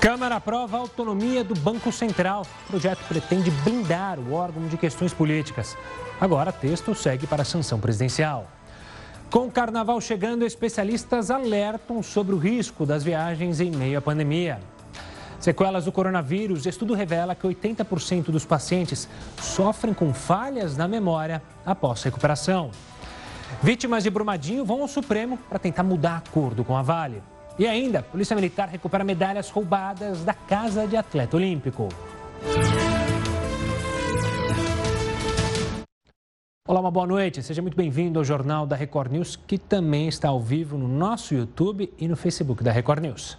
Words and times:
Câmara 0.00 0.36
aprova 0.36 0.76
a 0.76 0.80
autonomia 0.80 1.42
do 1.42 1.54
Banco 1.54 1.90
Central. 1.90 2.46
O 2.64 2.70
projeto 2.70 3.00
pretende 3.08 3.50
blindar 3.50 4.18
o 4.18 4.32
órgão 4.32 4.68
de 4.68 4.76
questões 4.76 5.12
políticas. 5.12 5.76
Agora, 6.20 6.52
texto 6.52 6.94
segue 6.94 7.26
para 7.26 7.42
a 7.42 7.44
sanção 7.44 7.80
presidencial. 7.80 8.46
Com 9.30 9.46
o 9.46 9.50
carnaval 9.50 10.00
chegando, 10.00 10.44
especialistas 10.44 11.30
alertam 11.30 12.02
sobre 12.02 12.34
o 12.34 12.38
risco 12.38 12.86
das 12.86 13.02
viagens 13.02 13.60
em 13.60 13.70
meio 13.70 13.98
à 13.98 14.02
pandemia. 14.02 14.60
Sequelas 15.40 15.84
do 15.84 15.92
coronavírus, 15.92 16.66
estudo 16.66 16.94
revela 16.94 17.34
que 17.34 17.46
80% 17.46 18.30
dos 18.30 18.44
pacientes 18.44 19.08
sofrem 19.40 19.92
com 19.92 20.14
falhas 20.14 20.76
na 20.76 20.86
memória 20.86 21.42
após 21.64 22.02
recuperação. 22.02 22.70
Vítimas 23.62 24.04
de 24.04 24.10
Brumadinho 24.10 24.64
vão 24.64 24.82
ao 24.82 24.88
Supremo 24.88 25.38
para 25.48 25.58
tentar 25.58 25.82
mudar 25.82 26.22
acordo 26.26 26.64
com 26.64 26.76
a 26.76 26.82
Vale. 26.82 27.22
E 27.58 27.66
ainda, 27.66 28.02
Polícia 28.02 28.36
Militar 28.36 28.68
recupera 28.68 29.02
medalhas 29.02 29.48
roubadas 29.48 30.22
da 30.22 30.34
casa 30.34 30.86
de 30.86 30.94
atleta 30.94 31.38
olímpico. 31.38 31.88
Olá, 36.68 36.80
uma 36.80 36.90
boa 36.90 37.06
noite. 37.06 37.42
Seja 37.42 37.62
muito 37.62 37.74
bem-vindo 37.74 38.18
ao 38.18 38.24
Jornal 38.26 38.66
da 38.66 38.76
Record 38.76 39.10
News, 39.10 39.36
que 39.36 39.56
também 39.56 40.06
está 40.06 40.28
ao 40.28 40.38
vivo 40.38 40.76
no 40.76 40.86
nosso 40.86 41.34
YouTube 41.34 41.90
e 41.98 42.06
no 42.06 42.14
Facebook 42.14 42.62
da 42.62 42.70
Record 42.70 43.00
News. 43.00 43.38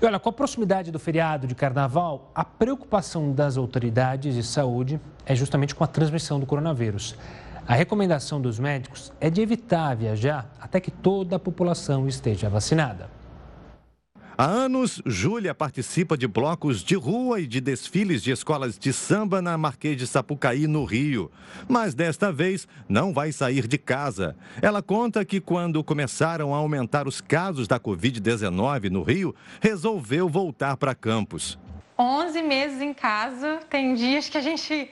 E 0.00 0.06
olha, 0.06 0.20
com 0.20 0.28
a 0.28 0.32
proximidade 0.32 0.92
do 0.92 0.98
feriado 1.00 1.48
de 1.48 1.54
carnaval, 1.56 2.30
a 2.32 2.44
preocupação 2.44 3.32
das 3.32 3.56
autoridades 3.56 4.36
de 4.36 4.44
saúde 4.44 5.00
é 5.26 5.34
justamente 5.34 5.74
com 5.74 5.82
a 5.82 5.88
transmissão 5.88 6.38
do 6.38 6.46
coronavírus. 6.46 7.16
A 7.70 7.74
recomendação 7.74 8.40
dos 8.40 8.58
médicos 8.58 9.12
é 9.20 9.30
de 9.30 9.40
evitar 9.40 9.94
viajar 9.94 10.52
até 10.60 10.80
que 10.80 10.90
toda 10.90 11.36
a 11.36 11.38
população 11.38 12.08
esteja 12.08 12.48
vacinada. 12.48 13.08
Há 14.36 14.44
anos, 14.44 15.00
Júlia 15.06 15.54
participa 15.54 16.18
de 16.18 16.26
blocos 16.26 16.82
de 16.82 16.96
rua 16.96 17.38
e 17.38 17.46
de 17.46 17.60
desfiles 17.60 18.24
de 18.24 18.32
escolas 18.32 18.76
de 18.76 18.92
samba 18.92 19.40
na 19.40 19.56
Marquês 19.56 19.96
de 19.96 20.04
Sapucaí, 20.04 20.66
no 20.66 20.84
Rio. 20.84 21.30
Mas 21.68 21.94
desta 21.94 22.32
vez 22.32 22.66
não 22.88 23.12
vai 23.12 23.30
sair 23.30 23.68
de 23.68 23.78
casa. 23.78 24.34
Ela 24.60 24.82
conta 24.82 25.24
que 25.24 25.40
quando 25.40 25.84
começaram 25.84 26.52
a 26.52 26.56
aumentar 26.58 27.06
os 27.06 27.20
casos 27.20 27.68
da 27.68 27.78
Covid-19 27.78 28.90
no 28.90 29.04
Rio, 29.04 29.32
resolveu 29.60 30.28
voltar 30.28 30.76
para 30.76 30.92
Campos. 30.92 31.56
11 31.96 32.42
meses 32.42 32.80
em 32.80 32.92
casa, 32.92 33.60
tem 33.70 33.94
dias 33.94 34.28
que 34.28 34.38
a 34.38 34.40
gente 34.40 34.90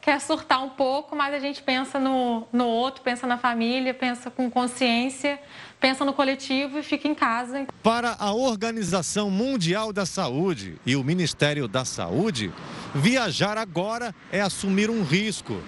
quer 0.00 0.20
surtar 0.20 0.62
um 0.62 0.70
pouco, 0.70 1.14
mas 1.14 1.34
a 1.34 1.38
gente 1.38 1.62
pensa 1.62 1.98
no, 1.98 2.46
no 2.52 2.66
outro, 2.66 3.02
pensa 3.02 3.26
na 3.26 3.38
família, 3.38 3.92
pensa 3.92 4.30
com 4.30 4.50
consciência 4.50 5.38
pensa 5.80 6.04
no 6.04 6.12
coletivo 6.12 6.78
e 6.78 6.82
fica 6.82 7.08
em 7.08 7.14
casa. 7.14 7.66
Para 7.82 8.16
a 8.18 8.32
Organização 8.32 9.30
Mundial 9.30 9.92
da 9.92 10.04
Saúde 10.04 10.78
e 10.84 10.96
o 10.96 11.04
Ministério 11.04 11.68
da 11.68 11.84
Saúde, 11.84 12.52
viajar 12.94 13.56
agora 13.56 14.14
é 14.30 14.40
assumir 14.40 14.90
um 14.90 15.02
risco. 15.02 15.60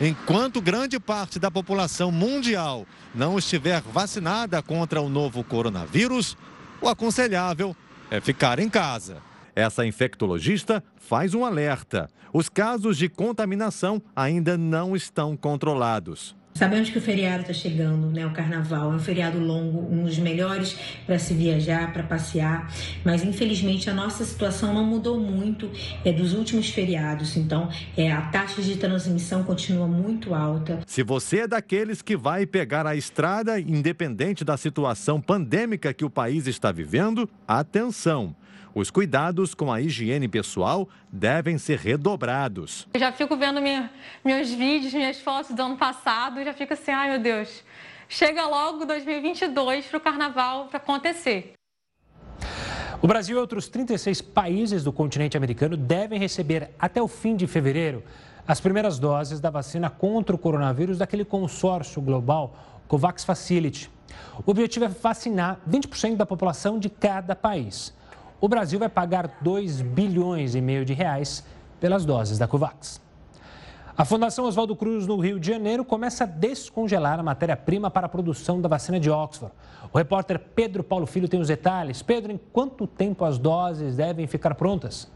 Enquanto 0.00 0.60
grande 0.60 1.00
parte 1.00 1.40
da 1.40 1.50
população 1.50 2.12
mundial 2.12 2.86
não 3.12 3.36
estiver 3.36 3.80
vacinada 3.80 4.62
contra 4.62 5.00
o 5.00 5.08
novo 5.08 5.42
coronavírus, 5.42 6.36
o 6.80 6.88
aconselhável 6.88 7.74
é 8.08 8.20
ficar 8.20 8.60
em 8.60 8.68
casa. 8.68 9.20
Essa 9.58 9.84
infectologista 9.84 10.84
faz 10.94 11.34
um 11.34 11.44
alerta: 11.44 12.08
os 12.32 12.48
casos 12.48 12.96
de 12.96 13.08
contaminação 13.08 14.00
ainda 14.14 14.56
não 14.56 14.94
estão 14.94 15.36
controlados. 15.36 16.36
Sabemos 16.54 16.90
que 16.90 16.98
o 16.98 17.00
feriado 17.00 17.40
está 17.40 17.52
chegando, 17.52 18.08
né? 18.08 18.24
O 18.24 18.32
carnaval 18.32 18.92
é 18.92 18.94
um 18.94 19.00
feriado 19.00 19.40
longo, 19.40 19.92
um 19.92 20.04
dos 20.04 20.16
melhores 20.16 20.76
para 21.04 21.18
se 21.18 21.34
viajar, 21.34 21.92
para 21.92 22.04
passear, 22.04 22.72
mas 23.04 23.24
infelizmente 23.24 23.90
a 23.90 23.94
nossa 23.94 24.24
situação 24.24 24.72
não 24.72 24.84
mudou 24.84 25.18
muito 25.18 25.68
é, 26.04 26.12
dos 26.12 26.34
últimos 26.34 26.68
feriados, 26.68 27.36
então 27.36 27.68
é, 27.96 28.12
a 28.12 28.22
taxa 28.22 28.62
de 28.62 28.76
transmissão 28.76 29.42
continua 29.42 29.88
muito 29.88 30.34
alta. 30.34 30.78
Se 30.86 31.02
você 31.02 31.40
é 31.40 31.48
daqueles 31.48 32.00
que 32.00 32.16
vai 32.16 32.46
pegar 32.46 32.86
a 32.86 32.94
estrada, 32.94 33.58
independente 33.58 34.44
da 34.44 34.56
situação 34.56 35.20
pandêmica 35.20 35.92
que 35.92 36.04
o 36.04 36.10
país 36.10 36.46
está 36.46 36.70
vivendo, 36.70 37.28
atenção! 37.46 38.36
Os 38.78 38.92
cuidados 38.92 39.54
com 39.54 39.72
a 39.72 39.80
higiene 39.80 40.28
pessoal 40.28 40.88
devem 41.10 41.58
ser 41.58 41.80
redobrados. 41.80 42.86
Eu 42.94 43.00
já 43.00 43.10
fico 43.10 43.36
vendo 43.36 43.60
minha, 43.60 43.90
meus 44.24 44.52
vídeos, 44.52 44.94
minhas 44.94 45.20
fotos 45.20 45.50
do 45.50 45.60
ano 45.60 45.76
passado 45.76 46.40
e 46.40 46.44
já 46.44 46.54
fico 46.54 46.74
assim, 46.74 46.92
ai 46.92 47.10
meu 47.10 47.18
Deus, 47.18 47.64
chega 48.08 48.46
logo 48.46 48.84
2022 48.84 49.86
para 49.86 49.96
o 49.96 50.00
carnaval 50.00 50.66
para 50.66 50.76
acontecer. 50.76 51.54
O 53.02 53.08
Brasil 53.08 53.36
e 53.36 53.40
outros 53.40 53.66
36 53.66 54.22
países 54.22 54.84
do 54.84 54.92
continente 54.92 55.36
americano 55.36 55.76
devem 55.76 56.16
receber 56.16 56.70
até 56.78 57.02
o 57.02 57.08
fim 57.08 57.34
de 57.34 57.48
fevereiro 57.48 58.04
as 58.46 58.60
primeiras 58.60 58.96
doses 58.96 59.40
da 59.40 59.50
vacina 59.50 59.90
contra 59.90 60.36
o 60.36 60.38
coronavírus 60.38 60.98
daquele 60.98 61.24
consórcio 61.24 62.00
global 62.00 62.54
COVAX 62.86 63.24
Facility. 63.24 63.90
O 64.46 64.52
objetivo 64.52 64.84
é 64.84 64.88
vacinar 64.88 65.58
20% 65.68 66.14
da 66.14 66.24
população 66.24 66.78
de 66.78 66.88
cada 66.88 67.34
país 67.34 67.97
o 68.40 68.48
Brasil 68.48 68.78
vai 68.78 68.88
pagar 68.88 69.38
2 69.40 69.80
bilhões 69.80 70.54
e 70.54 70.60
meio 70.60 70.84
de 70.84 70.92
reais 70.92 71.44
pelas 71.80 72.04
doses 72.04 72.38
da 72.38 72.46
Covax. 72.46 73.00
A 73.96 74.04
Fundação 74.04 74.44
Oswaldo 74.44 74.76
Cruz, 74.76 75.08
no 75.08 75.16
Rio 75.16 75.40
de 75.40 75.48
Janeiro, 75.48 75.84
começa 75.84 76.22
a 76.22 76.26
descongelar 76.26 77.18
a 77.18 77.22
matéria-prima 77.22 77.90
para 77.90 78.06
a 78.06 78.08
produção 78.08 78.60
da 78.60 78.68
vacina 78.68 79.00
de 79.00 79.10
Oxford. 79.10 79.52
O 79.92 79.98
repórter 79.98 80.38
Pedro 80.38 80.84
Paulo 80.84 81.04
Filho 81.04 81.28
tem 81.28 81.40
os 81.40 81.48
detalhes. 81.48 82.00
Pedro, 82.00 82.30
em 82.30 82.38
quanto 82.52 82.86
tempo 82.86 83.24
as 83.24 83.38
doses 83.38 83.96
devem 83.96 84.28
ficar 84.28 84.54
prontas? 84.54 85.10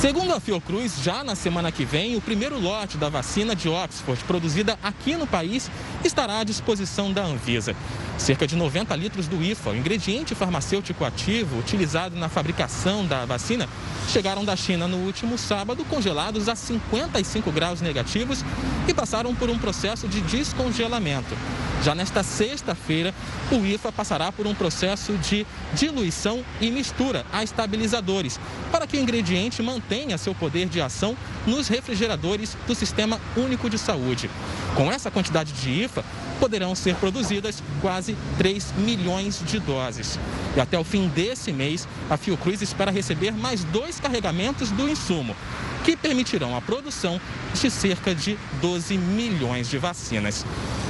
Segundo 0.00 0.32
a 0.32 0.40
Fiocruz, 0.40 1.02
já 1.02 1.22
na 1.22 1.34
semana 1.34 1.70
que 1.70 1.84
vem, 1.84 2.16
o 2.16 2.22
primeiro 2.22 2.58
lote 2.58 2.96
da 2.96 3.10
vacina 3.10 3.54
de 3.54 3.68
Oxford, 3.68 4.24
produzida 4.24 4.78
aqui 4.82 5.14
no 5.14 5.26
país, 5.26 5.70
estará 6.02 6.38
à 6.38 6.44
disposição 6.44 7.12
da 7.12 7.22
Anvisa. 7.22 7.76
Cerca 8.16 8.46
de 8.46 8.56
90 8.56 8.96
litros 8.96 9.28
do 9.28 9.42
IFA, 9.42 9.70
o 9.70 9.76
ingrediente 9.76 10.34
farmacêutico 10.34 11.04
ativo 11.04 11.58
utilizado 11.58 12.16
na 12.16 12.30
fabricação 12.30 13.04
da 13.04 13.26
vacina, 13.26 13.68
chegaram 14.08 14.42
da 14.42 14.56
China 14.56 14.88
no 14.88 14.96
último 14.96 15.36
sábado, 15.36 15.84
congelados 15.84 16.48
a 16.48 16.54
55 16.54 17.52
graus 17.52 17.82
negativos 17.82 18.42
e 18.88 18.94
passaram 18.94 19.34
por 19.34 19.50
um 19.50 19.58
processo 19.58 20.08
de 20.08 20.22
descongelamento. 20.22 21.36
Já 21.82 21.94
nesta 21.94 22.22
sexta-feira, 22.22 23.14
o 23.50 23.64
IFA 23.64 23.90
passará 23.90 24.30
por 24.30 24.46
um 24.46 24.54
processo 24.54 25.14
de 25.14 25.46
diluição 25.72 26.44
e 26.60 26.70
mistura 26.70 27.24
a 27.32 27.42
estabilizadores, 27.42 28.38
para 28.70 28.86
que 28.86 28.98
o 28.98 29.00
ingrediente 29.00 29.62
mantenha 29.62 29.89
seu 30.18 30.34
poder 30.34 30.68
de 30.68 30.80
ação 30.80 31.16
nos 31.46 31.68
refrigeradores 31.68 32.56
do 32.66 32.74
Sistema 32.74 33.20
Único 33.36 33.68
de 33.68 33.78
Saúde. 33.78 34.30
Com 34.74 34.90
essa 34.90 35.10
quantidade 35.10 35.52
de 35.52 35.70
IFA, 35.84 36.04
poderão 36.38 36.74
ser 36.74 36.94
produzidas 36.96 37.62
quase 37.80 38.16
3 38.38 38.72
milhões 38.78 39.42
de 39.44 39.58
doses. 39.58 40.18
E 40.56 40.60
até 40.60 40.78
o 40.78 40.84
fim 40.84 41.08
desse 41.08 41.52
mês, 41.52 41.86
a 42.08 42.16
Fiocruz 42.16 42.62
espera 42.62 42.90
receber 42.90 43.32
mais 43.32 43.64
dois 43.64 44.00
carregamentos 44.00 44.70
do 44.70 44.88
insumo, 44.88 45.36
que 45.84 45.96
permitirão 45.96 46.56
a 46.56 46.60
produção 46.60 47.20
de 47.54 47.70
cerca 47.70 48.14
de 48.14 48.38
12 48.60 48.96
milhões 48.96 49.68
de 49.68 49.78
vacinas. 49.78 50.44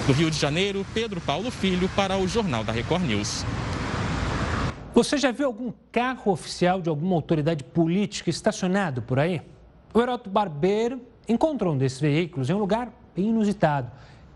Do 0.06 0.12
Rio 0.12 0.30
de 0.30 0.38
Janeiro, 0.38 0.86
Pedro 0.92 1.20
Paulo 1.20 1.50
Filho 1.50 1.88
para 1.94 2.16
o 2.16 2.28
Jornal 2.28 2.64
da 2.64 2.72
Record 2.72 3.04
News. 3.04 3.44
Você 4.92 5.16
já 5.16 5.30
viu 5.30 5.46
algum 5.46 5.72
carro 5.92 6.32
oficial 6.32 6.80
de 6.80 6.88
alguma 6.88 7.14
autoridade 7.14 7.62
política 7.62 8.30
estacionado 8.30 9.02
por 9.02 9.18
aí? 9.18 9.40
O 9.94 10.00
Heroto 10.00 10.28
Barbeiro 10.28 11.00
encontrou 11.28 11.74
um 11.74 11.78
desses 11.78 12.00
veículos 12.00 12.50
em 12.50 12.54
um 12.54 12.58
lugar 12.58 12.92
inusitado 13.16 13.90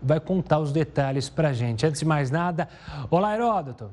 vai 0.05 0.19
contar 0.19 0.59
os 0.59 0.71
detalhes 0.71 1.29
para 1.29 1.49
a 1.49 1.53
gente. 1.53 1.85
Antes 1.85 1.99
de 1.99 2.05
mais 2.05 2.29
nada, 2.29 2.69
olá 3.09 3.33
Heródoto. 3.33 3.91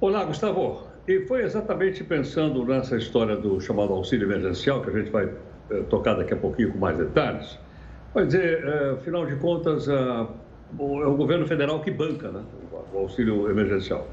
Olá, 0.00 0.24
Gustavo. 0.24 0.84
E 1.06 1.26
foi 1.26 1.42
exatamente 1.42 2.04
pensando 2.04 2.64
nessa 2.64 2.96
história 2.96 3.36
do 3.36 3.60
chamado 3.60 3.92
auxílio 3.92 4.26
emergencial, 4.26 4.80
que 4.82 4.90
a 4.90 4.92
gente 4.92 5.10
vai 5.10 5.28
eh, 5.70 5.80
tocar 5.90 6.14
daqui 6.14 6.32
a 6.32 6.36
pouquinho 6.36 6.72
com 6.72 6.78
mais 6.78 6.96
detalhes. 6.96 7.58
Vai 8.14 8.26
dizer, 8.26 8.64
eh, 8.64 8.94
afinal 8.98 9.26
de 9.26 9.34
contas, 9.36 9.88
eh, 9.88 9.92
é 9.92 11.06
o 11.06 11.16
governo 11.16 11.46
federal 11.46 11.80
que 11.80 11.90
banca 11.90 12.30
né, 12.30 12.42
o 12.92 12.98
auxílio 12.98 13.50
emergencial. 13.50 14.06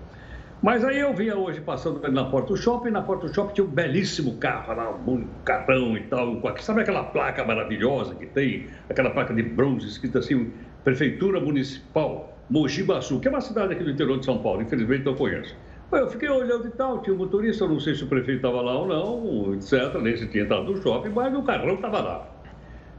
Mas 0.61 0.83
aí 0.83 0.99
eu 0.99 1.13
vinha 1.13 1.37
hoje 1.37 1.61
passando 1.61 2.05
na 2.11 2.25
porta 2.25 2.49
do 2.49 2.57
shopping, 2.57 2.89
na 2.89 3.01
porta 3.01 3.27
do 3.27 3.33
shopping 3.33 3.53
tinha 3.53 3.65
um 3.65 3.69
belíssimo 3.69 4.35
carro 4.35 4.73
lá, 4.75 4.91
um 5.07 5.25
carrão 5.45 5.95
e 5.95 6.01
tal. 6.01 6.41
Sabe 6.59 6.81
aquela 6.81 7.03
placa 7.03 7.45
maravilhosa 7.45 8.13
que 8.15 8.25
tem? 8.25 8.67
Aquela 8.89 9.09
placa 9.09 9.33
de 9.33 9.41
bronze 9.41 9.87
escrita 9.87 10.19
assim, 10.19 10.51
Prefeitura 10.83 11.39
Municipal 11.39 12.37
Mogi 12.49 12.83
Baçu, 12.83 13.21
que 13.21 13.29
é 13.29 13.31
uma 13.31 13.39
cidade 13.39 13.71
aqui 13.71 13.85
do 13.85 13.91
interior 13.91 14.19
de 14.19 14.25
São 14.25 14.39
Paulo, 14.39 14.61
infelizmente 14.61 15.05
não 15.05 15.15
conheço. 15.15 15.55
Eu 15.93 16.09
fiquei 16.09 16.27
olhando 16.27 16.67
e 16.67 16.71
tal, 16.71 17.01
tinha 17.01 17.15
um 17.15 17.19
motorista, 17.19 17.65
não 17.65 17.79
sei 17.79 17.95
se 17.95 18.03
o 18.03 18.07
prefeito 18.07 18.45
estava 18.45 18.61
lá 18.61 18.77
ou 18.77 18.85
não, 18.85 19.53
etc., 19.55 19.95
nem 20.01 20.17
se 20.17 20.27
tinha 20.27 20.43
entrado 20.43 20.65
no 20.65 20.81
shopping, 20.81 21.09
mas 21.09 21.33
o 21.33 21.41
carrão 21.41 21.75
estava 21.75 22.01
lá. 22.01 22.27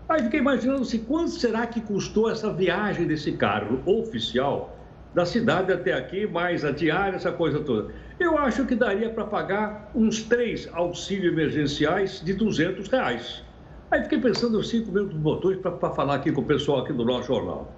Aí 0.08 0.22
fiquei 0.22 0.40
imaginando 0.40 0.84
se 0.86 1.00
quanto 1.00 1.30
será 1.30 1.66
que 1.66 1.80
custou 1.82 2.30
essa 2.30 2.50
viagem 2.50 3.06
desse 3.06 3.32
carro 3.32 3.80
oficial 3.84 4.80
da 5.14 5.24
cidade 5.26 5.72
até 5.72 5.92
aqui, 5.92 6.26
mais 6.26 6.64
a 6.64 6.70
diária, 6.70 7.16
essa 7.16 7.32
coisa 7.32 7.60
toda. 7.60 7.92
Eu 8.18 8.38
acho 8.38 8.64
que 8.66 8.74
daria 8.74 9.10
para 9.10 9.24
pagar 9.24 9.90
uns 9.94 10.22
três 10.22 10.68
auxílios 10.72 11.32
emergenciais 11.32 12.20
de 12.24 12.32
200 12.32 12.88
reais. 12.88 13.42
Aí 13.90 14.02
fiquei 14.04 14.20
pensando 14.20 14.62
cinco 14.62 14.92
minutos 14.92 15.16
botões 15.16 15.58
para 15.58 15.90
falar 15.90 16.14
aqui 16.14 16.30
com 16.30 16.42
o 16.42 16.44
pessoal 16.44 16.82
aqui 16.82 16.92
do 16.92 17.04
nosso 17.04 17.26
jornal. 17.26 17.74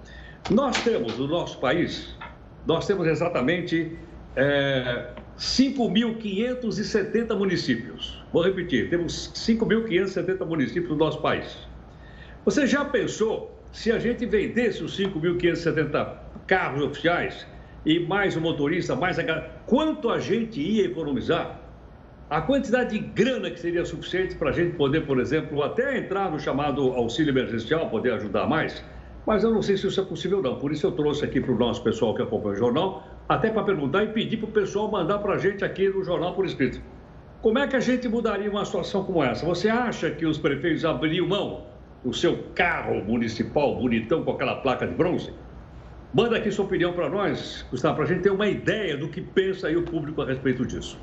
Nós 0.51 0.83
temos 0.83 1.17
no 1.17 1.27
nosso 1.27 1.57
país, 1.59 2.15
nós 2.67 2.85
temos 2.85 3.07
exatamente 3.07 3.97
é, 4.35 5.07
5.570 5.39 7.35
municípios. 7.35 8.23
Vou 8.31 8.43
repetir, 8.43 8.89
temos 8.89 9.31
5.570 9.33 10.45
municípios 10.45 10.89
no 10.89 10.97
nosso 10.97 11.19
país. 11.19 11.57
Você 12.45 12.67
já 12.67 12.85
pensou 12.85 13.59
se 13.71 13.91
a 13.91 13.97
gente 13.97 14.25
vendesse 14.25 14.83
os 14.83 14.95
5.570 14.99 16.22
carros 16.47 16.81
oficiais 16.81 17.47
e 17.85 17.99
mais 17.99 18.35
o 18.35 18.41
motorista, 18.41 18.95
mais 18.95 19.19
a... 19.19 19.23
quanto 19.65 20.09
a 20.09 20.19
gente 20.19 20.61
ia 20.61 20.85
economizar? 20.85 21.59
A 22.29 22.41
quantidade 22.41 22.97
de 22.97 22.99
grana 22.99 23.51
que 23.51 23.59
seria 23.59 23.85
suficiente 23.85 24.35
para 24.35 24.49
a 24.49 24.53
gente 24.53 24.75
poder, 24.75 25.05
por 25.05 25.19
exemplo, 25.19 25.61
até 25.61 25.97
entrar 25.97 26.31
no 26.31 26.39
chamado 26.39 26.81
auxílio 26.93 27.31
emergencial, 27.31 27.89
poder 27.89 28.13
ajudar 28.13 28.47
mais, 28.47 28.83
mas 29.25 29.43
eu 29.43 29.51
não 29.51 29.61
sei 29.61 29.77
se 29.77 29.87
isso 29.87 29.99
é 30.01 30.03
possível 30.03 30.41
não. 30.41 30.57
Por 30.57 30.71
isso 30.71 30.87
eu 30.87 30.91
trouxe 30.91 31.23
aqui 31.23 31.39
para 31.39 31.51
o 31.51 31.57
nosso 31.57 31.83
pessoal 31.83 32.15
que 32.15 32.21
acompanha 32.21 32.55
o 32.55 32.57
jornal, 32.57 33.03
até 33.27 33.51
para 33.51 33.63
perguntar 33.63 34.03
e 34.03 34.07
pedir 34.07 34.37
para 34.37 34.49
o 34.49 34.51
pessoal 34.51 34.89
mandar 34.89 35.19
para 35.19 35.33
a 35.33 35.37
gente 35.37 35.63
aqui 35.63 35.87
no 35.87 36.03
jornal 36.03 36.33
por 36.33 36.45
escrito. 36.45 36.81
Como 37.41 37.59
é 37.59 37.67
que 37.67 37.75
a 37.75 37.79
gente 37.79 38.07
mudaria 38.07 38.49
uma 38.49 38.63
situação 38.63 39.03
como 39.03 39.23
essa? 39.23 39.45
Você 39.45 39.69
acha 39.69 40.09
que 40.09 40.25
os 40.25 40.37
prefeitos 40.37 40.85
abriam 40.85 41.27
mão 41.27 41.65
do 42.03 42.13
seu 42.13 42.37
carro 42.55 43.03
municipal 43.03 43.75
bonitão 43.75 44.23
com 44.23 44.31
aquela 44.31 44.55
placa 44.55 44.87
de 44.87 44.95
bronze? 44.95 45.33
Manda 46.13 46.37
aqui 46.37 46.51
sua 46.51 46.65
opinião 46.65 46.93
para 46.93 47.09
nós, 47.09 47.65
Gustavo, 47.71 47.95
para 47.95 48.03
a 48.03 48.07
gente 48.07 48.21
ter 48.21 48.29
uma 48.29 48.47
ideia 48.47 48.95
do 48.95 49.07
que 49.07 49.19
pensa 49.19 49.65
aí 49.65 49.75
o 49.75 49.81
público 49.81 50.21
a 50.21 50.25
respeito 50.27 50.63
disso. 50.63 50.95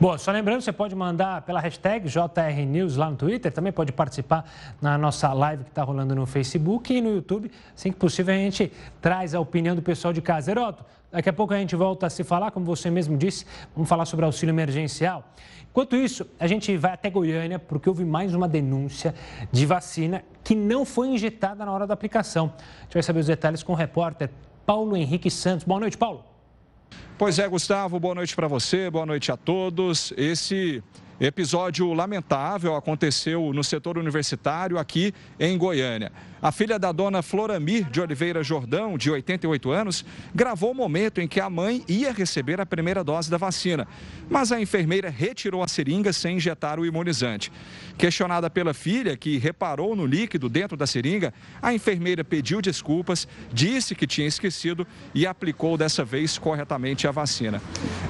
Bom, 0.00 0.18
só 0.18 0.32
lembrando, 0.32 0.60
você 0.60 0.72
pode 0.72 0.92
mandar 0.96 1.42
pela 1.42 1.60
hashtag 1.60 2.08
JRNews 2.08 2.96
lá 2.96 3.08
no 3.08 3.16
Twitter, 3.16 3.52
também 3.52 3.72
pode 3.72 3.92
participar 3.92 4.44
na 4.82 4.98
nossa 4.98 5.32
live 5.32 5.62
que 5.62 5.70
está 5.70 5.84
rolando 5.84 6.16
no 6.16 6.26
Facebook 6.26 6.92
e 6.92 7.00
no 7.00 7.14
YouTube. 7.14 7.48
Assim 7.76 7.92
que 7.92 7.98
possível, 7.98 8.34
a 8.34 8.38
gente 8.38 8.72
traz 9.00 9.36
a 9.36 9.40
opinião 9.40 9.76
do 9.76 9.82
pessoal 9.82 10.12
de 10.12 10.20
casa. 10.20 10.50
Heroto, 10.50 10.84
daqui 11.10 11.28
a 11.28 11.32
pouco 11.32 11.54
a 11.54 11.58
gente 11.58 11.74
volta 11.76 12.06
a 12.06 12.10
se 12.10 12.24
falar, 12.24 12.50
como 12.50 12.64
você 12.64 12.90
mesmo 12.90 13.16
disse, 13.16 13.44
vamos 13.74 13.88
falar 13.88 14.04
sobre 14.04 14.24
auxílio 14.24 14.52
emergencial. 14.52 15.32
Enquanto 15.70 15.94
isso, 15.94 16.26
a 16.38 16.46
gente 16.46 16.76
vai 16.76 16.92
até 16.92 17.08
Goiânia, 17.08 17.58
porque 17.58 17.88
houve 17.88 18.04
mais 18.04 18.34
uma 18.34 18.48
denúncia 18.48 19.14
de 19.52 19.64
vacina 19.64 20.24
que 20.42 20.54
não 20.54 20.84
foi 20.84 21.08
injetada 21.08 21.64
na 21.64 21.70
hora 21.70 21.86
da 21.86 21.94
aplicação. 21.94 22.52
A 22.56 22.82
gente 22.82 22.94
vai 22.94 23.02
saber 23.02 23.20
os 23.20 23.26
detalhes 23.26 23.62
com 23.62 23.72
o 23.72 23.76
repórter 23.76 24.30
Paulo 24.66 24.96
Henrique 24.96 25.30
Santos. 25.30 25.64
Boa 25.64 25.78
noite, 25.78 25.96
Paulo. 25.96 26.24
Pois 27.16 27.38
é, 27.38 27.46
Gustavo, 27.46 28.00
boa 28.00 28.14
noite 28.14 28.34
para 28.34 28.48
você, 28.48 28.90
boa 28.90 29.06
noite 29.06 29.30
a 29.30 29.36
todos. 29.36 30.12
Esse 30.16 30.82
episódio 31.20 31.92
lamentável 31.92 32.74
aconteceu 32.74 33.52
no 33.52 33.62
setor 33.62 33.98
universitário 33.98 34.78
aqui 34.78 35.14
em 35.38 35.56
Goiânia. 35.58 36.10
A 36.42 36.50
filha 36.50 36.78
da 36.78 36.90
dona 36.90 37.20
Floramir 37.20 37.90
de 37.90 38.00
Oliveira 38.00 38.42
Jordão, 38.42 38.96
de 38.96 39.10
88 39.10 39.70
anos, 39.70 40.04
gravou 40.34 40.70
o 40.70 40.74
momento 40.74 41.20
em 41.20 41.28
que 41.28 41.38
a 41.38 41.50
mãe 41.50 41.84
ia 41.86 42.12
receber 42.12 42.58
a 42.62 42.64
primeira 42.64 43.04
dose 43.04 43.30
da 43.30 43.36
vacina, 43.36 43.86
mas 44.30 44.50
a 44.50 44.58
enfermeira 44.58 45.10
retirou 45.10 45.62
a 45.62 45.68
seringa 45.68 46.14
sem 46.14 46.36
injetar 46.36 46.80
o 46.80 46.86
imunizante. 46.86 47.52
Questionada 47.98 48.48
pela 48.48 48.72
filha, 48.72 49.18
que 49.18 49.36
reparou 49.36 49.94
no 49.94 50.06
líquido 50.06 50.48
dentro 50.48 50.78
da 50.78 50.86
seringa, 50.86 51.34
a 51.60 51.74
enfermeira 51.74 52.24
pediu 52.24 52.62
desculpas, 52.62 53.28
disse 53.52 53.94
que 53.94 54.06
tinha 54.06 54.26
esquecido 54.26 54.86
e 55.14 55.26
aplicou 55.26 55.76
dessa 55.76 56.06
vez 56.06 56.38
corretamente 56.38 57.06
a 57.06 57.10
vacina. 57.10 57.60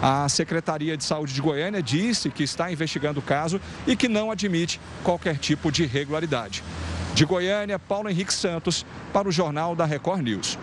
A 0.01 0.29
Secretaria 0.29 0.97
de 0.97 1.03
Saúde 1.03 1.35
de 1.35 1.41
Goiânia 1.43 1.83
disse 1.83 2.31
que 2.31 2.45
está 2.45 2.71
investigando 2.71 3.19
o 3.19 3.23
caso 3.23 3.61
e 3.89 3.97
que 3.97 4.07
não 4.07 4.31
admite 4.31 4.81
qualquer 5.03 5.37
tipo 5.37 5.73
de 5.73 5.83
irregularidade. 5.83 6.63
De 7.15 7.25
Goiânia, 7.25 7.79
Paulo 7.79 8.09
Henrique 8.09 8.33
Santos, 8.33 8.87
para 9.13 9.29
o 9.29 9.33
Jornal 9.33 9.77
da 9.77 9.85
Record 9.85 10.23
News. 10.23 10.59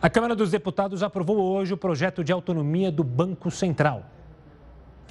A 0.00 0.10
Câmara 0.10 0.34
dos 0.34 0.50
Deputados 0.50 1.02
aprovou 1.02 1.38
hoje 1.38 1.72
o 1.72 1.76
projeto 1.76 2.24
de 2.24 2.32
autonomia 2.32 2.90
do 2.90 3.04
Banco 3.04 3.50
Central. 3.50 4.04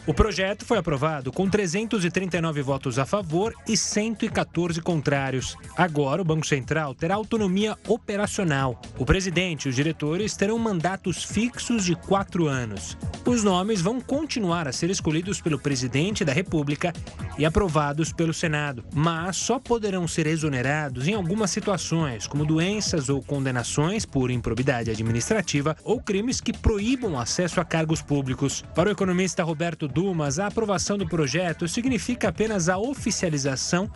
O 0.08 0.16
projeto 0.16 0.66
foi 0.66 0.80
aprovado 0.80 1.32
com 1.32 1.48
339 1.48 2.64
votos 2.64 2.98
a 2.98 3.06
favor 3.06 3.54
e 3.68 3.78
114 3.78 4.82
contrários. 4.82 5.56
Agora, 5.78 6.24
o 6.24 6.26
Banco 6.26 6.46
Central 6.48 6.96
terá 6.96 7.14
autonomia 7.14 7.78
operacional. 7.88 8.82
O 8.98 9.06
presidente 9.06 9.66
e 9.66 9.70
os 9.70 9.76
diretores 9.76 10.36
terão 10.36 10.58
mandatos 10.58 11.24
fixos 11.24 11.86
de 11.86 11.96
quatro 11.96 12.48
anos. 12.48 12.98
Os 13.24 13.44
nomes 13.44 13.80
vão 13.80 14.02
continuar 14.02 14.68
a 14.68 14.72
ser 14.72 14.90
escolhidos 14.90 15.40
pelo 15.40 15.60
presidente 15.60 16.26
da 16.26 16.34
República 16.34 16.92
e 17.38 17.46
aprovados 17.46 18.12
pelo 18.12 18.34
Senado, 18.34 18.84
mas 18.96 19.38
só 19.38 19.60
poderão 19.60 20.08
ser 20.08 20.26
exonerados 20.26 21.08
em 21.08 21.14
algumas 21.14 21.52
situações, 21.52 22.26
como 22.26 22.44
doenças 22.44 23.08
ou 23.08 23.22
condenações 23.22 24.04
por 24.04 24.32
improbidade 24.32 24.90
administrativa 24.90 25.78
ou 25.84 26.02
crimes 26.02 26.42
que 26.42 26.52
proíbam 26.52 27.20
acesso 27.20 27.62
a 27.62 27.66
cargos 27.66 28.02
públicos. 28.02 28.64
Para 28.74 28.90
o 28.90 28.92
economista 28.92 29.44
Roberto 29.44 29.91
Dumas, 29.92 30.40
a 30.40 30.48
aprovação 30.48 30.98
do 30.98 31.08
projeto 31.08 31.68
significa 31.68 32.30
apenas 32.30 32.70
a 32.70 32.78
oficialização 32.78 33.90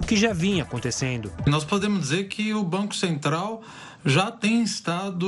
do 0.00 0.06
que 0.06 0.16
já 0.16 0.32
vinha 0.32 0.62
acontecendo. 0.62 1.32
Nós 1.46 1.64
podemos 1.64 2.00
dizer 2.00 2.28
que 2.28 2.54
o 2.54 2.62
Banco 2.62 2.94
Central 2.94 3.62
já 4.04 4.30
tem 4.30 4.62
estado 4.62 5.26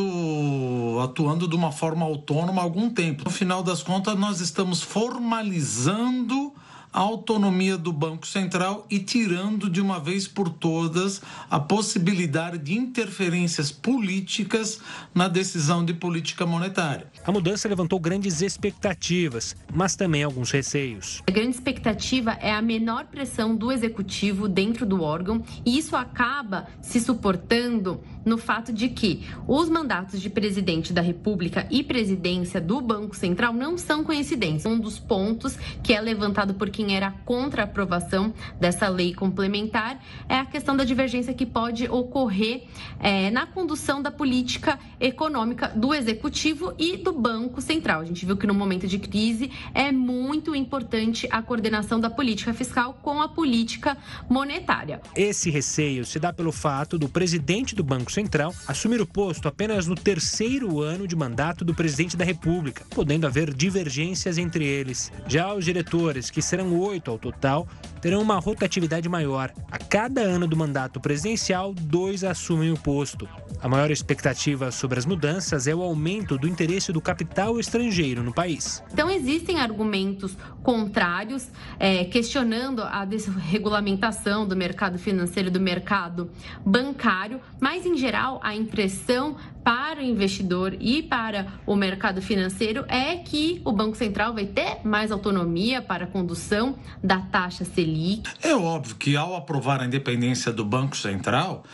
atuando 1.02 1.46
de 1.46 1.54
uma 1.54 1.72
forma 1.72 2.06
autônoma 2.06 2.62
há 2.62 2.64
algum 2.64 2.88
tempo. 2.88 3.24
No 3.24 3.30
final 3.30 3.62
das 3.62 3.82
contas, 3.82 4.18
nós 4.18 4.40
estamos 4.40 4.80
formalizando 4.82 6.54
a 6.92 7.00
autonomia 7.00 7.78
do 7.78 7.92
Banco 7.92 8.26
Central 8.26 8.86
e 8.90 8.98
tirando 8.98 9.70
de 9.70 9.80
uma 9.80 9.98
vez 9.98 10.28
por 10.28 10.48
todas 10.48 11.22
a 11.50 11.58
possibilidade 11.58 12.58
de 12.58 12.74
interferências 12.74 13.72
políticas 13.72 14.80
na 15.14 15.26
decisão 15.26 15.84
de 15.84 15.94
política 15.94 16.44
monetária. 16.44 17.06
A 17.24 17.32
mudança 17.32 17.68
levantou 17.68 17.98
grandes 17.98 18.42
expectativas, 18.42 19.56
mas 19.72 19.96
também 19.96 20.22
alguns 20.22 20.50
receios. 20.50 21.22
A 21.26 21.30
grande 21.30 21.56
expectativa 21.56 22.32
é 22.32 22.52
a 22.52 22.60
menor 22.60 23.06
pressão 23.06 23.56
do 23.56 23.72
executivo 23.72 24.48
dentro 24.48 24.84
do 24.84 25.02
órgão 25.02 25.42
e 25.64 25.78
isso 25.78 25.96
acaba 25.96 26.66
se 26.82 27.00
suportando 27.00 28.00
no 28.24 28.38
fato 28.38 28.72
de 28.72 28.88
que 28.88 29.26
os 29.46 29.68
mandatos 29.68 30.20
de 30.20 30.30
presidente 30.30 30.92
da 30.92 31.00
República 31.00 31.66
e 31.70 31.82
presidência 31.82 32.60
do 32.60 32.80
Banco 32.80 33.16
Central 33.16 33.52
não 33.52 33.76
são 33.76 34.04
coincidência. 34.04 34.70
Um 34.70 34.78
dos 34.78 34.98
pontos 34.98 35.58
que 35.82 35.92
é 35.92 36.00
levantado 36.00 36.54
por 36.54 36.70
quem 36.70 36.96
era 36.96 37.10
contra 37.24 37.62
a 37.62 37.64
aprovação 37.64 38.32
dessa 38.60 38.88
lei 38.88 39.14
complementar 39.14 40.02
é 40.28 40.36
a 40.36 40.46
questão 40.46 40.76
da 40.76 40.84
divergência 40.84 41.34
que 41.34 41.46
pode 41.46 41.88
ocorrer 41.88 42.64
é, 43.00 43.30
na 43.30 43.46
condução 43.46 44.00
da 44.00 44.10
política 44.10 44.78
econômica 45.00 45.68
do 45.68 45.94
Executivo 45.94 46.74
e 46.78 46.96
do 46.96 47.12
Banco 47.12 47.60
Central. 47.60 48.00
A 48.00 48.04
gente 48.04 48.24
viu 48.24 48.36
que 48.36 48.46
no 48.46 48.54
momento 48.54 48.86
de 48.86 48.98
crise 48.98 49.50
é 49.74 49.90
muito 49.90 50.54
importante 50.54 51.26
a 51.30 51.42
coordenação 51.42 51.98
da 51.98 52.10
política 52.10 52.54
fiscal 52.54 52.98
com 53.02 53.20
a 53.20 53.28
política 53.28 53.96
monetária. 54.28 55.00
Esse 55.16 55.50
receio 55.50 56.04
se 56.04 56.18
dá 56.18 56.32
pelo 56.32 56.52
fato 56.52 56.98
do 56.98 57.08
presidente 57.08 57.74
do 57.74 57.82
Banco 57.82 58.11
Central 58.12 58.54
assumir 58.66 59.00
o 59.00 59.06
posto 59.06 59.48
apenas 59.48 59.86
no 59.86 59.94
terceiro 59.94 60.80
ano 60.80 61.08
de 61.08 61.16
mandato 61.16 61.64
do 61.64 61.74
presidente 61.74 62.16
da 62.16 62.24
República, 62.24 62.84
podendo 62.90 63.26
haver 63.26 63.52
divergências 63.52 64.38
entre 64.38 64.64
eles. 64.64 65.10
Já 65.26 65.52
os 65.54 65.64
diretores, 65.64 66.30
que 66.30 66.42
serão 66.42 66.78
oito 66.78 67.10
ao 67.10 67.18
total, 67.18 67.66
terão 68.02 68.20
uma 68.20 68.38
rotatividade 68.40 69.08
maior. 69.08 69.52
A 69.70 69.78
cada 69.78 70.20
ano 70.20 70.48
do 70.48 70.56
mandato 70.56 71.00
presidencial, 71.00 71.72
dois 71.72 72.24
assumem 72.24 72.72
o 72.72 72.76
posto. 72.76 73.28
A 73.62 73.68
maior 73.68 73.92
expectativa 73.92 74.72
sobre 74.72 74.98
as 74.98 75.06
mudanças 75.06 75.68
é 75.68 75.74
o 75.74 75.82
aumento 75.82 76.36
do 76.36 76.48
interesse 76.48 76.92
do 76.92 77.00
capital 77.00 77.60
estrangeiro 77.60 78.20
no 78.20 78.34
país. 78.34 78.82
Então, 78.92 79.08
existem 79.08 79.60
argumentos 79.60 80.36
contrários, 80.64 81.48
é, 81.78 82.04
questionando 82.04 82.82
a 82.82 83.04
desregulamentação 83.04 84.48
do 84.48 84.56
mercado 84.56 84.98
financeiro 84.98 85.48
e 85.48 85.52
do 85.52 85.60
mercado 85.60 86.28
bancário, 86.66 87.40
mas, 87.60 87.86
em 87.86 87.96
geral, 87.96 88.40
a 88.42 88.52
impressão 88.52 89.36
para 89.64 90.00
o 90.00 90.02
investidor 90.02 90.76
e 90.80 91.02
para 91.02 91.46
o 91.66 91.74
mercado 91.74 92.20
financeiro 92.20 92.84
é 92.88 93.16
que 93.16 93.60
o 93.64 93.72
Banco 93.72 93.96
Central 93.96 94.34
vai 94.34 94.46
ter 94.46 94.80
mais 94.84 95.12
autonomia 95.12 95.80
para 95.80 96.04
a 96.04 96.06
condução 96.06 96.76
da 97.02 97.20
taxa 97.20 97.64
Selic. 97.64 98.28
É 98.42 98.54
óbvio 98.54 98.96
que, 98.96 99.16
ao 99.16 99.36
aprovar 99.36 99.80
a 99.80 99.86
independência 99.86 100.52
do 100.52 100.64
Banco 100.64 100.96
Central, 100.96 101.64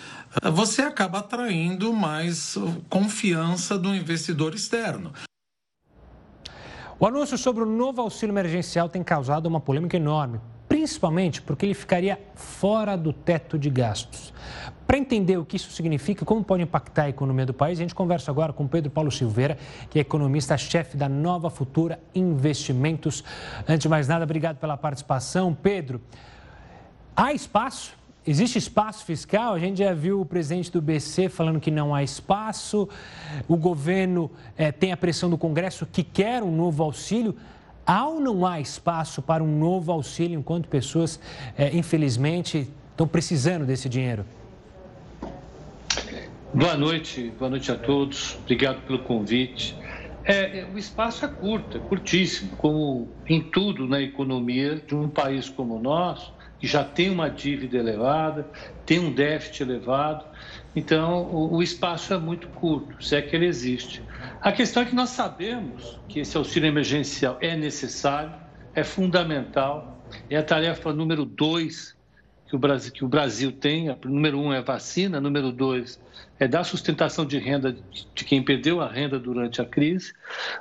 você 0.53 0.83
acaba 0.83 1.19
atraindo 1.19 1.93
mais 1.93 2.57
confiança 2.89 3.79
do 3.79 3.95
investidor 3.95 4.55
externo. 4.55 5.13
O 7.01 7.07
anúncio 7.07 7.39
sobre 7.39 7.63
o 7.63 7.67
novo 7.67 8.01
auxílio 8.01 8.33
emergencial 8.33 8.89
tem 8.89 9.05
causado 9.05 9.47
uma 9.47 9.61
polêmica 9.61 9.97
enorme, 9.97 10.41
principalmente 10.69 11.41
porque 11.41 11.65
ele 11.65 11.75
ficaria 11.75 12.19
fora 12.35 12.97
do 12.97 13.13
teto 13.13 13.57
de 13.57 13.71
gastos. 13.71 14.35
Para 14.89 14.97
entender 14.97 15.37
o 15.37 15.45
que 15.45 15.57
isso 15.57 15.71
significa 15.71 16.23
e 16.23 16.27
como 16.27 16.43
pode 16.43 16.63
impactar 16.63 17.03
a 17.03 17.09
economia 17.11 17.45
do 17.45 17.53
país, 17.53 17.79
a 17.79 17.83
gente 17.83 17.95
conversa 17.95 18.31
agora 18.31 18.55
com 18.55 18.67
Pedro 18.67 18.91
Paulo 18.91 19.11
Silveira, 19.13 19.59
que 19.91 19.99
é 19.99 20.01
economista-chefe 20.01 20.97
da 20.97 21.11
Nova 21.11 21.51
Futura 21.51 22.01
Investimentos. 22.15 23.23
Antes 23.69 23.81
de 23.81 23.89
mais 23.91 24.09
nada, 24.09 24.25
obrigado 24.25 24.57
pela 24.57 24.79
participação. 24.79 25.53
Pedro, 25.53 26.01
há 27.15 27.35
espaço? 27.35 27.93
Existe 28.27 28.57
espaço 28.57 29.05
fiscal? 29.05 29.53
A 29.53 29.59
gente 29.59 29.81
já 29.81 29.93
viu 29.93 30.23
o 30.23 30.25
presidente 30.25 30.73
do 30.73 30.81
BC 30.81 31.29
falando 31.29 31.61
que 31.61 31.71
não 31.71 31.95
há 31.95 32.03
espaço. 32.03 32.89
O 33.47 33.59
governo 33.59 34.31
é, 34.57 34.73
tem 34.73 34.91
a 34.91 34.97
pressão 34.97 35.29
do 35.29 35.37
Congresso 35.37 35.85
que 35.85 36.03
quer 36.03 36.43
um 36.43 36.51
novo 36.51 36.83
auxílio. 36.83 37.37
Há 37.87 38.09
ou 38.09 38.21
não 38.21 38.47
há 38.47 38.59
espaço 38.59 39.21
para 39.21 39.45
um 39.45 39.59
novo 39.59 39.93
auxílio 39.93 40.39
enquanto 40.39 40.67
pessoas, 40.67 41.21
é, 41.59 41.77
infelizmente, 41.77 42.67
estão 42.93 43.07
precisando 43.07 43.67
desse 43.67 43.87
dinheiro? 43.87 44.25
Boa 46.55 46.79
noite, 46.79 47.31
boa 47.39 47.51
noite 47.51 47.71
a 47.71 47.77
todos. 47.77 48.35
Obrigado 48.41 48.81
pelo 48.87 49.01
convite. 49.01 49.77
É, 50.25 50.61
é, 50.61 50.65
o 50.65 50.79
espaço 50.79 51.27
é 51.27 51.29
curto, 51.29 51.77
é 51.77 51.81
curtíssimo, 51.81 52.57
como 52.57 53.15
em 53.29 53.43
tudo 53.43 53.87
na 53.87 54.01
economia 54.01 54.77
de 54.77 54.95
um 54.95 55.11
país 55.11 55.51
como 55.51 55.77
o 55.77 55.79
nosso, 55.79 56.33
que 56.59 56.67
já 56.67 56.83
tem 56.83 57.11
uma 57.11 57.29
dívida 57.29 57.77
elevada, 57.77 58.49
tem 58.87 58.99
um 58.99 59.13
déficit 59.13 59.63
elevado, 59.63 60.25
então 60.75 61.25
o, 61.25 61.57
o 61.57 61.63
espaço 61.63 62.15
é 62.15 62.19
muito 62.19 62.49
curto, 62.49 63.03
se 63.05 63.15
é 63.15 63.21
que 63.21 63.37
ele 63.37 63.47
existe. 63.47 64.03
A 64.41 64.51
questão 64.51 64.83
é 64.83 64.87
que 64.87 64.95
nós 64.95 65.11
sabemos 65.11 66.01
que 66.09 66.21
esse 66.21 66.35
auxílio 66.35 66.67
emergencial 66.67 67.37
é 67.43 67.55
necessário, 67.55 68.35
é 68.75 68.83
fundamental, 68.83 70.03
é 70.31 70.39
a 70.39 70.43
tarefa 70.43 70.95
número 70.95 71.27
dois 71.27 71.98
que 72.49 72.57
o 72.57 72.59
Brasil, 72.59 72.93
que 72.93 73.05
o 73.05 73.09
Brasil 73.09 73.53
tem. 73.53 73.95
Número 74.05 74.39
um 74.39 74.53
é 74.53 74.61
vacina, 74.63 75.21
número 75.21 75.53
dois 75.53 76.01
é 76.39 76.47
dar 76.47 76.65
sustentação 76.65 77.27
de 77.27 77.39
renda 77.39 77.77
de 78.15 78.25
quem 78.25 78.43
perdeu 78.43 78.81
a 78.81 78.89
renda 78.89 79.19
durante 79.19 79.61
a 79.61 79.65
crise. 79.65 80.13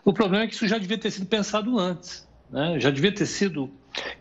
O 0.04 0.12
problema 0.12 0.44
é 0.44 0.48
que 0.48 0.54
isso 0.54 0.68
já 0.68 0.78
devia 0.78 0.98
ter 0.98 1.12
sido 1.12 1.28
pensado 1.28 1.78
antes, 1.78 2.28
né? 2.50 2.80
já 2.80 2.90
devia 2.90 3.12
ter 3.12 3.26
sido 3.26 3.70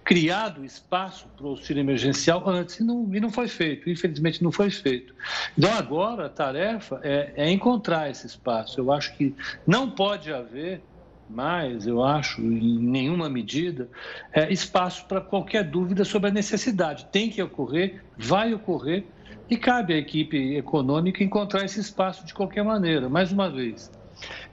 criado 0.05 0.65
espaço 0.65 1.27
para 1.37 1.47
o 1.47 1.51
auxílio 1.51 1.81
emergencial 1.81 2.49
antes 2.49 2.79
e 2.79 2.85
não, 2.85 3.09
e 3.15 3.21
não 3.21 3.31
foi 3.31 3.49
feito, 3.49 3.91
infelizmente 3.91 4.43
não 4.43 4.53
foi 4.53 4.71
feito. 4.71 5.15
Então 5.57 5.73
agora 5.73 6.27
a 6.27 6.29
tarefa 6.29 7.01
é, 7.03 7.33
é 7.37 7.51
encontrar 7.51 8.11
esse 8.11 8.27
espaço. 8.27 8.79
Eu 8.79 8.93
acho 8.93 9.17
que 9.17 9.35
não 9.67 9.91
pode 9.91 10.33
haver 10.33 10.83
mais, 11.29 11.87
eu 11.87 12.03
acho, 12.05 12.41
em 12.41 12.79
nenhuma 12.79 13.29
medida, 13.29 13.89
é, 14.33 14.53
espaço 14.53 15.05
para 15.07 15.21
qualquer 15.21 15.65
dúvida 15.65 16.05
sobre 16.05 16.31
a 16.31 16.33
necessidade. 16.33 17.07
Tem 17.13 17.31
que 17.31 17.43
ocorrer, 17.43 18.03
vai 18.17 18.55
ocorrer, 18.55 19.05
e 19.49 19.57
cabe 19.57 19.95
à 19.95 19.97
equipe 19.97 20.57
econômica 20.57 21.23
encontrar 21.23 21.65
esse 21.65 21.81
espaço 21.81 22.27
de 22.27 22.35
qualquer 22.35 22.65
maneira. 22.65 23.09
Mais 23.09 23.31
uma 23.33 23.49
vez, 23.49 23.91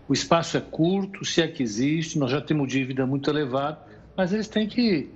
o 0.08 0.13
espaço 0.13 0.58
é 0.58 0.62
curto, 0.62 1.25
se 1.25 1.42
é 1.42 1.48
que 1.48 1.63
existe, 1.63 2.20
nós 2.20 2.32
já 2.32 2.42
temos 2.42 2.68
dívida 2.68 3.06
muito 3.06 3.30
elevada, 3.30 3.80
mas 4.15 4.32
eles 4.32 4.48
têm 4.48 4.68
que 4.68 5.10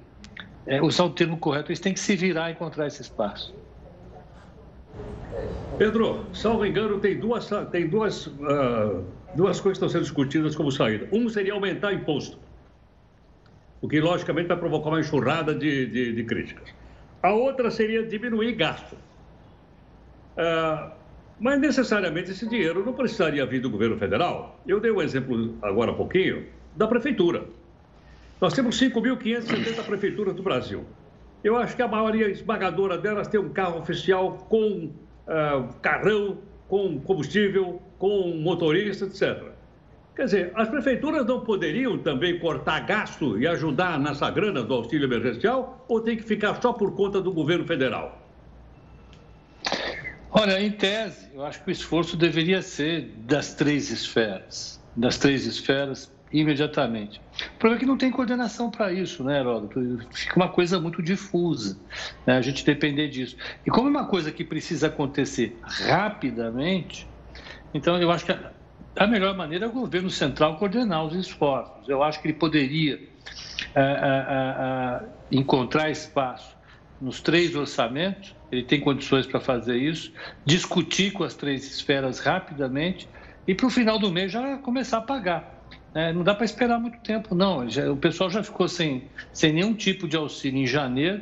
é, 0.66 0.82
usar 0.82 1.04
o 1.04 1.10
termo 1.12 1.38
correto, 1.38 1.72
eles 1.72 1.80
têm 1.80 1.94
que 1.94 2.00
se 2.00 2.16
virar 2.16 2.50
e 2.50 2.54
encontrar 2.54 2.88
esse 2.88 3.02
espaço. 3.02 3.54
Pedro, 5.78 6.26
salvo 6.34 6.66
engano, 6.66 7.00
tem 7.00 7.20
duas, 7.20 7.50
tem 7.72 7.88
duas, 7.88 8.26
uh, 8.26 9.04
duas 9.38 9.62
coisas 9.62 9.78
estão 9.78 9.88
sendo 9.88 10.02
discutidas 10.02 10.56
como 10.56 10.72
saída. 10.72 11.08
Um 11.12 11.30
seria 11.30 11.54
aumentar 11.54 11.94
imposto, 11.94 12.40
o 13.80 13.88
que 13.88 14.02
logicamente 14.02 14.48
vai 14.48 14.58
provocar 14.58 14.90
uma 14.90 15.00
enxurrada 15.00 15.54
de, 15.54 15.86
de, 15.86 16.14
de 16.14 16.24
críticas. 16.24 16.74
A 17.22 17.32
outra 17.32 17.70
seria 17.70 18.04
diminuir 18.04 18.54
gasto. 18.54 18.96
Uh, 18.96 20.92
mas 21.40 21.60
necessariamente 21.60 22.32
esse 22.32 22.50
dinheiro 22.50 22.84
não 22.84 22.94
precisaria 22.94 23.46
vir 23.46 23.62
do 23.62 23.70
governo 23.70 23.96
federal. 23.98 24.60
Eu 24.68 24.80
dei 24.80 24.92
um 24.92 25.02
exemplo 25.02 25.56
agora 25.62 25.92
há 25.92 25.94
pouquinho 25.94 26.48
da 26.76 26.88
prefeitura. 26.88 27.46
Nós 28.42 28.54
temos 28.54 28.80
5.570 28.80 29.84
prefeituras 29.84 30.34
do 30.34 30.42
Brasil. 30.42 30.84
Eu 31.44 31.56
acho 31.58 31.76
que 31.76 31.82
a 31.84 31.88
maioria 31.88 32.28
esmagadora 32.28 32.98
delas 32.98 33.28
tem 33.28 33.40
um 33.40 33.50
carro 33.50 33.80
oficial 33.80 34.34
com 34.50 34.90
uh, 35.28 35.74
carrão, 35.82 36.40
com 36.68 37.00
combustível, 37.00 37.82
com 37.98 38.36
motorista, 38.38 39.06
etc. 39.06 39.58
Quer 40.16 40.26
dizer, 40.26 40.52
as 40.56 40.68
prefeituras 40.68 41.26
não 41.26 41.42
poderiam 41.42 41.98
também 42.00 42.40
cortar 42.40 42.80
gasto 42.82 43.40
e 43.40 43.46
ajudar 43.46 44.00
nessa 44.00 44.30
grana 44.32 44.64
do 44.64 44.74
auxílio 44.74 45.06
emergencial 45.06 45.86
ou 45.88 46.02
tem 46.02 46.18
que 46.18 46.24
ficar 46.24 46.60
só 46.60 46.74
por 46.74 46.96
conta 46.96 47.22
do 47.22 47.32
governo 47.32 47.66
federal? 47.66 48.28
Olha, 50.32 50.60
em 50.60 50.72
tese, 50.72 51.30
eu 51.34 51.46
acho 51.46 51.64
que 51.64 51.70
o 51.70 51.72
esforço 51.72 52.18
deveria 52.18 52.62
ser 52.62 53.14
das 53.20 53.54
três 53.54 53.92
esferas, 53.92 54.82
das 54.96 55.18
três 55.18 55.46
esferas 55.46 56.12
imediatamente. 56.32 57.22
O 57.56 57.60
problema 57.60 57.78
é 57.78 57.80
que 57.80 57.86
não 57.86 57.98
tem 57.98 58.12
coordenação 58.12 58.70
para 58.70 58.92
isso, 58.92 59.24
né, 59.24 59.40
Heródoto? 59.40 59.80
Fica 60.12 60.36
uma 60.36 60.50
coisa 60.50 60.80
muito 60.80 61.02
difusa, 61.02 61.78
né? 62.26 62.38
a 62.38 62.42
gente 62.42 62.66
depender 62.66 63.08
disso. 63.08 63.38
E 63.66 63.70
como 63.70 63.88
é 63.88 63.92
uma 63.92 64.08
coisa 64.08 64.32
que 64.32 64.44
precisa 64.44 64.88
acontecer 64.88 65.58
rapidamente, 65.64 67.08
então 67.78 68.02
eu 68.02 68.12
acho 68.12 68.26
que 68.26 68.36
a 68.98 69.08
melhor 69.08 69.36
maneira 69.36 69.66
é 69.66 69.68
o 69.68 69.72
governo 69.72 70.10
central 70.10 70.58
coordenar 70.58 71.06
os 71.06 71.16
esforços. 71.16 71.88
Eu 71.88 72.02
acho 72.02 72.20
que 72.22 72.28
ele 72.28 72.34
poderia 72.34 73.00
a, 73.76 73.82
a, 73.82 74.96
a, 74.96 75.02
encontrar 75.32 75.90
espaço 75.90 76.58
nos 77.00 77.22
três 77.22 77.56
orçamentos, 77.56 78.36
ele 78.52 78.64
tem 78.64 78.80
condições 78.80 79.28
para 79.28 79.40
fazer 79.40 79.78
isso, 79.78 80.12
discutir 80.44 81.12
com 81.12 81.24
as 81.24 81.36
três 81.36 81.64
esferas 81.66 82.20
rapidamente 82.20 83.08
e 83.48 83.54
para 83.54 83.68
o 83.68 83.70
final 83.70 84.00
do 84.00 84.12
mês 84.12 84.32
já 84.32 84.58
começar 84.58 84.98
a 84.98 85.02
pagar. 85.02 85.64
É, 85.94 86.12
não 86.12 86.24
dá 86.24 86.34
para 86.34 86.46
esperar 86.46 86.80
muito 86.80 87.00
tempo, 87.00 87.36
não. 87.36 87.70
Já, 87.70 87.92
o 87.92 87.98
pessoal 87.98 88.30
já 88.30 88.44
ficou 88.44 88.68
sem, 88.68 89.10
sem 89.32 89.54
nenhum 89.54 89.74
tipo 89.74 90.08
de 90.08 90.18
auxílio 90.18 90.60
em 90.60 90.68
janeiro, 90.68 91.22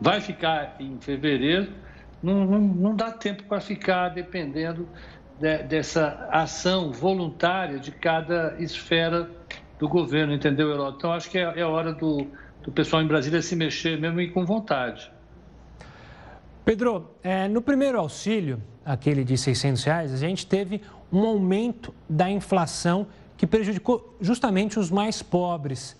vai 0.00 0.20
ficar 0.20 0.76
em 0.80 0.98
fevereiro. 1.00 1.72
Não, 2.20 2.44
não, 2.44 2.60
não 2.60 2.96
dá 2.96 3.12
tempo 3.12 3.44
para 3.44 3.60
ficar 3.60 4.08
dependendo 4.08 4.88
de, 5.40 5.62
dessa 5.64 6.28
ação 6.30 6.92
voluntária 6.92 7.78
de 7.78 7.92
cada 7.92 8.56
esfera 8.58 9.30
do 9.78 9.88
governo, 9.88 10.32
entendeu, 10.34 10.70
Heródoto? 10.70 10.98
Então, 10.98 11.12
acho 11.12 11.30
que 11.30 11.38
é, 11.38 11.60
é 11.60 11.64
hora 11.64 11.92
do, 11.92 12.26
do 12.62 12.72
pessoal 12.72 13.02
em 13.02 13.06
Brasília 13.06 13.40
se 13.40 13.54
mexer 13.54 13.98
mesmo 13.98 14.20
e 14.20 14.30
com 14.30 14.44
vontade. 14.44 15.10
Pedro, 16.64 17.08
é, 17.22 17.48
no 17.48 17.62
primeiro 17.62 17.98
auxílio, 17.98 18.62
aquele 18.84 19.24
de 19.24 19.38
600 19.38 19.84
reais, 19.84 20.12
a 20.12 20.16
gente 20.16 20.46
teve 20.46 20.82
um 21.10 21.24
aumento 21.24 21.94
da 22.08 22.30
inflação 22.30 23.06
que 23.36 23.46
prejudicou 23.46 24.16
justamente 24.20 24.78
os 24.78 24.90
mais 24.90 25.22
pobres. 25.22 25.96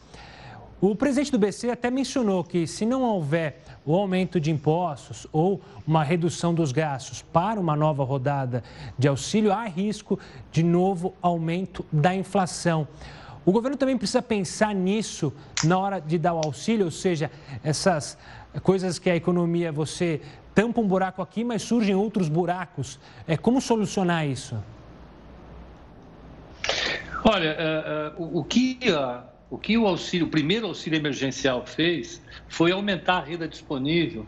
O 0.81 0.95
presidente 0.95 1.33
do 1.33 1.39
BC 1.41 1.71
até 1.71 1.91
mencionou 1.91 2.45
que 2.45 2.65
se 2.65 2.87
não 2.87 3.03
houver 3.03 3.61
o 3.85 3.97
aumento 3.97 4.39
de 4.39 4.53
impostos 4.53 5.27
ou 5.33 5.61
uma 5.85 6.05
redução 6.05 6.55
dos 6.55 6.71
gastos 6.71 7.21
para 7.21 7.59
uma 7.59 7.75
nova 7.75 8.05
rodada 8.05 8.63
de 8.97 9.09
auxílio, 9.09 9.53
há 9.53 9.65
risco 9.65 10.21
de 10.53 10.63
novo 10.63 11.15
aumento 11.21 11.85
da 11.91 12.15
inflação. 12.15 12.87
O 13.45 13.51
governo 13.51 13.77
também 13.77 13.99
precisa 13.99 14.23
pensar 14.23 14.73
nisso 14.73 15.33
na 15.65 15.77
hora 15.77 16.01
de 16.01 16.17
dar 16.17 16.35
o 16.35 16.41
auxílio, 16.45 16.85
ou 16.85 16.91
seja, 16.93 17.29
essas 17.65 18.17
coisas 18.63 19.01
que 19.01 19.11
a 19.11 19.17
economia 19.17 19.73
você 19.73 20.21
tampa 20.55 20.81
um 20.81 20.87
buraco 20.87 21.23
aqui, 21.23 21.43
mas 21.43 21.63
surgem 21.63 21.95
outros 21.95 22.29
buracos. 22.29 23.01
É 23.27 23.37
como 23.37 23.61
solucionar 23.61 24.27
isso? 24.29 24.57
Olha, 27.25 28.15
uh, 28.19 28.23
uh, 28.23 28.39
o, 28.39 28.45
que, 28.45 28.79
uh, 28.85 29.23
o 29.51 29.57
que 29.57 29.79
o 29.79 29.87
auxílio, 29.87 30.27
o 30.27 30.31
primeiro 30.31 30.67
auxílio 30.67 30.97
emergencial 30.97 31.65
fez 31.67 32.23
foi 32.49 32.71
aumentar 32.73 33.19
a 33.19 33.25
renda 33.25 33.49
disponível 33.49 34.27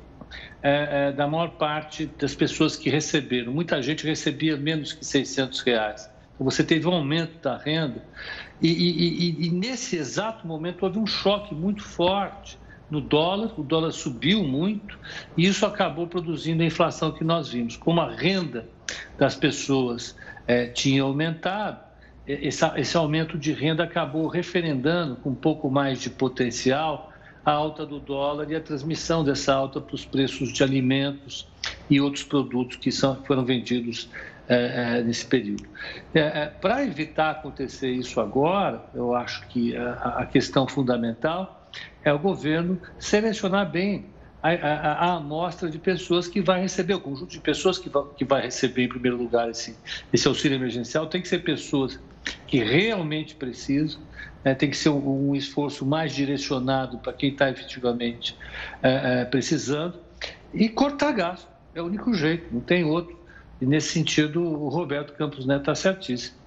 eh, 0.63 0.89
eh, 0.91 1.13
da 1.13 1.27
maior 1.27 1.51
parte 1.51 2.07
das 2.19 2.35
pessoas 2.35 2.77
que 2.77 2.89
receberam. 2.89 3.53
Muita 3.53 3.83
gente 3.83 4.07
recebia 4.07 4.57
menos 4.57 4.93
que 4.93 5.05
600 5.05 5.61
reais. 5.61 6.11
Então, 6.35 6.45
você 6.45 6.65
teve 6.65 6.87
um 6.87 6.95
aumento 6.95 7.39
da 7.43 7.57
renda 7.57 8.03
e, 8.63 8.69
e, 8.69 9.45
e, 9.45 9.47
e 9.47 9.51
nesse 9.51 9.97
exato 9.97 10.47
momento 10.47 10.85
houve 10.85 10.99
um 10.99 11.07
choque 11.07 11.55
muito 11.55 11.83
forte 11.83 12.59
no 12.91 13.01
dólar, 13.01 13.53
o 13.59 13.63
dólar 13.63 13.93
subiu 13.93 14.43
muito 14.43 14.99
e 15.37 15.47
isso 15.47 15.65
acabou 15.65 16.07
produzindo 16.07 16.63
a 16.63 16.67
inflação 16.67 17.13
que 17.13 17.23
nós 17.23 17.51
vimos. 17.51 17.77
Como 17.77 18.01
a 18.01 18.11
renda 18.11 18.67
das 19.19 19.37
pessoas 19.37 20.17
eh, 20.47 20.67
tinha 20.67 21.03
aumentado, 21.03 21.90
esse, 22.27 22.97
aumento 22.97 23.39
de 23.39 23.53
renda 23.53 23.85
acabou 23.85 24.29
referendando 24.29 25.17
com 25.17 25.31
um 25.31 25.35
pouco 25.35 25.71
mais 25.71 26.01
de 26.01 26.11
potencial 26.11 27.11
a 27.45 27.53
alta 27.53 27.87
do 27.87 27.99
dólar 27.99 28.51
e 28.51 28.55
a 28.55 28.61
transmissão 28.61 29.25
dessa 29.25 29.55
alta 29.55 29.81
para 29.81 29.95
os 29.95 30.05
preços 30.05 30.53
de 30.53 30.63
alimentos 30.63 31.49
e 31.89 32.01
outros 32.01 32.23
produtos 32.23 32.77
que 32.77 32.93
são, 32.93 33.17
foram 33.25 33.45
vendidos 33.45 34.11
é, 34.49 34.99
é, 34.99 35.03
nesse 35.03 35.25
período. 35.25 35.65
É, 36.15 36.21
é 36.21 36.47
para 36.47 36.85
evitar 36.85 37.31
acontecer 37.31 37.91
isso 37.91 38.21
agora, 38.21 38.85
eu 38.95 39.15
acho 39.15 39.47
que 39.49 39.77
a, 39.77 39.93
a, 40.19 40.27
questão 40.27 40.67
fundamental 40.67 41.71
é 42.05 42.13
o 42.13 42.19
governo 42.19 42.81
selecionar 42.99 43.71
bem 43.71 44.07
a, 44.43 44.51
a, 44.51 44.93
a, 44.93 45.15
amostra 45.17 45.71
de 45.71 45.79
pessoas 45.79 46.27
que 46.27 46.41
vai 46.41 46.61
receber, 46.61 46.95
o 46.95 47.01
conjunto 47.01 47.31
de 47.31 47.41
pessoas 47.41 47.79
que 47.79 47.89
vai, 47.89 48.03
que 48.17 48.25
vai 48.25 48.43
receber, 48.43 48.85
em 48.85 48.89
primeiro 48.89 49.17
lugar, 49.17 49.49
esse, 49.51 49.77
esse 50.13 50.27
auxílio 50.27 50.57
emergencial, 50.57 51.07
tem 51.07 51.23
que 51.23 51.29
ser 51.29 51.41
pessoas 51.41 51.99
que 52.47 52.63
realmente 52.63 53.35
precisam, 53.35 54.01
né? 54.45 54.55
tem 54.55 54.71
que 54.71 54.77
ser 54.77 54.89
um, 54.89 55.31
um, 55.31 55.37
esforço 55.37 55.85
mais 55.87 56.13
direcionado 56.13 56.99
para 56.99 57.13
quem 57.13 57.31
está 57.31 57.51
efetivamente 57.51 58.37
é, 58.83 59.21
é, 59.21 59.25
precisando, 59.25 59.99
e 60.53 60.69
cortar 60.69 61.13
gasto. 61.13 61.49
É 61.75 61.81
o 61.81 61.87
único 61.87 62.13
jeito, 62.13 62.47
não 62.53 62.61
tem 62.61 62.85
outro. 62.85 63.19
E 63.61 63.67
nesse 63.67 63.93
sentido, 63.93 64.43
o 64.43 64.69
Roberto 64.69 65.13
Campos 65.13 65.47
Neto 65.47 65.61
está 65.61 65.75
certíssimo. 65.75 66.41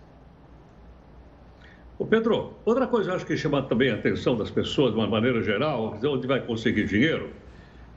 Ô 1.98 2.06
Pedro, 2.06 2.54
outra 2.66 2.88
coisa 2.88 3.14
acho 3.14 3.26
que 3.26 3.38
chama 3.38 3.62
também 3.64 3.92
a 3.92 3.96
atenção 3.96 4.36
das 4.36 4.50
pessoas, 4.50 4.92
de 4.92 4.98
uma 4.98 5.08
maneira 5.08 5.42
geral, 5.42 5.98
onde 6.04 6.28
vai 6.28 6.42
conseguir 6.42 6.86
dinheiro, 6.86 7.30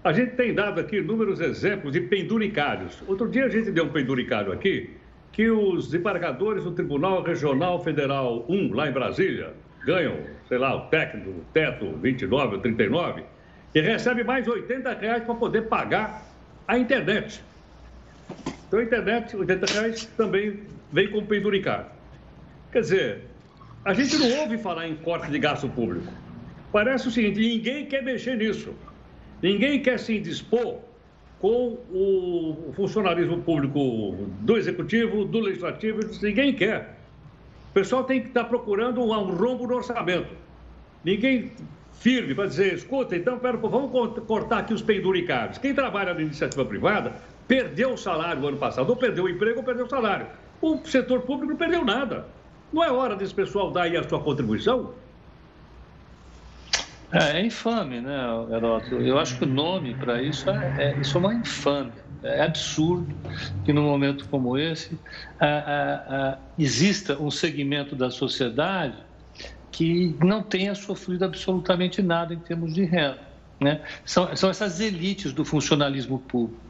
a 0.04 0.12
gente 0.12 0.37
tem 0.37 0.54
dado 0.54 0.80
aqui 0.80 0.99
inúmeros 0.99 1.40
exemplos 1.40 1.92
de 1.92 2.02
penduricários. 2.02 3.02
Outro 3.09 3.28
dia 3.28 3.47
a 3.47 3.49
gente 3.49 3.73
deu 3.73 3.85
um 3.85 3.88
penduricário 3.88 4.52
aqui, 4.52 4.90
que 5.33 5.50
os 5.50 5.87
desembargadores 5.87 6.64
do 6.64 6.73
Tribunal 6.73 7.23
Regional 7.23 7.83
Federal 7.83 8.45
1, 8.49 8.73
lá 8.73 8.88
em 8.88 8.92
Brasília, 8.92 9.52
ganham, 9.85 10.16
sei 10.49 10.59
lá, 10.59 10.75
o 10.75 10.88
técnico, 10.88 11.30
o 11.30 11.45
teto 11.52 11.92
29 12.00 12.56
ou 12.56 12.61
39, 12.61 13.23
e 13.75 13.80
recebe 13.80 14.25
mais 14.25 14.49
80 14.49 14.95
reais 14.95 15.25
para 15.25 15.35
poder 15.35 15.62
pagar 15.62 16.26
a 16.66 16.78
internet. 16.78 17.42
Então 18.66 18.80
a 18.80 18.83
internet, 18.83 19.37
80 19.37 19.73
reais, 19.73 20.04
também 20.16 20.61
vem 20.92 21.11
com 21.11 21.25
penduricário. 21.25 21.87
Quer 22.73 22.80
dizer, 22.80 23.23
a 23.85 23.95
gente 23.95 24.16
não 24.16 24.40
ouve 24.40 24.59
falar 24.59 24.88
em 24.88 24.97
corte 24.97 25.30
de 25.30 25.38
gasto 25.38 25.68
público. 25.68 26.12
Parece 26.73 27.09
o 27.09 27.11
seguinte: 27.11 27.38
ninguém 27.38 27.87
quer 27.87 28.02
mexer 28.02 28.37
nisso. 28.37 28.75
Ninguém 29.40 29.80
quer 29.80 29.99
se 29.99 30.16
indispor 30.16 30.80
com 31.40 31.78
o 31.90 32.73
funcionalismo 32.75 33.43
público 33.43 34.28
do 34.40 34.57
executivo, 34.57 35.25
do 35.25 35.40
legislativo, 35.40 36.00
ninguém 36.23 36.55
quer. 36.55 36.97
O 37.71 37.75
pessoal 37.75 38.05
tem 38.05 38.23
que 38.23 38.28
estar 38.28 38.45
procurando 38.45 39.02
um, 39.02 39.35
rombo 39.35 39.66
no 39.66 39.76
orçamento. 39.76 40.33
Ninguém 41.05 41.52
firme 41.93 42.35
para 42.35 42.47
dizer, 42.47 42.75
escuta, 42.75 43.14
então, 43.16 43.38
pera, 43.38 43.57
vamos 43.57 43.90
cortar 44.26 44.59
aqui 44.59 44.73
os 44.73 44.83
penduricários. 44.83 45.59
Quem 45.59 45.75
trabalha 45.75 46.14
na 46.14 46.23
iniciativa 46.23 46.64
privada 46.64 47.14
perdeu 47.47 47.93
o 47.93 47.97
salário 47.97 48.40
no 48.40 48.49
ano 48.49 48.57
passado, 48.57 48.88
ou 48.88 48.97
perdeu 48.97 49.25
o 49.25 49.28
emprego 49.28 49.59
ou 49.59 49.64
perdeu 49.64 49.87
o 49.87 49.88
salário. 49.88 50.26
O 50.61 50.78
setor 50.85 51.21
público 51.21 51.52
não 51.52 51.57
perdeu 51.57 51.85
nada. 51.85 52.26
Não 52.73 52.83
é 52.83 52.90
hora 52.90 53.14
desse 53.14 53.35
pessoal 53.35 53.71
dar 53.71 53.83
aí 53.83 53.97
a 53.97 54.09
sua 54.09 54.21
contribuição? 54.21 54.95
É, 57.16 57.40
é 57.40 57.46
infame, 57.46 58.00
né, 58.00 58.16
Heródoto? 58.50 58.96
Eu 58.96 59.18
acho 59.18 59.38
que 59.38 59.44
o 59.44 59.49
nome 59.49 59.94
para 59.94 60.23
isso 60.23 60.50
é, 60.50 60.75
é, 60.78 61.00
isso 61.00 61.16
é 61.16 61.20
uma 61.20 61.35
infâmia. 61.35 62.06
É 62.23 62.42
absurdo 62.42 63.14
que 63.64 63.73
num 63.73 63.85
momento 63.85 64.28
como 64.28 64.58
esse 64.58 64.99
a, 65.38 65.46
a, 65.46 66.30
a, 66.30 66.38
exista 66.58 67.16
um 67.20 67.30
segmento 67.30 67.94
da 67.94 68.11
sociedade 68.11 68.96
que 69.70 70.16
não 70.25 70.42
tenha 70.42 70.75
sofrido 70.75 71.25
absolutamente 71.25 72.02
nada 72.02 72.32
em 72.32 72.38
termos 72.38 72.75
de 72.75 72.85
renda. 72.85 73.25
Né? 73.58 73.80
São, 74.04 74.36
são 74.36 74.50
essas 74.50 74.80
elites 74.80 75.32
do 75.32 75.44
funcionalismo 75.44 76.18
público. 76.18 76.60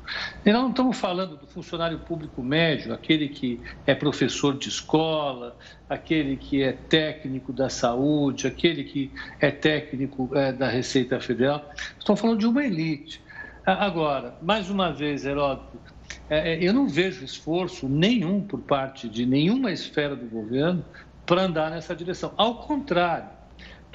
E 0.45 0.53
nós 0.53 0.63
não 0.63 0.71
estamos 0.71 0.97
falando 0.97 1.37
do 1.37 1.47
funcionário 1.47 1.99
público 1.99 2.43
médio, 2.43 2.95
aquele 2.95 3.29
que 3.29 3.61
é 3.85 3.95
professor 3.95 4.57
de 4.57 4.69
escola, 4.69 5.57
aquele 5.91 6.37
que 6.37 6.63
é 6.63 6.73
técnico 6.73 7.53
da 7.53 7.69
saúde, 7.69 8.47
aquele 8.47 8.85
que 8.85 9.11
é 9.41 9.51
técnico 9.51 10.31
é, 10.33 10.53
da 10.53 10.69
Receita 10.69 11.19
Federal. 11.19 11.69
Estamos 11.99 12.21
falando 12.21 12.39
de 12.39 12.47
uma 12.47 12.65
elite. 12.65 13.21
Agora, 13.65 14.37
mais 14.41 14.71
uma 14.71 14.93
vez, 14.93 15.25
Heródoto, 15.25 15.77
é, 16.31 16.53
é, 16.53 16.65
eu 16.65 16.73
não 16.73 16.87
vejo 16.87 17.25
esforço 17.25 17.89
nenhum 17.89 18.41
por 18.41 18.61
parte 18.61 19.09
de 19.09 19.27
nenhuma 19.27 19.73
esfera 19.73 20.15
do 20.15 20.27
governo 20.27 20.85
para 21.25 21.43
andar 21.43 21.71
nessa 21.71 21.95
direção. 21.95 22.33
Ao 22.37 22.57
contrário, 22.59 23.29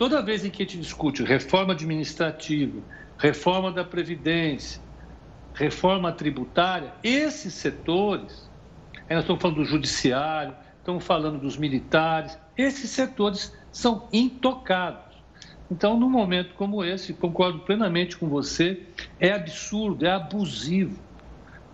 Toda 0.02 0.20
vez 0.20 0.44
em 0.44 0.50
que 0.50 0.64
a 0.64 0.66
gente 0.66 0.80
discute 0.80 1.22
reforma 1.22 1.74
administrativa, 1.74 2.82
reforma 3.20 3.72
da 3.72 3.84
Previdência, 3.84 4.82
reforma 5.54 6.12
tributária, 6.12 6.92
esses 7.04 7.54
setores, 7.54 8.50
nós 9.08 9.20
estamos 9.20 9.40
falando 9.40 9.58
do 9.58 9.64
judiciário, 9.64 10.56
estamos 10.80 11.04
falando 11.04 11.38
dos 11.38 11.56
militares, 11.56 12.36
esses 12.58 12.90
setores 12.90 13.56
são 13.72 14.10
intocados. 14.12 15.16
Então, 15.70 16.00
num 16.00 16.10
momento 16.10 16.56
como 16.56 16.84
esse, 16.84 17.14
concordo 17.14 17.60
plenamente 17.60 18.18
com 18.18 18.28
você, 18.28 18.82
é 19.20 19.32
absurdo, 19.32 20.04
é 20.04 20.10
abusivo 20.10 21.00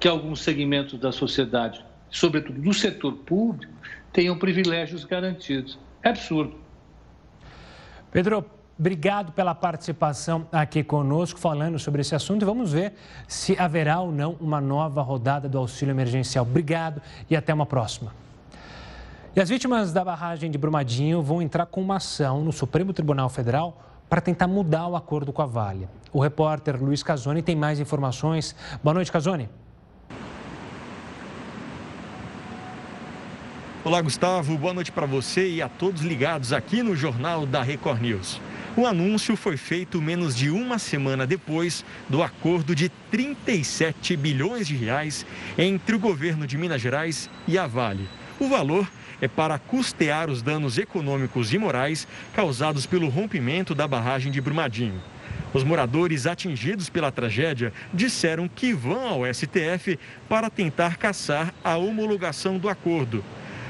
que 0.01 0.07
alguns 0.09 0.41
segmentos 0.41 0.99
da 0.99 1.13
sociedade, 1.13 1.81
sobretudo 2.09 2.59
do 2.59 2.73
setor 2.73 3.13
público, 3.19 3.71
tenham 4.11 4.37
privilégios 4.37 5.05
garantidos. 5.05 5.79
É 6.03 6.09
absurdo. 6.09 6.66
Pedro, 8.11 8.45
obrigado 8.79 9.31
pela 9.31 9.53
participação 9.53 10.47
aqui 10.51 10.83
conosco, 10.83 11.39
falando 11.39 11.77
sobre 11.77 12.01
esse 12.01 12.15
assunto 12.15 12.41
e 12.41 12.45
vamos 12.45 12.71
ver 12.71 12.93
se 13.27 13.57
haverá 13.59 13.99
ou 13.99 14.11
não 14.11 14.37
uma 14.39 14.61
nova 14.61 15.01
rodada 15.01 15.49
do 15.49 15.57
auxílio 15.57 15.91
emergencial. 15.91 16.45
Obrigado 16.45 17.01
e 17.29 17.35
até 17.35 17.53
uma 17.53 17.65
próxima. 17.65 18.13
E 19.35 19.41
as 19.41 19.49
vítimas 19.49 19.93
da 19.93 20.03
barragem 20.03 20.49
de 20.49 20.57
Brumadinho 20.57 21.21
vão 21.21 21.41
entrar 21.41 21.65
com 21.67 21.81
uma 21.81 21.97
ação 21.97 22.43
no 22.43 22.51
Supremo 22.51 22.93
Tribunal 22.93 23.29
Federal 23.29 23.83
para 24.09 24.21
tentar 24.21 24.47
mudar 24.47 24.87
o 24.87 24.95
acordo 24.95 25.33
com 25.33 25.41
a 25.41 25.45
Vale. 25.45 25.87
O 26.13 26.19
repórter 26.19 26.81
Luiz 26.81 27.03
Casoni 27.03 27.41
tem 27.41 27.55
mais 27.55 27.79
informações. 27.79 28.55
Boa 28.81 28.93
noite, 28.93 29.11
Casoni. 29.11 29.49
Olá, 33.87 34.01
Gustavo. 34.01 34.57
Boa 34.57 34.73
noite 34.73 34.91
para 34.91 35.05
você 35.05 35.49
e 35.49 35.61
a 35.61 35.69
todos 35.69 36.01
ligados 36.01 36.51
aqui 36.51 36.83
no 36.83 36.93
Jornal 36.93 37.45
da 37.45 37.63
Record 37.63 38.01
News. 38.01 38.41
O 38.75 38.85
anúncio 38.85 39.37
foi 39.37 39.55
feito 39.55 40.01
menos 40.01 40.35
de 40.35 40.49
uma 40.49 40.77
semana 40.77 41.25
depois 41.25 41.85
do 42.09 42.21
acordo 42.21 42.75
de 42.75 42.89
37 43.09 44.17
bilhões 44.17 44.67
de 44.67 44.75
reais 44.75 45.25
entre 45.57 45.95
o 45.95 45.99
governo 45.99 46.45
de 46.45 46.57
Minas 46.57 46.81
Gerais 46.81 47.29
e 47.47 47.57
a 47.57 47.65
Vale. 47.65 48.09
O 48.37 48.49
valor 48.49 48.91
é 49.21 49.27
para 49.29 49.57
custear 49.57 50.29
os 50.29 50.41
danos 50.41 50.77
econômicos 50.77 51.53
e 51.53 51.57
morais 51.57 52.05
causados 52.33 52.85
pelo 52.85 53.07
rompimento 53.07 53.73
da 53.73 53.87
barragem 53.87 54.33
de 54.33 54.41
Brumadinho. 54.41 55.01
Os 55.53 55.63
moradores 55.63 56.27
atingidos 56.27 56.89
pela 56.89 57.09
tragédia 57.09 57.71
disseram 57.93 58.49
que 58.49 58.73
vão 58.73 59.07
ao 59.07 59.33
STF 59.33 59.97
para 60.27 60.49
tentar 60.49 60.97
caçar 60.97 61.53
a 61.63 61.77
homologação 61.77 62.57
do 62.57 62.67
acordo. 62.67 63.23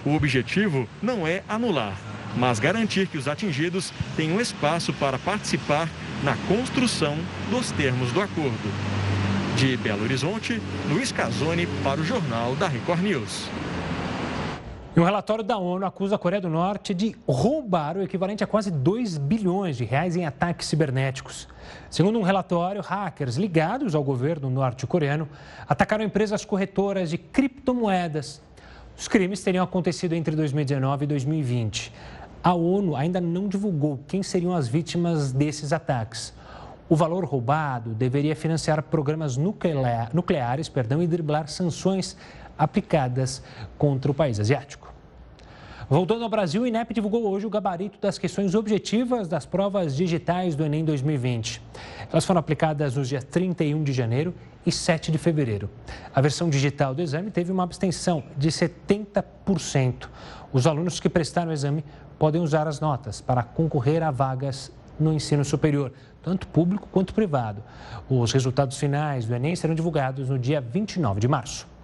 O 0.06 0.14
objetivo 0.14 0.88
não 1.02 1.26
é 1.26 1.44
anular, 1.48 1.98
mas 2.36 2.60
garantir 2.60 3.08
que 3.08 3.18
os 3.18 3.28
atingidos 3.28 3.92
tenham 4.16 4.40
espaço 4.40 4.94
para 4.94 5.18
participar 5.18 5.90
na 6.24 6.36
construção 6.48 7.18
dos 7.50 7.72
termos 7.72 8.12
do 8.12 8.22
acordo. 8.22 8.98
De 9.56 9.76
Belo 9.78 10.04
Horizonte, 10.04 10.62
Luiz 10.88 11.12
Casoni 11.12 11.68
para 11.84 12.00
o 12.00 12.04
Jornal 12.04 12.56
da 12.56 12.68
Record 12.68 13.02
News. 13.02 13.50
um 14.96 15.04
relatório 15.04 15.44
da 15.44 15.58
ONU 15.58 15.86
acusa 15.86 16.16
a 16.16 16.20
Coreia 16.20 16.42
do 16.42 16.50
Norte 16.50 16.94
de 16.94 17.16
roubar 17.28 17.98
o 17.98 18.04
equivalente 18.04 18.44
a 18.44 18.48
quase 18.48 18.72
2 18.72 19.18
bilhões 19.18 19.78
de 19.78 19.84
reais 19.84 20.16
em 20.16 20.26
ataques 20.26 20.68
cibernéticos. 20.68 21.48
Segundo 21.90 22.20
um 22.20 22.24
relatório, 22.24 22.82
hackers 22.82 23.36
ligados 23.36 23.96
ao 23.96 24.04
governo 24.04 24.50
norte-coreano 24.50 25.28
atacaram 25.68 26.04
empresas 26.04 26.46
corretoras 26.46 27.10
de 27.10 27.18
criptomoedas 27.18 28.42
os 28.98 29.08
crimes 29.08 29.44
teriam 29.44 29.64
acontecido 29.64 30.14
entre 30.14 30.36
2019 30.36 31.04
e 31.04 31.08
2020. 31.08 31.94
A 32.44 32.54
ONU 32.54 32.96
ainda 32.96 33.22
não 33.22 33.48
divulgou 33.48 34.00
quem 34.08 34.24
seriam 34.24 34.54
as 34.54 34.68
vítimas 34.68 35.32
desses 35.32 35.72
ataques. 35.72 36.34
O 36.90 36.96
valor 36.96 37.24
roubado 37.24 37.92
deveria 37.92 38.36
financiar 38.36 38.82
programas 38.82 39.38
nucleares, 39.38 40.68
perdão, 40.68 41.04
e 41.04 41.06
driblar 41.06 41.48
sanções 41.48 42.18
aplicadas 42.58 43.44
contra 43.78 44.10
o 44.10 44.16
país 44.16 44.40
asiático. 44.40 44.92
Voltando 45.89 46.26
ao 46.26 46.30
Brasil, 46.30 46.63
o 46.63 46.67
INEP 46.67 46.93
divulgou 46.93 47.26
hoje 47.30 47.45
o 47.45 47.50
gabarito 47.50 47.97
das 48.02 48.17
questões 48.17 48.54
objetivas 48.54 49.26
das 49.30 49.45
provas 49.45 49.95
digitais 49.95 50.54
do 50.54 50.65
Enem 50.65 50.84
2020. 50.84 51.62
Elas 52.12 52.26
foram 52.26 52.41
aplicadas 52.41 52.97
nos 52.97 53.08
dias 53.08 53.23
31 53.23 53.86
de 53.86 53.93
janeiro 53.93 54.36
e 54.65 54.71
7 54.71 55.10
de 55.13 55.17
fevereiro. 55.17 55.69
A 56.13 56.19
versão 56.19 56.50
digital 56.50 56.93
do 56.93 57.02
exame 57.02 57.32
teve 57.32 57.54
uma 57.54 57.63
abstenção 57.63 58.21
de 58.36 58.50
70%. 58.50 60.10
Os 60.52 60.67
alunos 60.67 61.00
que 61.00 61.08
prestaram 61.08 61.52
o 61.52 61.54
exame 61.54 61.86
podem 62.19 62.41
usar 62.41 62.67
as 62.67 62.82
notas 62.82 63.21
para 63.21 63.41
concorrer 63.41 64.04
a 64.04 64.12
vagas 64.12 64.69
no 65.00 65.13
ensino 65.13 65.45
superior, 65.45 65.93
tanto 66.21 66.50
público 66.50 66.89
quanto 66.91 67.13
privado. 67.13 67.63
Os 68.10 68.34
resultados 68.34 68.78
finais 68.78 69.26
do 69.26 69.34
Enem 69.34 69.56
serão 69.56 69.73
divulgados 69.73 70.28
no 70.28 70.38
dia 70.38 70.60
29 70.60 71.21
de 71.21 71.30
março. 71.30 71.77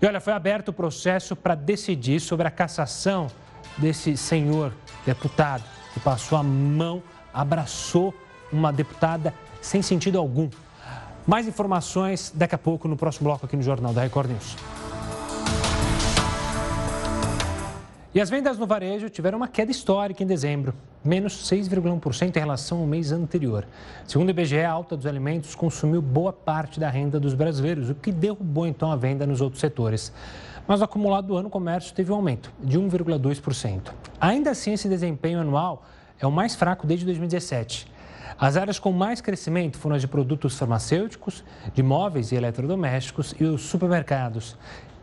E 0.00 0.06
olha, 0.06 0.20
foi 0.20 0.32
aberto 0.32 0.68
o 0.68 0.72
processo 0.72 1.36
para 1.36 1.54
decidir 1.54 2.20
sobre 2.20 2.46
a 2.46 2.50
cassação 2.50 3.28
desse 3.76 4.16
senhor 4.16 4.72
deputado 5.04 5.64
que 5.92 6.00
passou 6.00 6.38
a 6.38 6.42
mão, 6.42 7.02
abraçou 7.34 8.14
uma 8.52 8.72
deputada 8.72 9.34
sem 9.60 9.82
sentido 9.82 10.18
algum. 10.18 10.48
Mais 11.26 11.46
informações 11.46 12.32
daqui 12.34 12.54
a 12.54 12.58
pouco 12.58 12.88
no 12.88 12.96
próximo 12.96 13.24
bloco 13.24 13.44
aqui 13.44 13.56
no 13.56 13.62
Jornal 13.62 13.92
da 13.92 14.02
Record 14.02 14.30
News. 14.30 14.79
E 18.12 18.20
as 18.20 18.28
vendas 18.28 18.58
no 18.58 18.66
varejo 18.66 19.08
tiveram 19.08 19.36
uma 19.36 19.46
queda 19.46 19.70
histórica 19.70 20.20
em 20.20 20.26
dezembro, 20.26 20.74
menos 21.04 21.48
6,1% 21.48 22.36
em 22.36 22.40
relação 22.40 22.80
ao 22.80 22.86
mês 22.86 23.12
anterior. 23.12 23.64
Segundo 24.04 24.26
o 24.26 24.30
IBGE, 24.32 24.62
a 24.62 24.70
alta 24.72 24.96
dos 24.96 25.06
alimentos 25.06 25.54
consumiu 25.54 26.02
boa 26.02 26.32
parte 26.32 26.80
da 26.80 26.90
renda 26.90 27.20
dos 27.20 27.34
brasileiros, 27.34 27.88
o 27.88 27.94
que 27.94 28.10
derrubou 28.10 28.66
então 28.66 28.90
a 28.90 28.96
venda 28.96 29.24
nos 29.24 29.40
outros 29.40 29.60
setores. 29.60 30.12
Mas 30.66 30.80
no 30.80 30.86
acumulado 30.86 31.28
do 31.28 31.36
ano, 31.36 31.46
o 31.46 31.50
comércio 31.52 31.94
teve 31.94 32.10
um 32.10 32.16
aumento 32.16 32.52
de 32.58 32.80
1,2%. 32.80 33.92
Ainda 34.20 34.50
assim, 34.50 34.72
esse 34.72 34.88
desempenho 34.88 35.38
anual 35.38 35.86
é 36.18 36.26
o 36.26 36.32
mais 36.32 36.56
fraco 36.56 36.88
desde 36.88 37.06
2017. 37.06 37.86
As 38.36 38.56
áreas 38.56 38.80
com 38.80 38.90
mais 38.90 39.20
crescimento 39.20 39.78
foram 39.78 39.94
as 39.94 40.02
de 40.02 40.08
produtos 40.08 40.58
farmacêuticos, 40.58 41.44
de 41.72 41.82
móveis 41.82 42.32
e 42.32 42.34
eletrodomésticos 42.34 43.36
e 43.38 43.44
os 43.44 43.62
supermercados. 43.62 44.58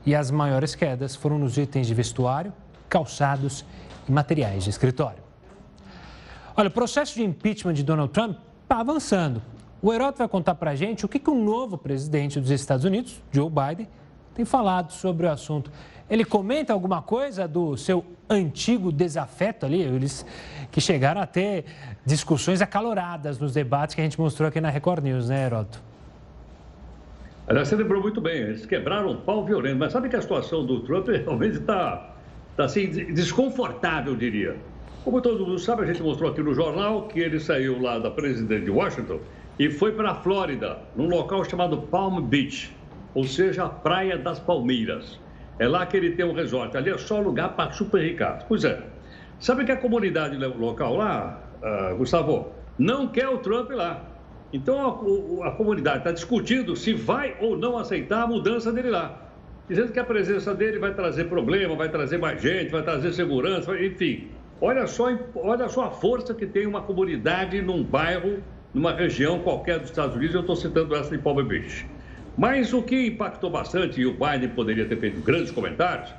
E 0.05 0.13
as 0.13 0.29
maiores 0.29 0.75
quedas 0.75 1.15
foram 1.15 1.39
nos 1.39 1.57
itens 1.57 1.87
de 1.87 1.93
vestuário, 1.93 2.51
calçados 2.89 3.65
e 4.07 4.11
materiais 4.11 4.63
de 4.63 4.69
escritório. 4.69 5.23
Olha, 6.55 6.69
o 6.69 6.71
processo 6.71 7.15
de 7.15 7.23
impeachment 7.23 7.73
de 7.73 7.83
Donald 7.83 8.11
Trump 8.11 8.37
está 8.63 8.79
avançando. 8.79 9.41
O 9.81 9.93
Heroto 9.93 10.17
vai 10.17 10.27
contar 10.27 10.55
para 10.55 10.71
a 10.71 10.75
gente 10.75 11.05
o 11.05 11.07
que, 11.07 11.19
que 11.19 11.29
o 11.29 11.35
novo 11.35 11.77
presidente 11.77 12.39
dos 12.39 12.49
Estados 12.49 12.83
Unidos, 12.83 13.21
Joe 13.31 13.49
Biden, 13.49 13.87
tem 14.33 14.43
falado 14.43 14.91
sobre 14.91 15.27
o 15.27 15.31
assunto. 15.31 15.71
Ele 16.09 16.25
comenta 16.25 16.73
alguma 16.73 17.01
coisa 17.01 17.47
do 17.47 17.77
seu 17.77 18.03
antigo 18.29 18.91
desafeto 18.91 19.65
ali, 19.65 19.81
eles 19.81 20.25
que 20.71 20.81
chegaram 20.81 21.21
a 21.21 21.25
ter 21.25 21.65
discussões 22.05 22.61
acaloradas 22.61 23.39
nos 23.39 23.53
debates 23.53 23.93
que 23.93 24.01
a 24.01 24.03
gente 24.03 24.19
mostrou 24.19 24.47
aqui 24.47 24.59
na 24.59 24.69
Record 24.69 25.03
News, 25.03 25.29
né, 25.29 25.45
Heroto? 25.45 25.81
Aliás, 27.47 27.67
você 27.67 27.75
lembrou 27.75 28.01
muito 28.01 28.19
bem, 28.19 28.35
eles 28.35 28.65
quebraram 28.65 29.11
um 29.11 29.21
pau 29.21 29.45
violento, 29.45 29.77
mas 29.77 29.93
sabe 29.93 30.09
que 30.09 30.15
a 30.15 30.21
situação 30.21 30.65
do 30.65 30.81
Trump 30.81 31.07
realmente 31.25 31.57
está 31.57 32.16
Está 32.57 32.65
assim, 32.65 32.87
desconfortável, 32.89 34.13
eu 34.13 34.17
diria. 34.17 34.57
Como 35.03 35.21
todo 35.21 35.45
mundo 35.45 35.59
sabe, 35.59 35.83
a 35.83 35.85
gente 35.85 36.01
mostrou 36.01 36.31
aqui 36.31 36.41
no 36.41 36.55
jornal 36.55 37.07
que 37.07 37.19
ele 37.19 37.39
saiu 37.39 37.79
lá 37.79 37.99
da 37.99 38.09
presidente 38.09 38.65
de 38.65 38.71
Washington 38.71 39.19
e 39.59 39.69
foi 39.69 39.91
para 39.91 40.09
a 40.09 40.15
Flórida, 40.15 40.79
num 40.95 41.07
local 41.07 41.45
chamado 41.45 41.77
Palm 41.83 42.19
Beach, 42.19 42.75
ou 43.13 43.25
seja, 43.25 43.65
a 43.65 43.69
Praia 43.69 44.17
das 44.17 44.39
Palmeiras. 44.39 45.19
É 45.59 45.67
lá 45.67 45.85
que 45.85 45.97
ele 45.97 46.13
tem 46.13 46.25
um 46.25 46.33
resort. 46.33 46.75
Ali 46.75 46.89
é 46.89 46.97
só 46.97 47.19
lugar 47.19 47.49
para 47.49 47.69
super. 47.73 48.15
Pois 48.47 48.65
é. 48.65 48.81
Sabe 49.39 49.63
que 49.63 49.71
a 49.71 49.77
comunidade 49.77 50.35
local 50.35 50.95
lá, 50.95 51.39
uh, 51.61 51.95
Gustavo, 51.95 52.53
não 52.75 53.07
quer 53.07 53.29
o 53.29 53.37
Trump 53.37 53.69
lá. 53.69 54.03
Então 54.51 54.79
a, 55.43 55.49
a 55.49 55.51
comunidade 55.51 55.99
está 55.99 56.11
discutindo 56.11 56.75
se 56.75 56.91
vai 56.91 57.37
ou 57.39 57.55
não 57.55 57.77
aceitar 57.77 58.23
a 58.23 58.27
mudança 58.27 58.73
dele 58.73 58.89
lá 58.89 59.26
dizendo 59.67 59.91
que 59.91 59.99
a 59.99 60.03
presença 60.03 60.53
dele 60.53 60.79
vai 60.79 60.93
trazer 60.93 61.25
problema, 61.25 61.75
vai 61.75 61.89
trazer 61.89 62.17
mais 62.17 62.41
gente, 62.41 62.71
vai 62.71 62.83
trazer 62.83 63.13
segurança, 63.13 63.77
enfim. 63.79 64.29
Olha 64.61 64.87
só, 64.87 65.07
olha 65.35 65.67
só 65.69 65.85
a 65.85 65.91
força 65.91 66.33
que 66.33 66.45
tem 66.45 66.65
uma 66.65 66.81
comunidade 66.81 67.61
num 67.61 67.83
bairro, 67.83 68.41
numa 68.73 68.93
região 68.93 69.39
qualquer 69.39 69.79
dos 69.79 69.89
Estados 69.89 70.15
Unidos, 70.15 70.35
eu 70.35 70.41
estou 70.41 70.55
citando 70.55 70.95
essa 70.95 71.15
de 71.15 71.21
Palm 71.21 71.43
Beach. 71.43 71.85
Mas 72.37 72.73
o 72.73 72.81
que 72.81 73.07
impactou 73.07 73.49
bastante, 73.49 73.99
e 73.99 74.05
o 74.05 74.13
Biden 74.13 74.49
poderia 74.49 74.85
ter 74.85 74.97
feito 74.97 75.19
grandes 75.21 75.51
comentários, 75.51 76.13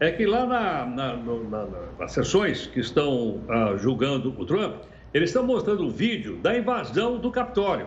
é 0.00 0.10
que 0.10 0.26
lá 0.26 0.44
na, 0.44 0.86
na, 0.86 1.16
na, 1.16 1.66
nas 1.98 2.12
sessões 2.12 2.66
que 2.66 2.80
estão 2.80 3.40
uh, 3.48 3.78
julgando 3.78 4.34
o 4.38 4.44
Trump, 4.44 4.74
eles 5.12 5.30
estão 5.30 5.44
mostrando 5.44 5.86
o 5.86 5.90
vídeo 5.90 6.36
da 6.36 6.56
invasão 6.56 7.18
do 7.18 7.30
Capitólio. 7.30 7.86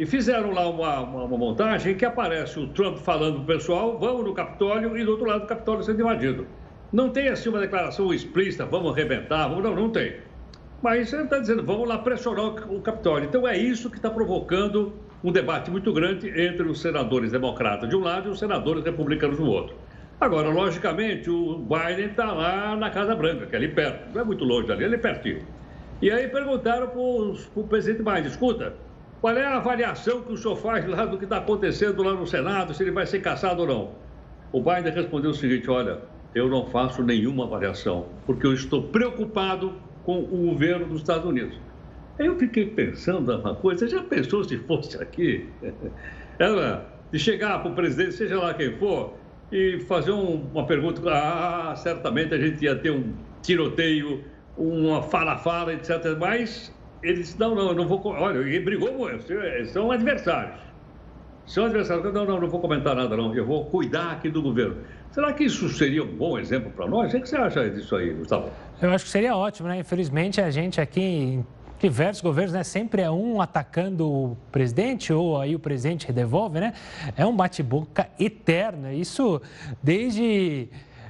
E 0.00 0.06
fizeram 0.06 0.50
lá 0.50 0.66
uma, 0.66 1.00
uma, 1.00 1.24
uma 1.24 1.36
montagem 1.36 1.94
que 1.94 2.06
aparece 2.06 2.58
o 2.58 2.68
Trump 2.68 2.96
falando 2.96 3.34
para 3.34 3.42
o 3.42 3.46
pessoal, 3.58 3.98
vamos 3.98 4.24
no 4.24 4.32
Capitólio, 4.32 4.96
e 4.96 5.04
do 5.04 5.10
outro 5.10 5.26
lado 5.26 5.44
o 5.44 5.46
Capitólio 5.46 5.84
sendo 5.84 6.00
invadido. 6.00 6.46
Não 6.90 7.10
tem 7.10 7.28
assim 7.28 7.50
uma 7.50 7.60
declaração 7.60 8.10
explícita, 8.10 8.64
vamos 8.64 8.92
arrebentar, 8.92 9.46
vamos... 9.48 9.62
não, 9.62 9.76
não 9.76 9.90
tem. 9.90 10.14
Mas 10.80 11.12
ele 11.12 11.24
está 11.24 11.38
dizendo, 11.38 11.62
vamos 11.62 11.86
lá 11.86 11.98
pressionar 11.98 12.46
o 12.72 12.80
Capitólio. 12.80 13.28
Então 13.28 13.46
é 13.46 13.58
isso 13.58 13.90
que 13.90 13.96
está 13.96 14.08
provocando 14.08 14.94
um 15.22 15.30
debate 15.30 15.70
muito 15.70 15.92
grande 15.92 16.30
entre 16.30 16.62
os 16.66 16.80
senadores 16.80 17.30
democratas 17.30 17.86
de 17.86 17.94
um 17.94 18.00
lado 18.00 18.30
e 18.30 18.32
os 18.32 18.38
senadores 18.38 18.82
republicanos 18.82 19.36
do 19.36 19.44
outro. 19.44 19.76
Agora, 20.18 20.48
logicamente, 20.48 21.28
o 21.28 21.58
Biden 21.58 22.06
está 22.06 22.32
lá 22.32 22.74
na 22.74 22.88
Casa 22.88 23.14
Branca, 23.14 23.44
que 23.44 23.54
é 23.54 23.58
ali 23.58 23.68
perto, 23.68 24.14
não 24.14 24.22
é 24.22 24.24
muito 24.24 24.46
longe 24.46 24.66
dali, 24.66 24.82
é 24.82 24.86
ali 24.86 24.96
pertinho. 24.96 25.44
E 26.00 26.10
aí 26.10 26.26
perguntaram 26.26 26.86
para 26.86 26.98
o 26.98 27.64
presidente 27.68 28.02
Biden, 28.02 28.28
escuta, 28.28 28.72
qual 29.20 29.36
é 29.36 29.44
a 29.44 29.56
avaliação 29.56 30.22
que 30.22 30.32
o 30.32 30.36
senhor 30.36 30.56
faz 30.56 30.86
lá 30.86 31.04
do 31.04 31.18
que 31.18 31.24
está 31.24 31.36
acontecendo 31.36 32.02
lá 32.02 32.14
no 32.14 32.26
Senado, 32.26 32.72
se 32.72 32.82
ele 32.82 32.90
vai 32.90 33.06
ser 33.06 33.20
caçado 33.20 33.62
ou 33.62 33.68
não? 33.68 33.90
O 34.52 34.60
Biden 34.62 34.92
respondeu 34.92 35.30
o 35.30 35.34
seguinte: 35.34 35.68
olha, 35.70 35.98
eu 36.34 36.48
não 36.48 36.66
faço 36.66 37.02
nenhuma 37.02 37.44
avaliação, 37.44 38.06
porque 38.24 38.46
eu 38.46 38.54
estou 38.54 38.84
preocupado 38.84 39.74
com 40.04 40.20
o 40.20 40.50
governo 40.50 40.86
dos 40.86 41.00
Estados 41.00 41.26
Unidos. 41.26 41.58
Eu 42.18 42.38
fiquei 42.38 42.66
pensando 42.66 43.34
uma 43.36 43.54
coisa, 43.54 43.88
já 43.88 44.02
pensou 44.02 44.42
se 44.44 44.56
fosse 44.58 44.96
aqui? 45.00 45.48
Ela, 46.38 46.86
de 47.12 47.18
chegar 47.18 47.60
para 47.60 47.70
o 47.70 47.74
presidente, 47.74 48.12
seja 48.12 48.38
lá 48.38 48.54
quem 48.54 48.76
for, 48.78 49.14
e 49.52 49.80
fazer 49.80 50.12
um, 50.12 50.46
uma 50.52 50.66
pergunta, 50.66 51.02
ah, 51.10 51.74
certamente 51.76 52.34
a 52.34 52.38
gente 52.38 52.64
ia 52.64 52.76
ter 52.76 52.90
um 52.90 53.12
tiroteio, 53.42 54.24
uma 54.56 55.02
fala-fala, 55.02 55.72
etc. 55.74 56.16
Mas 56.18 56.74
ele 57.02 57.22
disse, 57.22 57.38
não, 57.38 57.54
não, 57.54 57.68
eu 57.68 57.74
não 57.74 57.86
vou. 57.86 58.00
Olha, 58.06 58.38
ele 58.38 58.60
brigou 58.60 58.92
muito, 58.92 59.24
são 59.72 59.90
adversários. 59.90 60.60
São 61.46 61.64
adversários. 61.64 62.12
Não, 62.12 62.24
não, 62.24 62.40
não 62.40 62.48
vou 62.48 62.60
comentar 62.60 62.94
nada, 62.94 63.16
não. 63.16 63.34
Eu 63.34 63.44
vou 63.44 63.64
cuidar 63.64 64.12
aqui 64.12 64.30
do 64.30 64.40
governo. 64.40 64.76
Será 65.10 65.32
que 65.32 65.44
isso 65.44 65.68
seria 65.70 66.04
um 66.04 66.16
bom 66.16 66.38
exemplo 66.38 66.70
para 66.70 66.86
nós? 66.86 67.12
O 67.12 67.20
que 67.20 67.28
você 67.28 67.36
acha 67.36 67.68
disso 67.68 67.96
aí, 67.96 68.12
Gustavo? 68.12 68.50
Eu 68.80 68.90
acho 68.90 69.04
que 69.04 69.10
seria 69.10 69.34
ótimo, 69.34 69.68
né? 69.68 69.78
Infelizmente, 69.78 70.40
a 70.40 70.50
gente 70.50 70.80
aqui 70.80 71.00
em 71.00 71.46
diversos 71.80 72.22
governos, 72.22 72.52
né? 72.52 72.62
Sempre 72.62 73.02
é 73.02 73.10
um 73.10 73.40
atacando 73.40 74.08
o 74.08 74.36
presidente 74.52 75.12
ou 75.12 75.40
aí 75.40 75.56
o 75.56 75.58
presidente 75.58 76.12
devolve, 76.12 76.60
né? 76.60 76.74
É 77.16 77.26
um 77.26 77.34
bate-boca 77.34 78.08
eterno. 78.20 78.92
Isso 78.92 79.42
desde 79.82 80.68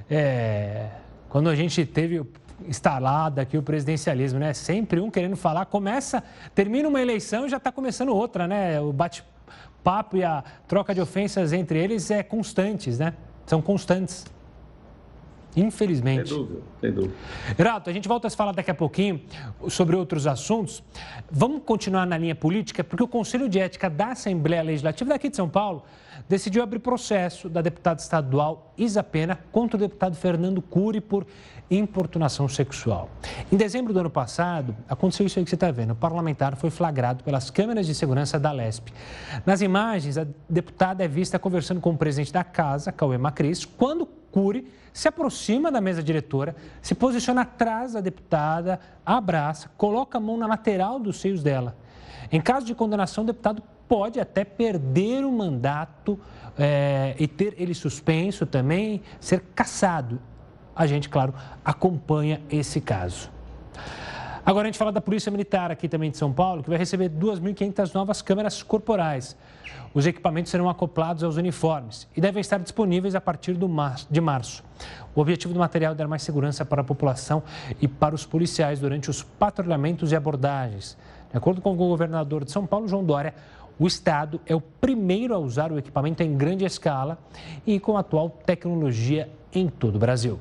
é, 0.09 0.87
quando 1.29 1.49
a 1.49 1.55
gente 1.55 1.85
teve 1.85 2.23
instalada 2.67 3.41
aqui 3.41 3.57
o 3.57 3.63
presidencialismo, 3.63 4.39
né? 4.39 4.53
Sempre 4.53 4.99
um 4.99 5.09
querendo 5.09 5.35
falar, 5.35 5.65
começa, 5.65 6.23
termina 6.53 6.87
uma 6.87 7.01
eleição 7.01 7.45
e 7.45 7.49
já 7.49 7.57
está 7.57 7.71
começando 7.71 8.09
outra, 8.09 8.47
né? 8.47 8.79
O 8.81 8.91
bate-papo 8.91 10.17
e 10.17 10.23
a 10.23 10.43
troca 10.67 10.93
de 10.93 11.01
ofensas 11.01 11.53
entre 11.53 11.79
eles 11.79 12.11
é 12.11 12.23
constantes, 12.23 12.99
né? 12.99 13.13
São 13.45 13.61
constantes. 13.61 14.25
Infelizmente. 15.55 16.29
Sem 16.29 16.37
dúvida, 16.37 16.61
sem 16.79 16.91
dúvida. 16.91 17.13
Renato, 17.57 17.89
a 17.89 17.93
gente 17.93 18.07
volta 18.07 18.27
a 18.27 18.29
se 18.29 18.37
falar 18.37 18.53
daqui 18.53 18.71
a 18.71 18.75
pouquinho 18.75 19.21
sobre 19.67 19.95
outros 19.95 20.25
assuntos. 20.25 20.81
Vamos 21.29 21.61
continuar 21.65 22.05
na 22.05 22.17
linha 22.17 22.35
política, 22.35 22.83
porque 22.83 23.03
o 23.03 23.07
Conselho 23.07 23.49
de 23.49 23.59
Ética 23.59 23.89
da 23.89 24.07
Assembleia 24.07 24.63
Legislativa 24.63 25.09
daqui 25.09 25.29
de 25.29 25.35
São 25.35 25.49
Paulo 25.49 25.83
decidiu 26.27 26.63
abrir 26.63 26.79
processo 26.79 27.49
da 27.49 27.61
deputada 27.61 28.01
estadual 28.01 28.73
Isa 28.77 29.03
Pena 29.03 29.39
contra 29.51 29.77
o 29.77 29.79
deputado 29.79 30.15
Fernando 30.15 30.61
Cury 30.61 31.01
por 31.01 31.25
importunação 31.69 32.47
sexual. 32.47 33.09
Em 33.51 33.55
dezembro 33.55 33.93
do 33.93 33.99
ano 33.99 34.09
passado, 34.09 34.75
aconteceu 34.89 35.25
isso 35.25 35.39
aí 35.39 35.45
que 35.45 35.49
você 35.49 35.55
está 35.55 35.71
vendo. 35.71 35.91
O 35.91 35.95
parlamentar 35.95 36.55
foi 36.55 36.69
flagrado 36.69 37.23
pelas 37.23 37.49
câmeras 37.49 37.85
de 37.85 37.95
segurança 37.95 38.39
da 38.39 38.51
LESP. 38.51 38.91
Nas 39.45 39.61
imagens, 39.61 40.17
a 40.17 40.27
deputada 40.49 41.03
é 41.03 41.07
vista 41.07 41.39
conversando 41.39 41.79
com 41.79 41.91
o 41.91 41.97
presidente 41.97 42.33
da 42.33 42.43
casa, 42.43 42.91
Cauê 42.91 43.17
Macris, 43.17 43.63
quando 43.63 44.05
Cury 44.05 44.67
se 44.93 45.07
aproxima 45.07 45.71
da 45.71 45.79
mesa 45.79 46.03
diretora, 46.03 46.55
se 46.81 46.93
posiciona 46.93 47.41
atrás 47.41 47.93
da 47.93 48.01
deputada, 48.01 48.79
abraça, 49.05 49.69
coloca 49.77 50.17
a 50.17 50.21
mão 50.21 50.37
na 50.37 50.47
lateral 50.47 50.99
dos 50.99 51.19
seios 51.19 51.41
dela. 51.41 51.77
Em 52.31 52.41
caso 52.41 52.65
de 52.65 52.73
condenação, 52.73 53.23
o 53.23 53.27
deputado 53.27 53.61
pode 53.87 54.19
até 54.19 54.43
perder 54.43 55.25
o 55.25 55.31
mandato 55.31 56.19
é, 56.57 57.15
e 57.19 57.27
ter 57.27 57.55
ele 57.57 57.73
suspenso 57.73 58.45
também, 58.45 59.01
ser 59.19 59.41
cassado 59.53 60.19
a 60.75 60.87
gente, 60.87 61.09
claro, 61.09 61.33
acompanha 61.63 62.41
esse 62.49 62.79
caso. 62.81 63.29
Agora 64.43 64.67
a 64.67 64.71
gente 64.71 64.77
fala 64.77 64.91
da 64.91 64.99
Polícia 64.99 65.31
Militar 65.31 65.69
aqui 65.69 65.87
também 65.87 66.09
de 66.09 66.17
São 66.17 66.33
Paulo, 66.33 66.63
que 66.63 66.69
vai 66.69 66.79
receber 66.79 67.09
2.500 67.09 67.93
novas 67.93 68.21
câmeras 68.21 68.63
corporais. 68.63 69.37
Os 69.93 70.07
equipamentos 70.07 70.49
serão 70.49 70.67
acoplados 70.67 71.23
aos 71.23 71.37
uniformes 71.37 72.07
e 72.17 72.21
devem 72.21 72.41
estar 72.41 72.57
disponíveis 72.57 73.13
a 73.13 73.21
partir 73.21 73.55
de 74.09 74.21
março. 74.21 74.63
O 75.13 75.21
objetivo 75.21 75.53
do 75.53 75.59
material 75.59 75.91
é 75.91 75.95
dar 75.95 76.07
mais 76.07 76.23
segurança 76.23 76.65
para 76.65 76.81
a 76.81 76.83
população 76.83 77.43
e 77.79 77.87
para 77.87 78.15
os 78.15 78.25
policiais 78.25 78.79
durante 78.79 79.09
os 79.09 79.21
patrulhamentos 79.21 80.11
e 80.11 80.15
abordagens. 80.15 80.97
De 81.31 81.37
acordo 81.37 81.61
com 81.61 81.73
o 81.73 81.75
governador 81.75 82.43
de 82.43 82.51
São 82.51 82.65
Paulo, 82.65 82.87
João 82.87 83.03
Dória, 83.03 83.33
o 83.79 83.87
Estado 83.87 84.39
é 84.45 84.55
o 84.55 84.61
primeiro 84.61 85.33
a 85.33 85.39
usar 85.39 85.71
o 85.71 85.77
equipamento 85.79 86.21
em 86.21 86.35
grande 86.35 86.65
escala 86.65 87.17
e 87.65 87.79
com 87.79 87.97
a 87.97 88.01
atual 88.01 88.29
tecnologia 88.45 89.29
em 89.53 89.67
todo 89.67 89.95
o 89.95 89.99
Brasil. 89.99 90.39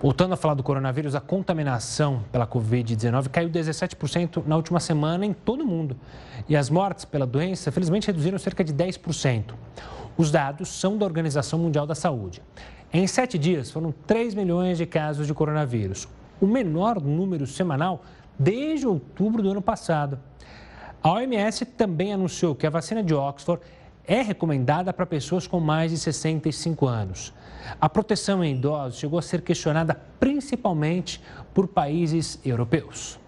Voltando 0.00 0.34
a 0.34 0.36
falar 0.36 0.54
do 0.54 0.62
coronavírus, 0.62 1.14
a 1.14 1.20
contaminação 1.20 2.22
pela 2.30 2.46
Covid-19 2.46 3.28
caiu 3.28 3.48
17% 3.48 4.42
na 4.46 4.56
última 4.56 4.78
semana 4.78 5.24
em 5.24 5.32
todo 5.32 5.62
o 5.62 5.66
mundo. 5.66 5.96
E 6.48 6.56
as 6.56 6.68
mortes 6.68 7.04
pela 7.04 7.26
doença, 7.26 7.72
felizmente, 7.72 8.06
reduziram 8.06 8.38
cerca 8.38 8.62
de 8.62 8.74
10%. 8.74 9.54
Os 10.18 10.30
dados 10.30 10.68
são 10.68 10.98
da 10.98 11.06
Organização 11.06 11.58
Mundial 11.58 11.86
da 11.86 11.94
Saúde. 11.94 12.42
Em 12.92 13.06
sete 13.06 13.38
dias, 13.38 13.70
foram 13.70 13.92
3 14.06 14.34
milhões 14.34 14.76
de 14.76 14.86
casos 14.86 15.26
de 15.26 15.32
coronavírus, 15.32 16.06
o 16.40 16.46
menor 16.46 17.00
número 17.00 17.46
semanal 17.46 18.02
desde 18.38 18.86
outubro 18.86 19.42
do 19.42 19.50
ano 19.50 19.62
passado. 19.62 20.18
A 21.02 21.10
OMS 21.12 21.64
também 21.64 22.12
anunciou 22.12 22.54
que 22.54 22.66
a 22.66 22.70
vacina 22.70 23.02
de 23.02 23.14
Oxford 23.14 23.62
é 24.06 24.22
recomendada 24.22 24.92
para 24.92 25.04
pessoas 25.04 25.46
com 25.46 25.60
mais 25.60 25.90
de 25.90 25.98
65 25.98 26.86
anos. 26.86 27.32
A 27.80 27.88
proteção 27.88 28.44
em 28.44 28.54
idosos 28.54 28.98
chegou 28.98 29.18
a 29.18 29.22
ser 29.22 29.42
questionada 29.42 30.00
principalmente 30.20 31.20
por 31.52 31.66
países 31.66 32.38
europeus. 32.44 33.18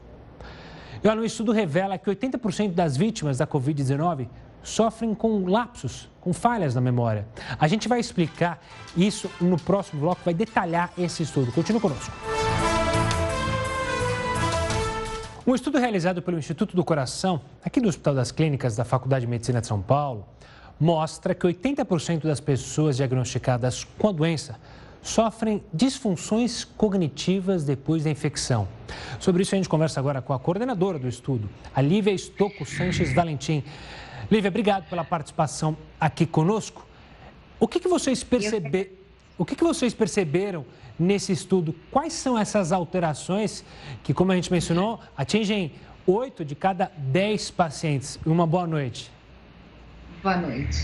E 1.03 1.09
olha, 1.09 1.21
um 1.21 1.25
estudo 1.25 1.53
revela 1.53 1.99
que 1.99 2.11
80% 2.11 2.73
das 2.73 2.97
vítimas 2.97 3.39
da 3.39 3.47
Covid-19 3.47 4.29
sofrem 4.63 5.15
com 5.15 5.47
lapsos, 5.47 6.09
com 6.21 6.33
falhas 6.33 6.75
na 6.75 6.81
memória. 6.81 7.27
A 7.59 7.69
gente 7.69 7.89
vai 7.89 8.01
explicar 8.01 8.63
isso 8.97 9.31
no 9.41 9.57
próximo 9.57 10.01
bloco, 10.01 10.21
vai 10.25 10.35
detalhar 10.35 10.93
esse 10.99 11.23
estudo. 11.23 11.53
Continue 11.53 11.81
conosco. 11.81 12.13
Um 15.49 15.55
estudo 15.55 15.79
realizado 15.79 16.21
pelo 16.21 16.39
Instituto 16.39 16.77
do 16.77 16.85
Coração, 16.85 17.41
aqui 17.65 17.81
do 17.81 17.89
Hospital 17.89 18.15
das 18.15 18.31
Clínicas 18.31 18.77
da 18.77 18.85
Faculdade 18.85 19.25
de 19.25 19.31
Medicina 19.31 19.63
de 19.63 19.67
São 19.67 19.81
Paulo, 19.81 20.27
mostra 20.79 21.35
que 21.35 21.47
80% 21.47 22.25
das 22.25 22.39
pessoas 22.39 22.99
diagnosticadas 22.99 23.83
com 23.83 24.11
a 24.11 24.13
doença 24.13 24.57
sofrem 25.01 25.65
disfunções 25.73 26.65
cognitivas 26.65 27.65
depois 27.65 28.05
da 28.05 28.11
infecção. 28.11 28.69
Sobre 29.19 29.41
isso, 29.41 29.55
a 29.55 29.57
gente 29.57 29.71
conversa 29.71 29.99
agora 29.99 30.21
com 30.21 30.35
a 30.35 30.39
coordenadora 30.39 30.99
do 30.99 31.09
estudo, 31.09 31.49
a 31.75 31.81
Lívia 31.81 32.13
Estocco 32.13 32.67
Sanches 32.67 33.15
Valentim. 33.15 33.65
Lívia, 34.31 34.51
obrigado 34.51 34.87
pela 34.91 35.03
participação 35.03 35.75
aqui 35.99 36.27
conosco. 36.27 36.87
O 37.59 37.67
que, 37.67 37.81
que 37.81 37.89
vocês 37.89 38.23
perceberam? 38.23 38.98
O 39.39 39.45
que, 39.45 39.55
que 39.55 39.63
vocês 39.63 39.95
perceberam 39.95 40.67
nesse 40.99 41.31
estudo? 41.31 41.73
Quais 41.93 42.13
são 42.13 42.37
essas 42.37 42.73
alterações 42.73 43.65
que, 44.03 44.13
como 44.13 44.33
a 44.33 44.35
gente 44.35 44.51
mencionou, 44.51 44.99
atingem 45.17 45.71
8 46.05 46.45
de 46.45 46.57
cada 46.57 46.91
10 46.97 47.53
pacientes? 47.53 48.19
Uma 48.27 48.45
boa 48.45 48.67
noite. 48.67 49.13
Boa 50.25 50.37
noite. 50.39 50.79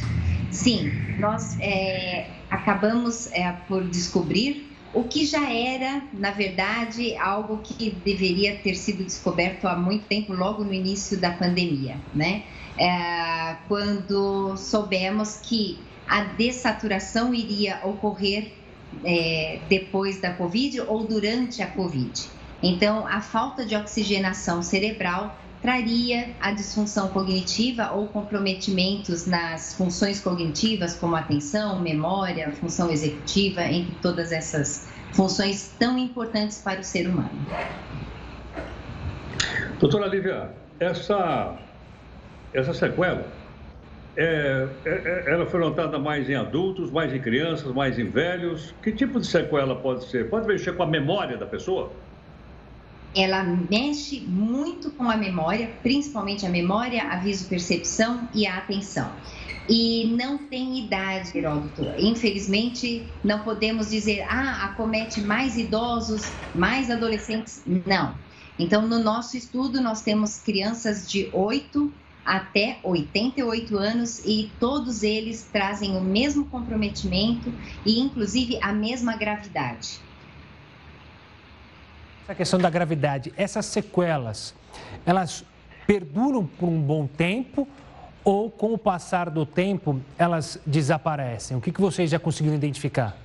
Sim, 0.53 0.93
nós 1.19 1.59
é, 1.61 2.31
acabamos 2.49 3.27
é, 3.33 3.51
por 3.67 3.83
descobrir 3.89 4.71
o 4.93 5.03
que 5.03 5.27
já 5.27 5.51
era, 5.51 6.05
na 6.13 6.31
verdade, 6.31 7.17
algo 7.17 7.59
que 7.59 7.91
deveria 8.05 8.55
ter 8.59 8.77
sido 8.77 9.03
descoberto 9.03 9.67
há 9.67 9.75
muito 9.75 10.07
tempo, 10.07 10.33
logo 10.33 10.63
no 10.63 10.73
início 10.73 11.19
da 11.19 11.33
pandemia, 11.33 11.97
né? 12.15 12.45
É, 12.79 13.57
quando 13.69 14.57
soubemos 14.57 15.37
que 15.37 15.79
a 16.09 16.25
dessaturação 16.25 17.33
iria 17.33 17.81
ocorrer 17.85 18.53
é, 19.05 19.61
depois 19.69 20.21
da 20.21 20.33
Covid 20.33 20.81
ou 20.83 21.05
durante 21.05 21.63
a 21.63 21.67
Covid. 21.67 22.29
Então, 22.63 23.07
a 23.07 23.21
falta 23.21 23.65
de 23.65 23.77
oxigenação 23.77 24.63
cerebral 24.63 25.39
traria 25.65 26.35
a 26.41 26.53
disfunção 26.53 27.09
cognitiva 27.09 27.93
ou 27.93 28.07
comprometimentos 28.09 29.27
nas 29.27 29.75
funções 29.75 30.21
cognitivas, 30.21 30.95
como 30.95 31.17
atenção, 31.17 31.81
memória, 31.81 32.53
função 32.53 32.91
executiva, 32.91 33.63
entre 33.63 33.95
todas 34.03 34.31
essas 34.31 34.87
funções 35.13 35.75
tão 35.79 35.97
importantes 35.97 36.61
para 36.61 36.81
o 36.81 36.85
ser 36.85 37.09
humano. 37.09 37.31
Doutora 39.79 40.07
Lívia, 40.07 40.51
essa, 40.79 41.57
essa 42.55 42.73
sequela, 42.73 43.27
é, 44.17 44.69
é, 44.85 44.91
é, 44.91 45.25
ela 45.27 45.45
foi 45.45 45.61
notada 45.61 45.99
mais 45.99 46.31
em 46.31 46.35
adultos, 46.35 46.91
mais 46.91 47.13
em 47.13 47.21
crianças, 47.21 47.73
mais 47.73 47.99
em 47.99 48.09
velhos? 48.09 48.75
Que 48.83 48.93
tipo 48.93 49.21
de 49.21 49.27
sequela 49.27 49.75
pode 49.75 50.09
ser? 50.09 50.31
Pode 50.31 50.47
mexer 50.47 50.77
com 50.77 50.85
a 50.85 50.87
memória 50.87 51.37
da 51.37 51.47
pessoa? 51.47 51.91
ela 53.15 53.45
mexe 53.45 54.21
muito 54.21 54.91
com 54.91 55.09
a 55.09 55.17
memória, 55.17 55.71
principalmente 55.83 56.45
a 56.45 56.49
memória, 56.49 57.05
a 57.05 57.17
viso-percepção 57.17 58.29
e 58.35 58.47
a 58.47 58.57
atenção. 58.59 59.11
E 59.69 60.13
não 60.17 60.37
tem 60.37 60.85
idade, 60.85 61.39
Heródoto. 61.39 61.87
Infelizmente, 61.97 63.07
não 63.23 63.39
podemos 63.41 63.91
dizer, 63.91 64.23
ah, 64.29 64.65
acomete 64.65 65.21
mais 65.23 65.57
idosos, 65.57 66.31
mais 66.55 66.91
adolescentes. 66.91 67.63
Não. 67.87 68.15
Então, 68.59 68.87
no 68.87 69.03
nosso 69.03 69.37
estudo, 69.37 69.81
nós 69.81 70.03
temos 70.03 70.39
crianças 70.39 71.09
de 71.09 71.31
8 71.33 71.91
até 72.25 72.79
88 72.83 73.77
anos 73.77 74.21
e 74.25 74.51
todos 74.59 75.03
eles 75.03 75.49
trazem 75.53 75.97
o 75.97 76.01
mesmo 76.01 76.47
comprometimento 76.47 77.53
e, 77.85 78.01
inclusive, 78.01 78.59
a 78.63 78.73
mesma 78.73 79.17
gravidade. 79.17 80.01
Essa 82.25 82.35
questão 82.35 82.59
da 82.59 82.71
gravidade, 82.71 83.33
essas 83.37 83.67
sequelas, 83.67 84.55
elas 85.05 85.45
perduram 85.87 86.47
por 86.47 86.67
um 86.67 86.81
bom 86.81 87.07
tempo 87.07 87.69
ou 88.25 88.51
com 88.51 88.73
o 88.73 88.79
passar 88.79 89.29
do 89.29 89.45
tempo 89.45 90.01
elas 90.17 90.59
desaparecem? 90.65 91.57
O 91.57 91.61
que, 91.61 91.71
que 91.71 91.81
vocês 91.81 92.11
já 92.11 92.19
conseguiram 92.19 92.57
identificar? 92.57 93.17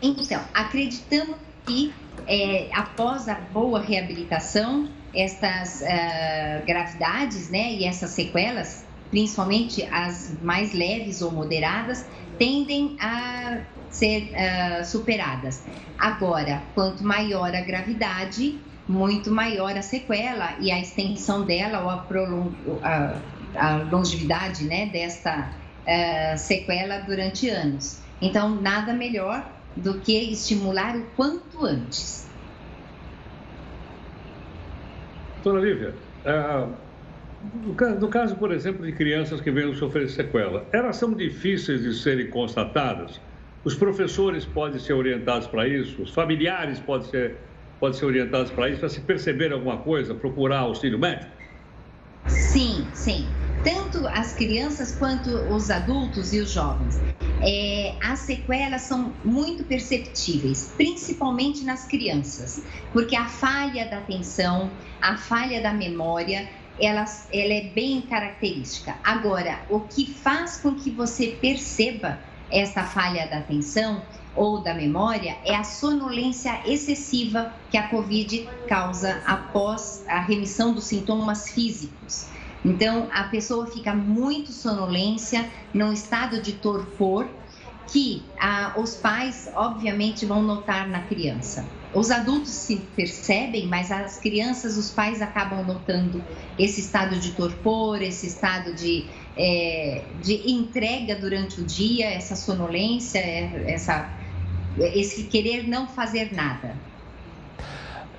Então, 0.00 0.40
acreditamos 0.54 1.36
que 1.66 1.92
é, 2.26 2.70
após 2.72 3.28
a 3.28 3.34
boa 3.34 3.80
reabilitação, 3.80 4.88
estas 5.14 5.82
uh, 5.82 6.66
gravidades 6.66 7.50
né, 7.50 7.72
e 7.72 7.84
essas 7.84 8.10
sequelas, 8.10 8.84
principalmente 9.10 9.82
as 9.90 10.36
mais 10.42 10.72
leves 10.72 11.20
ou 11.22 11.30
moderadas, 11.30 12.06
tendem 12.38 12.96
a 13.00 13.58
ser 13.90 14.30
uh, 14.32 14.84
superadas. 14.84 15.62
Agora, 15.98 16.62
quanto 16.74 17.04
maior 17.04 17.54
a 17.54 17.60
gravidade, 17.60 18.58
muito 18.88 19.30
maior 19.30 19.76
a 19.76 19.82
sequela 19.82 20.54
e 20.60 20.70
a 20.70 20.80
extensão 20.80 21.44
dela 21.44 21.80
ou 21.82 21.90
a, 21.90 21.98
prolong... 21.98 22.52
a, 22.82 23.20
a 23.56 23.76
longevidade 23.90 24.64
né, 24.64 24.86
desta 24.86 25.50
uh, 25.82 26.38
sequela 26.38 26.98
durante 27.00 27.48
anos. 27.48 27.98
Então, 28.22 28.60
nada 28.60 28.92
melhor 28.92 29.44
do 29.76 30.00
que 30.00 30.12
estimular 30.32 30.96
o 30.96 31.04
quanto 31.16 31.64
antes. 31.64 32.29
Doutora 35.42 35.64
Lívia, 35.64 35.94
no, 37.54 37.74
caso, 37.74 37.98
no 38.00 38.10
caso, 38.10 38.36
por 38.36 38.52
exemplo, 38.52 38.84
de 38.84 38.92
crianças 38.92 39.40
que 39.40 39.50
venham 39.50 39.74
sofrer 39.74 40.08
sequela, 40.10 40.68
elas 40.72 40.96
são 40.96 41.14
difíceis 41.14 41.82
de 41.82 41.94
serem 41.94 42.28
constatadas? 42.28 43.20
Os 43.64 43.74
professores 43.74 44.44
podem 44.44 44.78
ser 44.78 44.92
orientados 44.92 45.46
para 45.46 45.66
isso, 45.66 46.02
os 46.02 46.12
familiares 46.12 46.78
podem 46.80 47.08
ser, 47.08 47.38
podem 47.78 47.98
ser 47.98 48.04
orientados 48.04 48.50
para 48.50 48.68
isso, 48.68 48.80
para 48.80 48.88
se 48.90 49.00
perceber 49.00 49.52
alguma 49.52 49.78
coisa, 49.78 50.14
procurar 50.14 50.58
auxílio 50.58 50.98
médico? 50.98 51.32
Sim, 52.28 52.84
sim. 52.94 53.39
Tanto 53.62 54.06
as 54.08 54.32
crianças 54.32 54.92
quanto 54.92 55.30
os 55.52 55.70
adultos 55.70 56.32
e 56.32 56.40
os 56.40 56.50
jovens. 56.50 56.98
É, 57.42 57.94
as 58.02 58.20
sequelas 58.20 58.82
são 58.82 59.14
muito 59.24 59.64
perceptíveis, 59.64 60.72
principalmente 60.76 61.62
nas 61.64 61.86
crianças, 61.86 62.62
porque 62.92 63.16
a 63.16 63.26
falha 63.26 63.86
da 63.88 63.98
atenção, 63.98 64.70
a 65.00 65.16
falha 65.16 65.60
da 65.62 65.72
memória, 65.72 66.48
ela, 66.78 67.04
ela 67.32 67.52
é 67.54 67.70
bem 67.74 68.02
característica. 68.02 68.94
Agora, 69.04 69.60
o 69.68 69.80
que 69.80 70.06
faz 70.06 70.58
com 70.58 70.74
que 70.74 70.90
você 70.90 71.38
perceba 71.40 72.18
essa 72.50 72.82
falha 72.82 73.26
da 73.26 73.38
atenção 73.38 74.02
ou 74.34 74.62
da 74.62 74.74
memória 74.74 75.36
é 75.44 75.54
a 75.54 75.64
sonolência 75.64 76.60
excessiva 76.66 77.54
que 77.70 77.76
a 77.76 77.88
Covid 77.88 78.48
causa 78.68 79.22
após 79.26 80.04
a 80.08 80.20
remissão 80.20 80.72
dos 80.72 80.84
sintomas 80.84 81.50
físicos. 81.50 82.28
Então, 82.64 83.08
a 83.12 83.24
pessoa 83.24 83.66
fica 83.66 83.94
muito 83.94 84.52
sonolência, 84.52 85.48
num 85.72 85.92
estado 85.92 86.42
de 86.42 86.52
torpor, 86.52 87.26
que 87.86 88.22
ah, 88.38 88.74
os 88.76 88.96
pais, 88.96 89.50
obviamente, 89.54 90.26
vão 90.26 90.42
notar 90.42 90.88
na 90.88 91.02
criança. 91.02 91.66
Os 91.92 92.10
adultos 92.10 92.50
se 92.50 92.76
percebem, 92.94 93.66
mas 93.66 93.90
as 93.90 94.18
crianças, 94.18 94.76
os 94.76 94.90
pais 94.90 95.20
acabam 95.20 95.64
notando 95.66 96.22
esse 96.58 96.80
estado 96.80 97.18
de 97.18 97.32
torpor, 97.32 98.00
esse 98.00 98.26
estado 98.28 98.74
de 98.74 99.08
é, 99.36 100.04
de 100.22 100.50
entrega 100.50 101.16
durante 101.16 101.60
o 101.60 101.64
dia, 101.64 102.10
essa 102.10 102.36
sonolência, 102.36 103.18
essa, 103.18 104.12
esse 104.78 105.24
querer 105.24 105.66
não 105.66 105.88
fazer 105.88 106.34
nada. 106.34 106.76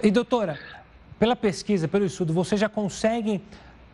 E 0.01 0.09
doutora, 0.09 0.59
pela 1.19 1.35
pesquisa, 1.35 1.87
pelo 1.87 2.05
estudo, 2.05 2.33
você 2.33 2.57
já 2.57 2.67
consegue 2.67 3.41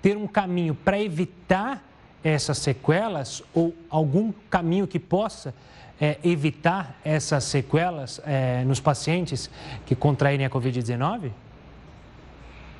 ter 0.02 0.18
um 0.18 0.28
caminho 0.28 0.76
para 0.76 1.02
evitar 1.02 1.84
essas 2.24 2.58
sequelas 2.58 3.44
ou 3.54 3.74
algum 3.90 4.32
caminho 4.50 4.88
que 4.88 5.00
possa 5.00 5.54
é, 6.00 6.18
evitar 6.24 7.00
essas 7.04 7.44
sequelas 7.44 8.22
é, 8.26 8.64
nos 8.66 8.80
pacientes 8.80 9.50
que 9.86 9.96
contraírem 9.96 10.46
a 10.46 10.50
Covid-19? 10.50 11.32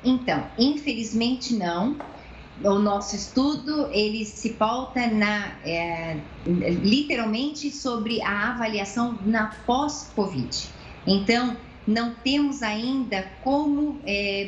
Então, 0.04 0.44
infelizmente 0.58 1.54
não. 1.54 1.96
O 2.62 2.78
nosso 2.78 3.14
estudo 3.14 3.88
ele 3.92 4.24
se 4.24 4.54
pauta 4.54 5.06
na 5.06 5.52
é, 5.64 6.16
literalmente 6.44 7.70
sobre 7.70 8.20
a 8.22 8.50
avaliação 8.50 9.16
na 9.24 9.54
pós-Covid. 9.64 10.68
Então, 11.06 11.56
não 11.86 12.14
temos 12.14 12.62
ainda 12.62 13.26
como 13.42 14.00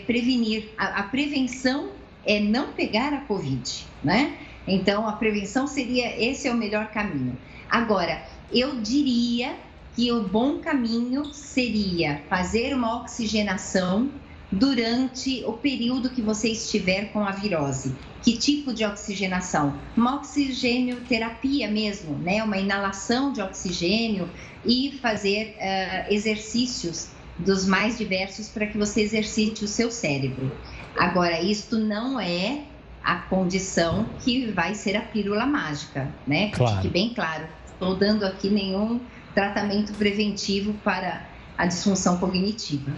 prevenir. 0.06 0.70
A, 0.76 1.00
a, 1.00 1.02
prevenção 1.04 1.90
é 2.24 2.40
não 2.40 2.72
pegar 2.72 3.12
a 3.12 3.20
Covid, 3.22 3.86
né? 4.02 4.36
Então, 4.66 5.08
a 5.08 5.12
prevenção 5.12 5.66
seria 5.66 6.16
esse 6.22 6.46
é 6.46 6.52
o 6.52 6.56
melhor 6.56 6.88
caminho. 6.90 7.36
Agora, 7.68 8.22
eu 8.52 8.80
diria 8.80 9.56
que 9.94 10.12
o 10.12 10.22
bom 10.22 10.58
caminho 10.58 11.32
seria 11.32 12.22
fazer 12.28 12.74
uma 12.74 13.00
oxigenação 13.00 14.10
durante 14.50 15.44
o 15.44 15.52
período 15.52 16.10
que 16.10 16.20
você 16.20 16.48
estiver 16.48 17.12
com 17.12 17.24
a 17.24 17.30
virose. 17.30 17.94
Que 18.22 18.36
tipo 18.36 18.74
de 18.74 18.84
oxigenação? 18.84 19.74
Uma 19.96 20.16
oxigênio 20.16 21.00
terapia 21.08 21.70
mesmo, 21.70 22.18
né? 22.18 22.42
Uma 22.42 22.58
inalação 22.58 23.32
de 23.32 23.40
oxigênio 23.40 24.28
e 24.64 24.98
fazer 25.00 25.56
uh, 25.56 26.12
exercícios 26.12 27.08
dos 27.38 27.66
mais 27.66 27.96
diversos 27.96 28.48
para 28.48 28.66
que 28.66 28.76
você 28.76 29.00
exercite 29.00 29.64
o 29.64 29.68
seu 29.68 29.90
cérebro. 29.90 30.52
Agora, 30.96 31.40
isto 31.40 31.78
não 31.78 32.20
é 32.20 32.66
a 33.02 33.16
condição 33.16 34.16
que 34.18 34.50
vai 34.52 34.74
ser 34.74 34.96
a 34.96 35.02
pílula 35.02 35.46
mágica, 35.46 36.14
né? 36.26 36.50
Claro. 36.50 36.76
Fique 36.76 36.88
bem 36.88 37.14
claro. 37.14 37.48
Estou 37.64 37.98
dando 37.98 38.24
aqui 38.24 38.50
nenhum 38.50 39.06
tratamento 39.34 39.94
preventivo 39.94 40.74
para 40.84 41.26
a 41.56 41.66
disfunção 41.66 42.18
cognitiva. 42.18 42.92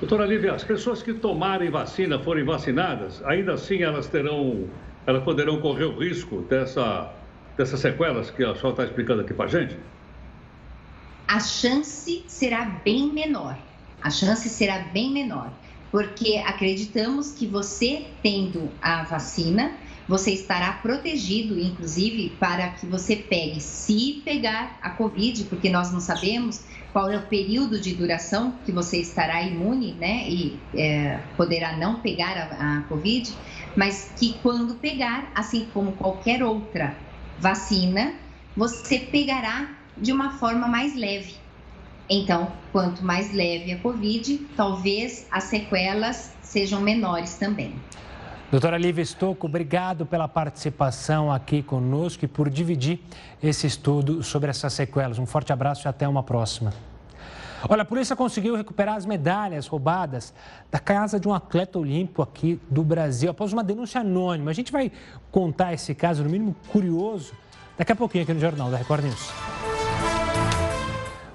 Doutora 0.00 0.24
Lívia, 0.24 0.54
as 0.54 0.64
pessoas 0.64 1.02
que 1.02 1.12
tomarem 1.12 1.70
vacina, 1.70 2.18
forem 2.18 2.44
vacinadas, 2.44 3.22
ainda 3.24 3.52
assim 3.52 3.82
elas 3.82 4.08
terão, 4.08 4.68
elas 5.06 5.22
poderão 5.22 5.60
correr 5.60 5.84
o 5.84 5.98
risco 5.98 6.40
dessa, 6.42 7.14
dessas 7.56 7.80
sequelas 7.80 8.30
que 8.30 8.42
a 8.42 8.54
senhora 8.54 8.70
está 8.70 8.84
explicando 8.84 9.20
aqui 9.20 9.34
para 9.34 9.44
a 9.44 9.48
gente? 9.48 9.76
A 11.28 11.38
chance 11.38 12.24
será 12.28 12.64
bem 12.82 13.12
menor. 13.12 13.69
A 14.02 14.10
chance 14.10 14.48
será 14.48 14.78
bem 14.78 15.12
menor, 15.12 15.58
porque 15.90 16.42
acreditamos 16.46 17.32
que 17.32 17.46
você 17.46 18.18
tendo 18.22 18.78
a 18.80 19.04
vacina, 19.04 19.78
você 20.08 20.32
estará 20.32 20.72
protegido, 20.72 21.58
inclusive, 21.58 22.36
para 22.40 22.70
que 22.70 22.86
você 22.86 23.16
pegue, 23.16 23.60
se 23.60 24.22
pegar 24.24 24.78
a 24.82 24.90
Covid, 24.90 25.44
porque 25.44 25.68
nós 25.68 25.92
não 25.92 26.00
sabemos 26.00 26.64
qual 26.92 27.08
é 27.10 27.16
o 27.16 27.28
período 27.28 27.80
de 27.80 27.94
duração 27.94 28.60
que 28.64 28.72
você 28.72 29.00
estará 29.00 29.42
imune, 29.42 29.94
né, 29.94 30.28
e 30.28 30.60
é, 30.74 31.18
poderá 31.36 31.76
não 31.76 32.00
pegar 32.00 32.36
a, 32.36 32.78
a 32.78 32.82
Covid, 32.88 33.38
mas 33.76 34.14
que 34.18 34.40
quando 34.42 34.80
pegar, 34.80 35.30
assim 35.34 35.70
como 35.70 35.92
qualquer 35.92 36.42
outra 36.42 37.00
vacina, 37.38 38.14
você 38.56 38.98
pegará 38.98 39.78
de 39.96 40.12
uma 40.12 40.38
forma 40.38 40.66
mais 40.66 40.96
leve. 40.96 41.49
Então, 42.12 42.50
quanto 42.72 43.04
mais 43.04 43.32
leve 43.32 43.72
a 43.72 43.78
Covid, 43.78 44.38
talvez 44.56 45.28
as 45.30 45.44
sequelas 45.44 46.34
sejam 46.42 46.80
menores 46.80 47.34
também. 47.36 47.72
Doutora 48.50 48.76
Lívia 48.76 49.04
Stocco, 49.04 49.46
obrigado 49.46 50.04
pela 50.04 50.26
participação 50.26 51.30
aqui 51.30 51.62
conosco 51.62 52.24
e 52.24 52.28
por 52.28 52.50
dividir 52.50 52.98
esse 53.40 53.68
estudo 53.68 54.24
sobre 54.24 54.50
essas 54.50 54.72
sequelas. 54.72 55.20
Um 55.20 55.26
forte 55.26 55.52
abraço 55.52 55.86
e 55.86 55.88
até 55.88 56.08
uma 56.08 56.24
próxima. 56.24 56.74
Olha, 57.68 57.82
a 57.82 57.84
polícia 57.84 58.16
conseguiu 58.16 58.56
recuperar 58.56 58.96
as 58.96 59.06
medalhas 59.06 59.68
roubadas 59.68 60.34
da 60.68 60.80
casa 60.80 61.20
de 61.20 61.28
um 61.28 61.34
atleta 61.34 61.78
olímpico 61.78 62.22
aqui 62.22 62.60
do 62.68 62.82
Brasil, 62.82 63.30
após 63.30 63.52
uma 63.52 63.62
denúncia 63.62 64.00
anônima. 64.00 64.50
A 64.50 64.54
gente 64.54 64.72
vai 64.72 64.90
contar 65.30 65.74
esse 65.74 65.94
caso, 65.94 66.24
no 66.24 66.30
mínimo 66.30 66.56
curioso, 66.72 67.34
daqui 67.78 67.92
a 67.92 67.96
pouquinho 67.96 68.24
aqui 68.24 68.34
no 68.34 68.40
Jornal 68.40 68.68
da 68.68 68.78
Record 68.78 69.04
News. 69.04 69.69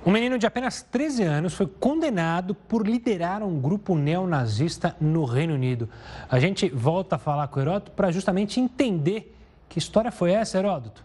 Um 0.06 0.12
menino 0.12 0.38
de 0.38 0.46
apenas 0.46 0.84
13 0.84 1.24
anos 1.24 1.56
foi 1.56 1.66
condenado 1.66 2.54
por 2.54 2.88
liderar 2.88 3.42
um 3.42 3.60
grupo 3.60 3.98
neonazista 3.98 4.96
no 5.02 5.26
Reino 5.26 5.56
Unido. 5.56 5.90
A 6.30 6.40
gente 6.40 6.70
volta 6.70 7.16
a 7.16 7.18
falar 7.18 7.48
com 7.48 7.60
o 7.60 7.64
Heródoto 7.64 7.90
para 7.90 8.12
justamente 8.12 8.60
entender 8.60 9.36
que 9.68 9.80
história 9.80 10.12
foi 10.12 10.32
essa, 10.32 10.60
Heródoto. 10.60 11.04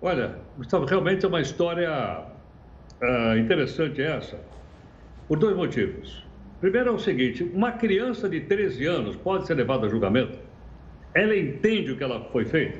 Olha, 0.00 0.38
Gustavo, 0.56 0.86
realmente 0.86 1.26
é 1.26 1.28
uma 1.28 1.42
história 1.42 2.22
uh, 3.02 3.38
interessante 3.38 4.00
essa, 4.00 4.40
por 5.28 5.38
dois 5.38 5.54
motivos. 5.54 6.24
Primeiro 6.62 6.88
é 6.88 6.92
o 6.92 6.98
seguinte: 6.98 7.44
uma 7.52 7.72
criança 7.72 8.30
de 8.30 8.40
13 8.40 8.86
anos 8.86 9.14
pode 9.14 9.46
ser 9.46 9.54
levada 9.54 9.86
a 9.86 9.90
julgamento? 9.90 10.38
Ela 11.14 11.36
entende 11.36 11.92
o 11.92 11.98
que 11.98 12.02
ela 12.02 12.24
foi 12.32 12.46
feita? 12.46 12.78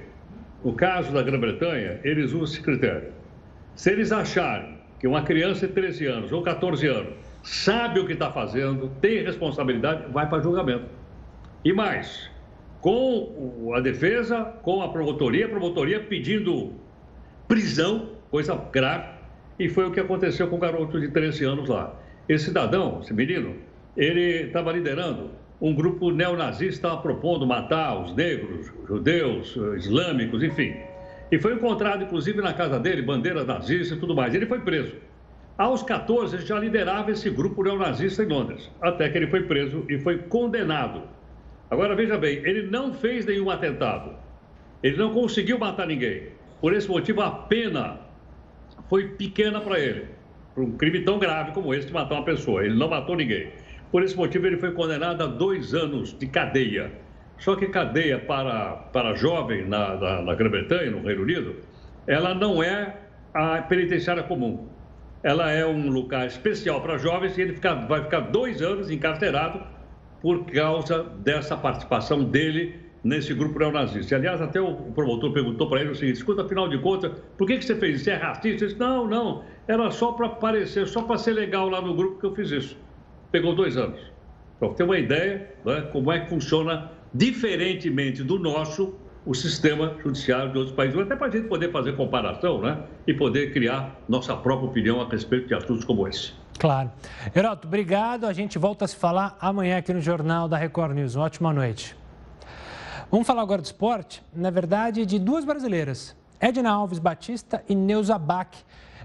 No 0.64 0.72
caso 0.72 1.12
da 1.12 1.22
Grã-Bretanha, 1.22 2.00
eles 2.02 2.32
usam 2.32 2.44
esse 2.44 2.62
critério. 2.62 3.12
Se 3.74 3.90
eles 3.90 4.10
acharem 4.10 4.73
que 5.04 5.08
uma 5.08 5.20
criança 5.20 5.66
de 5.66 5.74
13 5.74 6.06
anos 6.06 6.32
ou 6.32 6.40
14 6.40 6.86
anos 6.86 7.12
sabe 7.42 8.00
o 8.00 8.06
que 8.06 8.14
está 8.14 8.32
fazendo, 8.32 8.90
tem 9.02 9.22
responsabilidade, 9.22 10.10
vai 10.10 10.26
para 10.26 10.40
julgamento. 10.40 10.86
E 11.62 11.74
mais, 11.74 12.30
com 12.80 13.70
a 13.76 13.80
defesa, 13.80 14.44
com 14.62 14.80
a 14.80 14.88
promotoria, 14.88 15.44
a 15.44 15.48
promotoria 15.50 16.00
pedindo 16.00 16.72
prisão, 17.46 18.12
coisa 18.30 18.54
grave, 18.72 19.08
e 19.58 19.68
foi 19.68 19.84
o 19.84 19.90
que 19.90 20.00
aconteceu 20.00 20.48
com 20.48 20.56
o 20.56 20.58
garoto 20.58 20.98
de 20.98 21.08
13 21.08 21.44
anos 21.44 21.68
lá. 21.68 21.94
Esse 22.26 22.46
cidadão, 22.46 23.00
esse 23.02 23.12
menino, 23.12 23.56
ele 23.94 24.46
estava 24.46 24.72
liderando 24.72 25.32
um 25.60 25.74
grupo 25.74 26.10
neonazista 26.10 26.96
propondo 26.96 27.46
matar 27.46 28.00
os 28.00 28.16
negros, 28.16 28.72
judeus, 28.88 29.54
islâmicos, 29.76 30.42
enfim. 30.42 30.74
E 31.30 31.38
foi 31.38 31.54
encontrado, 31.54 32.04
inclusive, 32.04 32.40
na 32.40 32.52
casa 32.52 32.78
dele, 32.78 33.02
bandeiras 33.02 33.46
nazistas 33.46 33.96
e 33.96 34.00
tudo 34.00 34.14
mais. 34.14 34.34
Ele 34.34 34.46
foi 34.46 34.60
preso. 34.60 34.94
Aos 35.56 35.82
14, 35.82 36.36
ele 36.36 36.46
já 36.46 36.58
liderava 36.58 37.12
esse 37.12 37.30
grupo 37.30 37.62
neonazista 37.62 38.24
em 38.24 38.26
Londres, 38.26 38.70
até 38.82 39.08
que 39.08 39.16
ele 39.16 39.28
foi 39.28 39.44
preso 39.44 39.84
e 39.88 39.98
foi 39.98 40.18
condenado. 40.18 41.02
Agora, 41.70 41.94
veja 41.94 42.18
bem, 42.18 42.38
ele 42.44 42.68
não 42.70 42.92
fez 42.92 43.24
nenhum 43.24 43.48
atentado. 43.48 44.16
Ele 44.82 44.96
não 44.96 45.12
conseguiu 45.14 45.58
matar 45.58 45.86
ninguém. 45.86 46.28
Por 46.60 46.74
esse 46.74 46.88
motivo, 46.88 47.20
a 47.20 47.30
pena 47.30 48.00
foi 48.88 49.08
pequena 49.08 49.60
para 49.60 49.78
ele. 49.78 50.06
Por 50.54 50.64
um 50.64 50.76
crime 50.76 51.00
tão 51.00 51.18
grave 51.18 51.52
como 51.52 51.72
esse 51.72 51.86
de 51.86 51.92
matar 51.92 52.16
uma 52.16 52.24
pessoa. 52.24 52.64
Ele 52.64 52.74
não 52.74 52.88
matou 52.88 53.16
ninguém. 53.16 53.48
Por 53.90 54.02
esse 54.02 54.16
motivo, 54.16 54.46
ele 54.46 54.56
foi 54.56 54.72
condenado 54.72 55.22
a 55.22 55.26
dois 55.26 55.72
anos 55.72 56.16
de 56.18 56.26
cadeia. 56.26 56.92
Só 57.44 57.54
que 57.54 57.66
cadeia 57.66 58.18
para, 58.18 58.70
para 58.90 59.14
jovem 59.14 59.68
na, 59.68 59.96
na, 59.96 60.22
na 60.22 60.34
Grã-Bretanha, 60.34 60.90
no 60.90 61.02
Reino 61.02 61.24
Unido, 61.24 61.56
ela 62.06 62.34
não 62.34 62.62
é 62.62 62.96
a 63.34 63.60
penitenciária 63.60 64.22
comum. 64.22 64.66
Ela 65.22 65.50
é 65.50 65.66
um 65.66 65.90
lugar 65.90 66.26
especial 66.26 66.80
para 66.80 66.96
jovens 66.96 67.36
e 67.36 67.42
ele 67.42 67.52
fica, 67.52 67.74
vai 67.74 68.02
ficar 68.02 68.20
dois 68.20 68.62
anos 68.62 68.90
encarcerado 68.90 69.60
por 70.22 70.46
causa 70.46 71.02
dessa 71.18 71.54
participação 71.54 72.24
dele 72.24 72.80
nesse 73.04 73.34
grupo 73.34 73.58
neonazista. 73.58 74.16
Aliás, 74.16 74.40
até 74.40 74.58
o 74.58 74.76
promotor 74.94 75.30
perguntou 75.34 75.68
para 75.68 75.82
ele 75.82 75.90
o 75.90 75.94
seguinte: 75.94 76.16
escuta, 76.16 76.46
afinal 76.46 76.66
de 76.66 76.78
contas, 76.78 77.12
por 77.36 77.46
que, 77.46 77.58
que 77.58 77.64
você 77.66 77.76
fez 77.76 77.96
isso? 77.96 78.04
Você 78.04 78.12
é 78.12 78.16
racista? 78.16 78.48
Ele 78.48 78.56
disse: 78.56 78.80
não, 78.80 79.06
não, 79.06 79.44
era 79.68 79.90
só 79.90 80.12
para 80.12 80.28
aparecer, 80.28 80.88
só 80.88 81.02
para 81.02 81.18
ser 81.18 81.32
legal 81.32 81.68
lá 81.68 81.82
no 81.82 81.94
grupo 81.94 82.20
que 82.20 82.24
eu 82.24 82.34
fiz 82.34 82.50
isso. 82.50 82.78
Pegou 83.30 83.54
dois 83.54 83.76
anos. 83.76 84.00
Para 84.58 84.70
ter 84.70 84.84
uma 84.84 84.98
ideia 84.98 85.50
né, 85.62 85.82
como 85.92 86.10
é 86.10 86.20
que 86.20 86.30
funciona 86.30 86.90
diferentemente 87.14 88.24
do 88.24 88.38
nosso, 88.38 88.94
o 89.24 89.32
sistema 89.32 89.96
judiciário 90.02 90.50
de 90.50 90.58
outros 90.58 90.76
países, 90.76 90.98
até 90.98 91.14
para 91.14 91.28
a 91.28 91.30
gente 91.30 91.48
poder 91.48 91.70
fazer 91.70 91.96
comparação 91.96 92.60
né? 92.60 92.82
e 93.06 93.14
poder 93.14 93.52
criar 93.52 93.96
nossa 94.08 94.36
própria 94.36 94.68
opinião 94.68 95.00
a 95.00 95.08
respeito 95.08 95.46
de 95.46 95.54
assuntos 95.54 95.84
como 95.84 96.06
esse. 96.08 96.32
Claro. 96.58 96.90
Heroto, 97.34 97.66
obrigado. 97.66 98.26
A 98.26 98.32
gente 98.32 98.58
volta 98.58 98.84
a 98.84 98.88
se 98.88 98.96
falar 98.96 99.36
amanhã 99.40 99.78
aqui 99.78 99.92
no 99.92 100.00
Jornal 100.00 100.48
da 100.48 100.56
Record 100.56 100.94
News. 100.94 101.14
Uma 101.14 101.24
ótima 101.24 101.52
noite. 101.52 101.96
Vamos 103.10 103.26
falar 103.26 103.42
agora 103.42 103.62
do 103.62 103.64
esporte, 103.64 104.22
na 104.34 104.50
verdade, 104.50 105.06
de 105.06 105.18
duas 105.18 105.44
brasileiras, 105.44 106.16
Edna 106.40 106.70
Alves 106.70 106.98
Batista 106.98 107.62
e 107.68 107.74
Neuza 107.74 108.18
Bach. 108.18 108.50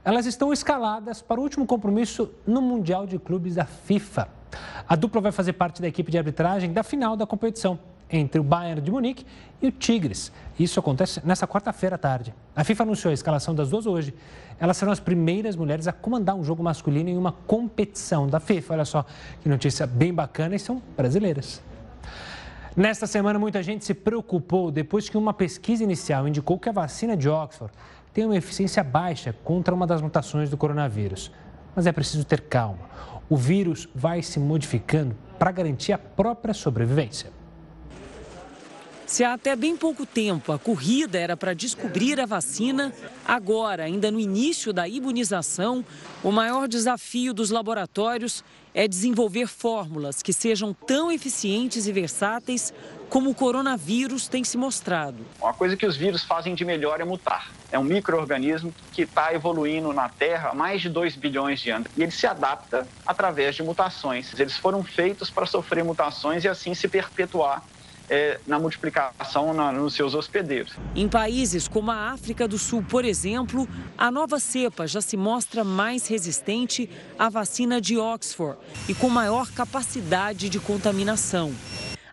Elas 0.04 0.26
estão 0.26 0.52
escaladas 0.52 1.22
para 1.22 1.40
o 1.40 1.44
último 1.44 1.66
compromisso 1.66 2.32
no 2.48 2.62
Mundial 2.62 3.06
de 3.06 3.20
Clubes 3.20 3.56
da 3.56 3.66
FIFA. 3.66 4.28
A 4.88 4.96
dupla 4.96 5.22
vai 5.22 5.32
fazer 5.32 5.54
parte 5.54 5.82
da 5.82 5.88
equipe 5.88 6.12
de 6.12 6.18
arbitragem 6.18 6.74
da 6.74 6.82
final 6.82 7.16
da 7.16 7.28
competição 7.28 7.78
entre 8.12 8.40
o 8.40 8.44
Bayern 8.44 8.82
de 8.82 8.92
Munique 8.92 9.26
e 9.62 9.68
o 9.68 9.72
Tigres. 9.72 10.32
Isso 10.60 10.80
acontece 10.80 11.22
nesta 11.26 11.48
quarta-feira 11.48 11.96
à 11.96 12.00
tarde. 12.00 12.34
A 12.56 12.64
FIFA 12.64 12.84
anunciou 12.84 13.12
a 13.12 13.14
escalação 13.14 13.54
das 13.54 13.70
duas 13.70 13.86
hoje. 13.86 14.14
Elas 14.60 14.78
serão 14.78 14.92
as 14.92 15.00
primeiras 15.00 15.56
mulheres 15.56 15.88
a 15.88 15.94
comandar 15.94 16.36
um 16.36 16.44
jogo 16.44 16.64
masculino 16.64 17.10
em 17.10 17.18
uma 17.18 17.32
competição 17.32 18.28
da 18.28 18.40
FIFA. 18.40 18.74
Olha 18.74 18.86
só 18.86 19.06
que 19.42 19.48
notícia 19.48 19.86
bem 19.86 20.14
bacana 20.14 20.56
e 20.56 20.60
são 20.60 20.82
brasileiras. 20.98 21.62
Nesta 22.76 23.08
semana, 23.08 23.38
muita 23.38 23.62
gente 23.62 23.84
se 23.84 23.94
preocupou 23.94 24.72
depois 24.72 25.10
que 25.10 25.18
uma 25.18 25.34
pesquisa 25.34 25.84
inicial 25.84 26.28
indicou 26.28 26.58
que 26.58 26.70
a 26.70 26.72
vacina 26.72 27.18
de 27.18 27.28
Oxford 27.28 27.74
tem 28.14 28.26
uma 28.26 28.38
eficiência 28.38 28.84
baixa 28.84 29.36
contra 29.44 29.74
uma 29.74 29.86
das 29.86 30.02
mutações 30.02 30.50
do 30.50 30.58
coronavírus. 30.58 31.32
Mas 31.76 31.88
é 31.88 31.92
preciso 31.92 32.24
ter 32.24 32.42
calma. 32.42 32.80
O 33.30 33.38
vírus 33.38 33.88
vai 33.94 34.22
se 34.22 34.40
modificando 34.40 35.16
para 35.38 35.52
garantir 35.52 35.94
a 35.94 35.98
própria 35.98 36.54
sobrevivência. 36.54 37.39
Se 39.10 39.24
há 39.24 39.34
até 39.34 39.56
bem 39.56 39.76
pouco 39.76 40.06
tempo 40.06 40.52
a 40.52 40.60
corrida 40.60 41.18
era 41.18 41.36
para 41.36 41.56
descobrir 41.56 42.20
a 42.20 42.28
vacina, 42.28 42.94
agora, 43.26 43.84
ainda 43.84 44.12
no 44.12 44.20
início 44.20 44.72
da 44.72 44.88
imunização, 44.88 45.84
o 46.24 46.32
maior 46.32 46.68
desafio 46.68 47.34
dos 47.34 47.50
laboratórios 47.50 48.44
é 48.72 48.88
desenvolver 48.88 49.48
fórmulas 49.48 50.22
que 50.22 50.32
sejam 50.32 50.76
tão 50.76 51.12
eficientes 51.12 51.88
e 51.88 51.92
versáteis 51.92 52.72
como 53.10 53.32
o 53.32 53.36
coronavírus 53.36 54.28
tem 54.28 54.44
se 54.44 54.60
mostrado. 54.60 55.26
Uma 55.42 55.56
coisa 55.56 55.76
que 55.76 55.88
os 55.88 55.98
vírus 55.98 56.24
fazem 56.24 56.54
de 56.54 56.64
melhor 56.64 57.02
é 57.02 57.04
mutar. 57.04 57.50
É 57.72 57.80
um 57.80 57.84
microorganismo 57.84 58.72
que 58.94 59.02
está 59.02 59.34
evoluindo 59.34 59.92
na 59.92 60.08
Terra 60.08 60.50
há 60.50 60.54
mais 60.54 60.84
de 60.84 60.90
2 60.90 61.16
bilhões 61.16 61.60
de 61.60 61.72
anos. 61.72 61.88
E 61.98 62.04
ele 62.04 62.12
se 62.12 62.28
adapta 62.28 62.88
através 63.08 63.56
de 63.56 63.64
mutações. 63.64 64.40
Eles 64.40 64.56
foram 64.56 64.84
feitos 64.84 65.32
para 65.32 65.48
sofrer 65.48 65.84
mutações 65.84 66.44
e 66.44 66.48
assim 66.48 66.76
se 66.76 66.88
perpetuar 66.88 67.64
é, 68.10 68.40
na 68.48 68.60
multiplicação 68.60 69.54
na, 69.54 69.72
nos 69.72 69.94
seus 69.94 70.14
hospedeiros. 70.14 70.74
Em 70.96 71.08
países 71.08 71.68
como 71.68 71.92
a 71.92 72.12
África 72.12 72.48
do 72.48 72.58
Sul, 72.58 72.84
por 72.84 73.06
exemplo, 73.06 73.68
a 73.98 74.10
nova 74.10 74.40
cepa 74.40 74.88
já 74.88 75.02
se 75.02 75.16
mostra 75.16 75.64
mais 75.64 76.08
resistente 76.08 76.90
à 77.18 77.30
vacina 77.30 77.80
de 77.80 77.98
Oxford 77.98 78.58
e 78.88 78.94
com 78.94 79.10
maior 79.10 79.52
capacidade 79.52 80.50
de 80.50 80.60
contaminação. 80.60 81.54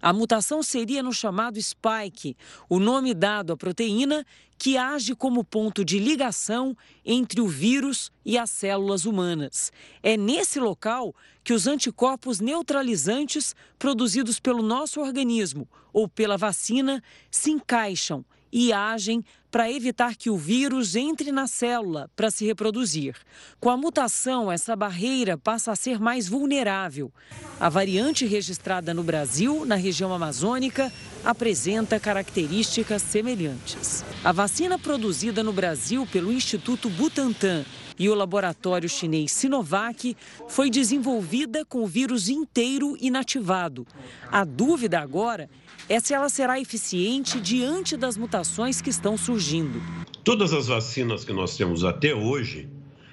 A 0.01 0.13
mutação 0.13 0.63
seria 0.63 1.03
no 1.03 1.13
chamado 1.13 1.61
spike, 1.61 2.37
o 2.69 2.79
nome 2.79 3.15
dado 3.15 3.53
à 3.53 3.57
proteína 3.57 4.25
que 4.59 4.77
age 4.77 5.15
como 5.15 5.45
ponto 5.45 5.85
de 5.85 5.99
ligação 5.99 6.77
entre 7.05 7.41
o 7.41 7.47
vírus 7.47 8.11
e 8.25 8.39
as 8.39 8.51
células 8.51 9.05
humanas. 9.05 9.71
É 10.03 10.17
nesse 10.17 10.59
local 10.59 11.15
que 11.45 11.53
os 11.53 11.67
anticorpos 11.67 12.41
neutralizantes 12.41 13.55
produzidos 13.79 14.41
pelo 14.41 14.63
nosso 14.63 15.01
organismo 15.01 15.69
ou 15.93 16.09
pela 16.09 16.37
vacina 16.37 17.03
se 17.31 17.51
encaixam 17.51 18.25
e 18.53 18.73
agem 18.73 19.25
para 19.51 19.71
evitar 19.71 20.17
que 20.17 20.29
o 20.29 20.37
vírus 20.37 20.95
entre 20.97 21.33
na 21.33 21.47
célula 21.47 22.11
para 22.15 22.31
se 22.31 22.45
reproduzir. 22.45 23.17
Com 23.59 23.71
a 23.71 23.77
mutação, 23.77 24.53
essa 24.53 24.77
barreira 24.77 25.39
passa 25.39 25.73
a 25.73 25.77
ser 25.77 25.99
mais 25.99 26.29
vulnerável. 26.29 27.11
A 27.59 27.69
variante 27.69 28.27
registrada 28.27 28.93
no 28.93 29.03
Brasil, 29.03 29.65
na 29.65 29.77
região 29.77 30.13
amazônica, 30.13 30.93
apresenta 31.25 31.99
características 31.99 33.01
semelhantes. 33.03 34.05
A 34.23 34.31
vacina 34.31 34.79
produzida 34.79 35.43
no 35.43 35.53
Brasil 35.53 36.07
pelo 36.13 36.33
Instituto 36.33 36.91
Butantan 36.91 37.65
e 37.99 38.09
o 38.09 38.15
laboratório 38.15 38.89
chinês 38.89 39.33
Sinovac 39.33 40.17
foi 40.49 40.69
desenvolvida 40.69 41.65
com 41.65 41.83
o 41.83 41.87
vírus 41.87 42.29
inteiro 42.29 42.97
inativado. 43.01 43.87
A 44.31 44.45
dúvida 44.45 45.01
agora 45.01 45.45
é 45.45 45.66
se 46.01 46.13
ela 46.13 46.29
será 46.29 46.61
eficiente 46.61 47.41
diante 47.41 47.97
das 47.97 48.17
mutações 48.17 48.81
que 48.81 48.91
estão 48.91 49.17
surgindo. 49.17 49.81
Todas 50.25 50.53
as 50.53 50.67
vacinas 50.67 51.25
que 51.25 51.33
nós 51.33 51.57
temos 51.57 51.85
até 51.85 52.15
hoje 52.15 52.69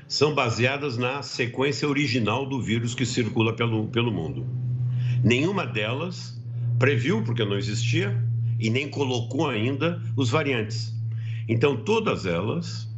são 0.07 0.34
baseadas 0.34 0.97
na 0.97 1.21
sequência 1.21 1.88
original 1.88 2.45
do 2.45 2.61
vírus 2.61 2.95
que 2.95 3.05
circula 3.05 3.53
pelo, 3.53 3.88
pelo 3.88 4.11
mundo. 4.11 4.45
Nenhuma 5.24 5.65
delas 5.65 6.39
previu, 6.78 7.24
porque 7.24 7.45
não 7.45 7.57
existia, 7.57 8.15
e 8.59 8.69
nem 8.69 8.89
colocou 8.89 9.49
ainda 9.49 10.01
os 10.15 10.30
variantes. 10.30 10.93
Então, 11.47 11.78
todas 11.78 12.26
elas 12.26 12.89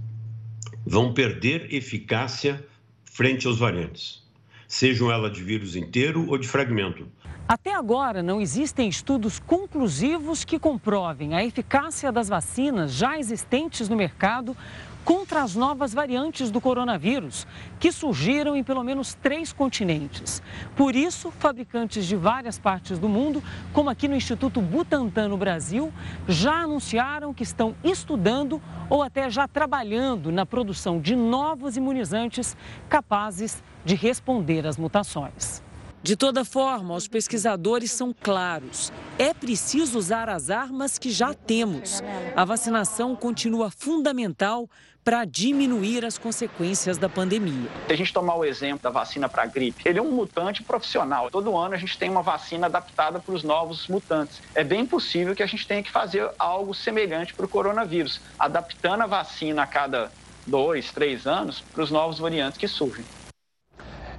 vão 0.86 1.14
perder 1.14 1.74
eficácia 1.74 2.66
frente 3.06 3.48
aos 3.48 3.58
variantes, 3.58 4.24
sejam 4.68 5.12
elas 5.12 5.34
de 5.34 5.44
vírus 5.44 5.76
inteiro 5.76 6.28
ou 6.30 6.38
de 6.38 6.48
fragmento. 6.48 7.08
Até 7.48 7.76
agora, 7.76 8.24
não 8.24 8.42
existem 8.42 8.90
estudos 8.90 9.38
conclusivos 9.38 10.44
que 10.44 10.58
comprovem 10.58 11.36
a 11.36 11.46
eficácia 11.46 12.12
das 12.12 12.28
vacinas 12.28 12.92
já 12.92 13.20
existentes 13.20 13.88
no 13.88 13.96
mercado 13.96 14.58
contra 15.04 15.44
as 15.44 15.54
novas 15.56 15.94
variantes 15.94 16.50
do 16.50 16.60
coronavírus, 16.60 17.46
que 17.80 17.92
surgiram 17.92 18.56
em 18.56 18.64
pelo 18.64 18.84
menos 18.84 19.14
três 19.14 19.54
continentes. 19.54 20.42
Por 20.76 20.96
isso, 20.96 21.30
fabricantes 21.30 22.08
de 22.08 22.16
várias 22.16 22.58
partes 22.58 22.98
do 22.98 23.08
mundo, 23.08 23.44
como 23.72 23.92
aqui 23.92 24.08
no 24.08 24.16
Instituto 24.16 24.60
Butantan 24.60 25.28
no 25.28 25.38
Brasil, 25.38 25.94
já 26.28 26.64
anunciaram 26.64 27.32
que 27.32 27.44
estão 27.44 27.76
estudando 27.84 28.60
ou 28.90 29.04
até 29.04 29.30
já 29.30 29.48
trabalhando 29.48 30.32
na 30.32 30.48
produção 30.48 31.00
de 31.00 31.16
novos 31.16 31.78
imunizantes 31.78 32.58
capazes 32.90 33.64
de 33.86 33.94
responder 33.94 34.66
às 34.66 34.78
mutações. 34.78 35.64
De 36.06 36.16
toda 36.16 36.46
forma, 36.46 36.94
os 36.94 37.08
pesquisadores 37.08 37.92
são 37.92 38.14
claros. 38.14 38.94
É 39.18 39.34
preciso 39.34 39.98
usar 39.98 40.30
as 40.30 40.52
armas 40.52 41.00
que 41.00 41.10
já 41.10 41.34
temos. 41.34 42.04
A 42.36 42.46
vacinação 42.46 43.16
continua 43.16 43.72
fundamental 43.72 44.70
para 45.04 45.26
diminuir 45.26 46.06
as 46.06 46.16
consequências 46.16 47.00
da 47.00 47.10
pandemia. 47.10 47.72
Se 47.88 47.94
a 47.94 47.98
gente 47.98 48.14
tomar 48.14 48.36
o 48.36 48.46
exemplo 48.46 48.84
da 48.84 48.92
vacina 48.92 49.28
para 49.28 49.42
a 49.42 49.46
gripe, 49.48 49.82
ele 49.84 49.98
é 49.98 50.02
um 50.02 50.12
mutante 50.12 50.62
profissional. 50.62 51.32
Todo 51.32 51.58
ano 51.58 51.74
a 51.74 51.78
gente 51.78 51.98
tem 51.98 52.08
uma 52.08 52.22
vacina 52.22 52.68
adaptada 52.68 53.20
para 53.20 53.34
os 53.34 53.44
novos 53.44 53.88
mutantes. 53.88 54.44
É 54.54 54.64
bem 54.64 54.86
possível 54.86 55.36
que 55.36 55.42
a 55.42 55.48
gente 55.48 55.66
tenha 55.66 55.82
que 55.82 55.90
fazer 55.92 56.30
algo 56.38 56.76
semelhante 56.76 57.34
para 57.34 57.48
o 57.48 57.50
coronavírus, 57.50 58.22
adaptando 58.38 59.02
a 59.02 59.08
vacina 59.08 59.64
a 59.64 59.66
cada 59.66 60.12
dois, 60.46 60.92
três 60.92 61.26
anos 61.26 61.62
para 61.74 61.82
os 61.82 61.90
novos 61.90 62.20
variantes 62.20 62.60
que 62.60 62.68
surgem. 62.68 63.04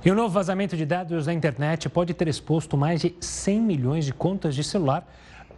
E 0.06 0.10
o 0.12 0.14
novo 0.14 0.28
vazamento 0.28 0.76
de 0.76 0.86
dados 0.86 1.26
na 1.26 1.34
internet 1.34 1.88
pode 1.88 2.14
ter 2.14 2.28
exposto 2.28 2.76
mais 2.76 3.00
de 3.00 3.16
100 3.20 3.60
milhões 3.60 4.04
de 4.04 4.12
contas 4.12 4.54
de 4.54 4.62
celular, 4.62 5.04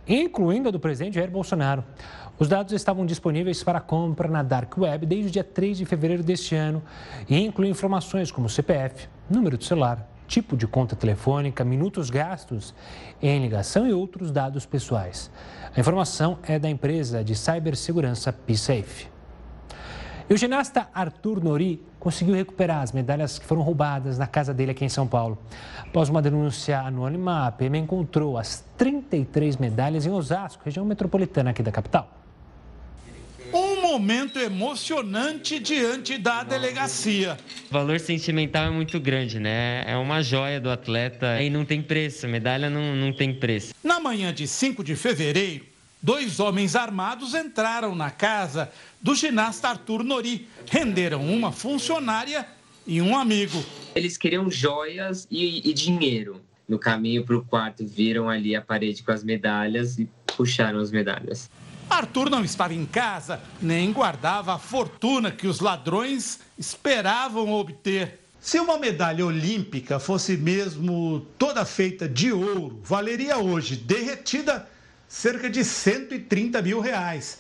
incluindo 0.09 0.71
a 0.71 0.73
do 0.73 0.81
presidente 0.81 1.17
Jair 1.17 1.31
Bolsonaro. 1.31 1.85
Os 2.39 2.49
dados 2.49 2.73
estavam 2.73 3.05
disponíveis 3.05 3.63
para 3.63 3.79
compra 3.79 4.27
na 4.27 4.43
Dark 4.43 4.75
Web 4.79 5.05
desde 5.05 5.29
o 5.29 5.31
dia 5.31 5.45
3 5.45 5.77
de 5.77 5.85
fevereiro 5.85 6.23
deste 6.23 6.55
ano 6.55 6.83
e 7.29 7.39
incluem 7.39 7.71
informações 7.71 8.33
como 8.33 8.49
CPF, 8.49 9.07
número 9.29 9.59
de 9.59 9.67
celular, 9.67 10.09
tipo 10.27 10.57
de 10.57 10.67
conta 10.67 10.97
telefônica, 10.97 11.63
minutos 11.63 12.09
gastos 12.09 12.75
em 13.21 13.43
ligação 13.43 13.87
e 13.87 13.93
outros 13.93 14.31
dados 14.31 14.65
pessoais. 14.65 15.31
A 15.77 15.79
informação 15.79 16.39
é 16.43 16.59
da 16.59 16.71
empresa 16.71 17.23
de 17.23 17.35
cibersegurança 17.35 18.33
PSafe. 18.33 19.18
E 20.31 20.35
o 20.35 20.37
ginasta 20.37 20.91
Arthur 20.93 21.43
Nori 21.43 21.81
conseguiu 21.99 22.35
recuperar 22.35 22.83
as 22.83 22.93
medalhas 22.93 23.39
que 23.39 23.47
foram 23.47 23.63
roubadas 23.63 24.19
na 24.19 24.27
casa 24.27 24.53
dele 24.53 24.73
aqui 24.73 24.85
em 24.85 24.89
São 24.89 25.07
Paulo. 25.07 25.39
Após 25.81 26.11
uma 26.11 26.21
denúncia 26.21 26.81
anônima, 26.81 27.47
a 27.47 27.53
PM 27.53 27.79
encontrou 27.79 28.37
as 28.37 28.63
33 28.77 29.57
medalhas 29.57 30.05
em 30.05 30.11
Osasco, 30.11 30.63
região 30.67 30.85
metropolitana 30.85 31.49
aqui 31.49 31.63
da 31.63 31.73
capital. 31.73 32.13
Um 33.55 33.81
momento 33.81 34.39
emocionante 34.39 35.59
diante 35.59 36.19
da 36.19 36.43
delegacia. 36.43 37.39
O 37.71 37.73
valor 37.73 37.99
sentimental 37.99 38.67
é 38.67 38.71
muito 38.71 39.01
grande, 39.01 39.41
né? 39.41 39.83
É 39.87 39.97
uma 39.97 40.23
joia 40.23 40.61
do 40.61 40.69
atleta 40.69 41.41
e 41.41 41.49
não 41.49 41.65
tem 41.65 41.81
preço, 41.81 42.29
medalha 42.29 42.69
não, 42.69 42.95
não 42.95 43.15
tem 43.15 43.33
preço. 43.33 43.73
Na 43.83 43.99
manhã 43.99 44.35
de 44.35 44.47
5 44.47 44.85
de 44.85 44.95
fevereiro, 44.95 45.65
dois 46.03 46.41
homens 46.41 46.77
armados 46.77 47.35
entraram 47.35 47.95
na 47.95 48.11
casa 48.11 48.71
do 49.01 49.15
ginasta 49.15 49.69
Arthur 49.69 50.03
Nori. 50.03 50.49
Renderam 50.71 51.25
uma 51.25 51.53
funcionária 51.53 52.47
e 52.87 53.01
um 53.03 53.17
amigo. 53.17 53.63
Eles 53.95 54.17
queriam 54.17 54.51
joias 54.51 55.27
e, 55.31 55.69
e 55.69 55.73
dinheiro. 55.73 56.41
No 56.69 56.79
caminho 56.79 57.25
para 57.25 57.37
o 57.37 57.45
quarto, 57.45 57.87
viram 57.87 58.29
ali 58.29 58.55
a 58.55 58.61
parede 58.61 59.03
com 59.03 59.11
as 59.11 59.25
medalhas 59.25 59.99
e 59.99 60.09
puxaram 60.37 60.79
as 60.79 60.91
medalhas. 60.91 61.51
Arthur 61.89 62.29
não 62.29 62.45
estava 62.45 62.75
em 62.75 62.85
casa, 62.85 63.41
nem 63.61 63.91
guardava 63.93 64.55
a 64.55 64.59
fortuna 64.59 65.31
que 65.31 65.47
os 65.47 65.61
ladrões 65.61 66.41
esperavam 66.59 67.53
obter. 67.53 68.21
Se 68.41 68.61
uma 68.61 68.79
medalha 68.79 69.25
olímpica 69.25 69.99
fosse 69.99 70.37
mesmo 70.37 71.27
toda 71.39 71.65
feita 71.65 72.09
de 72.09 72.31
ouro, 72.33 72.81
valeria 72.85 73.39
hoje, 73.39 73.77
derretida, 73.77 74.69
cerca 75.09 75.49
de 75.49 75.65
130 75.65 76.61
mil 76.63 76.81
reais 76.81 77.39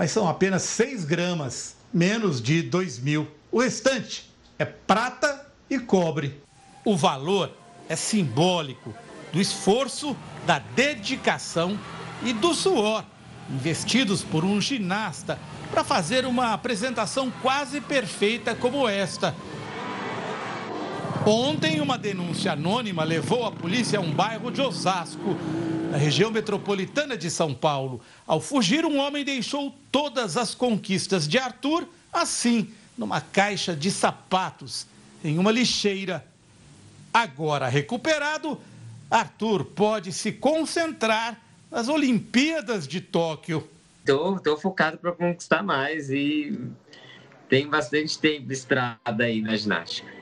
mas 0.00 0.10
são 0.10 0.28
apenas 0.28 0.62
6 0.62 1.04
gramas, 1.04 1.76
menos 1.92 2.40
de 2.40 2.62
2 2.62 2.98
mil. 3.00 3.28
O 3.50 3.60
restante 3.60 4.30
é 4.58 4.64
prata 4.64 5.46
e 5.68 5.78
cobre. 5.78 6.40
O 6.84 6.96
valor 6.96 7.54
é 7.88 7.96
simbólico 7.96 8.94
do 9.32 9.40
esforço, 9.40 10.16
da 10.46 10.58
dedicação 10.58 11.78
e 12.24 12.32
do 12.32 12.54
suor 12.54 13.04
investidos 13.50 14.22
por 14.22 14.44
um 14.44 14.60
ginasta 14.60 15.36
para 15.72 15.82
fazer 15.82 16.24
uma 16.24 16.52
apresentação 16.52 17.32
quase 17.42 17.80
perfeita 17.80 18.54
como 18.54 18.88
esta. 18.88 19.34
Ontem, 21.32 21.80
uma 21.80 21.96
denúncia 21.96 22.54
anônima 22.54 23.04
levou 23.04 23.46
a 23.46 23.52
polícia 23.52 24.00
a 24.00 24.02
um 24.02 24.10
bairro 24.10 24.50
de 24.50 24.60
Osasco, 24.60 25.36
na 25.88 25.96
região 25.96 26.28
metropolitana 26.28 27.16
de 27.16 27.30
São 27.30 27.54
Paulo. 27.54 28.00
Ao 28.26 28.40
fugir, 28.40 28.84
um 28.84 28.98
homem 28.98 29.24
deixou 29.24 29.72
todas 29.92 30.36
as 30.36 30.56
conquistas 30.56 31.28
de 31.28 31.38
Arthur 31.38 31.86
assim, 32.12 32.74
numa 32.98 33.20
caixa 33.20 33.76
de 33.76 33.92
sapatos, 33.92 34.88
em 35.22 35.38
uma 35.38 35.52
lixeira. 35.52 36.26
Agora 37.14 37.68
recuperado, 37.68 38.60
Arthur 39.08 39.66
pode 39.66 40.12
se 40.12 40.32
concentrar 40.32 41.40
nas 41.70 41.88
Olimpíadas 41.88 42.88
de 42.88 43.00
Tóquio. 43.00 43.68
Tô 44.04 44.56
focado 44.56 44.98
para 44.98 45.12
conquistar 45.12 45.62
mais 45.62 46.10
e 46.10 46.58
tem 47.48 47.68
bastante 47.68 48.18
tempo 48.18 48.48
de 48.48 48.54
estrada 48.54 49.22
aí 49.22 49.40
na 49.40 49.54
ginástica. 49.54 50.19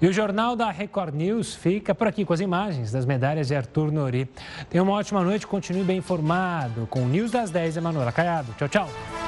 E 0.00 0.06
o 0.06 0.12
Jornal 0.12 0.54
da 0.54 0.70
Record 0.70 1.14
News 1.14 1.54
fica 1.54 1.94
por 1.94 2.06
aqui 2.06 2.24
com 2.24 2.32
as 2.32 2.40
imagens 2.40 2.92
das 2.92 3.04
medalhas 3.04 3.48
de 3.48 3.56
Arthur 3.56 3.90
Nori. 3.90 4.28
Tenha 4.70 4.82
uma 4.82 4.92
ótima 4.92 5.24
noite, 5.24 5.46
continue 5.46 5.82
bem 5.82 5.98
informado 5.98 6.86
com 6.88 7.02
o 7.02 7.08
News 7.08 7.32
das 7.32 7.50
10, 7.50 7.78
Emanuela 7.78 8.12
Caiado. 8.12 8.54
Tchau, 8.56 8.68
tchau. 8.68 9.27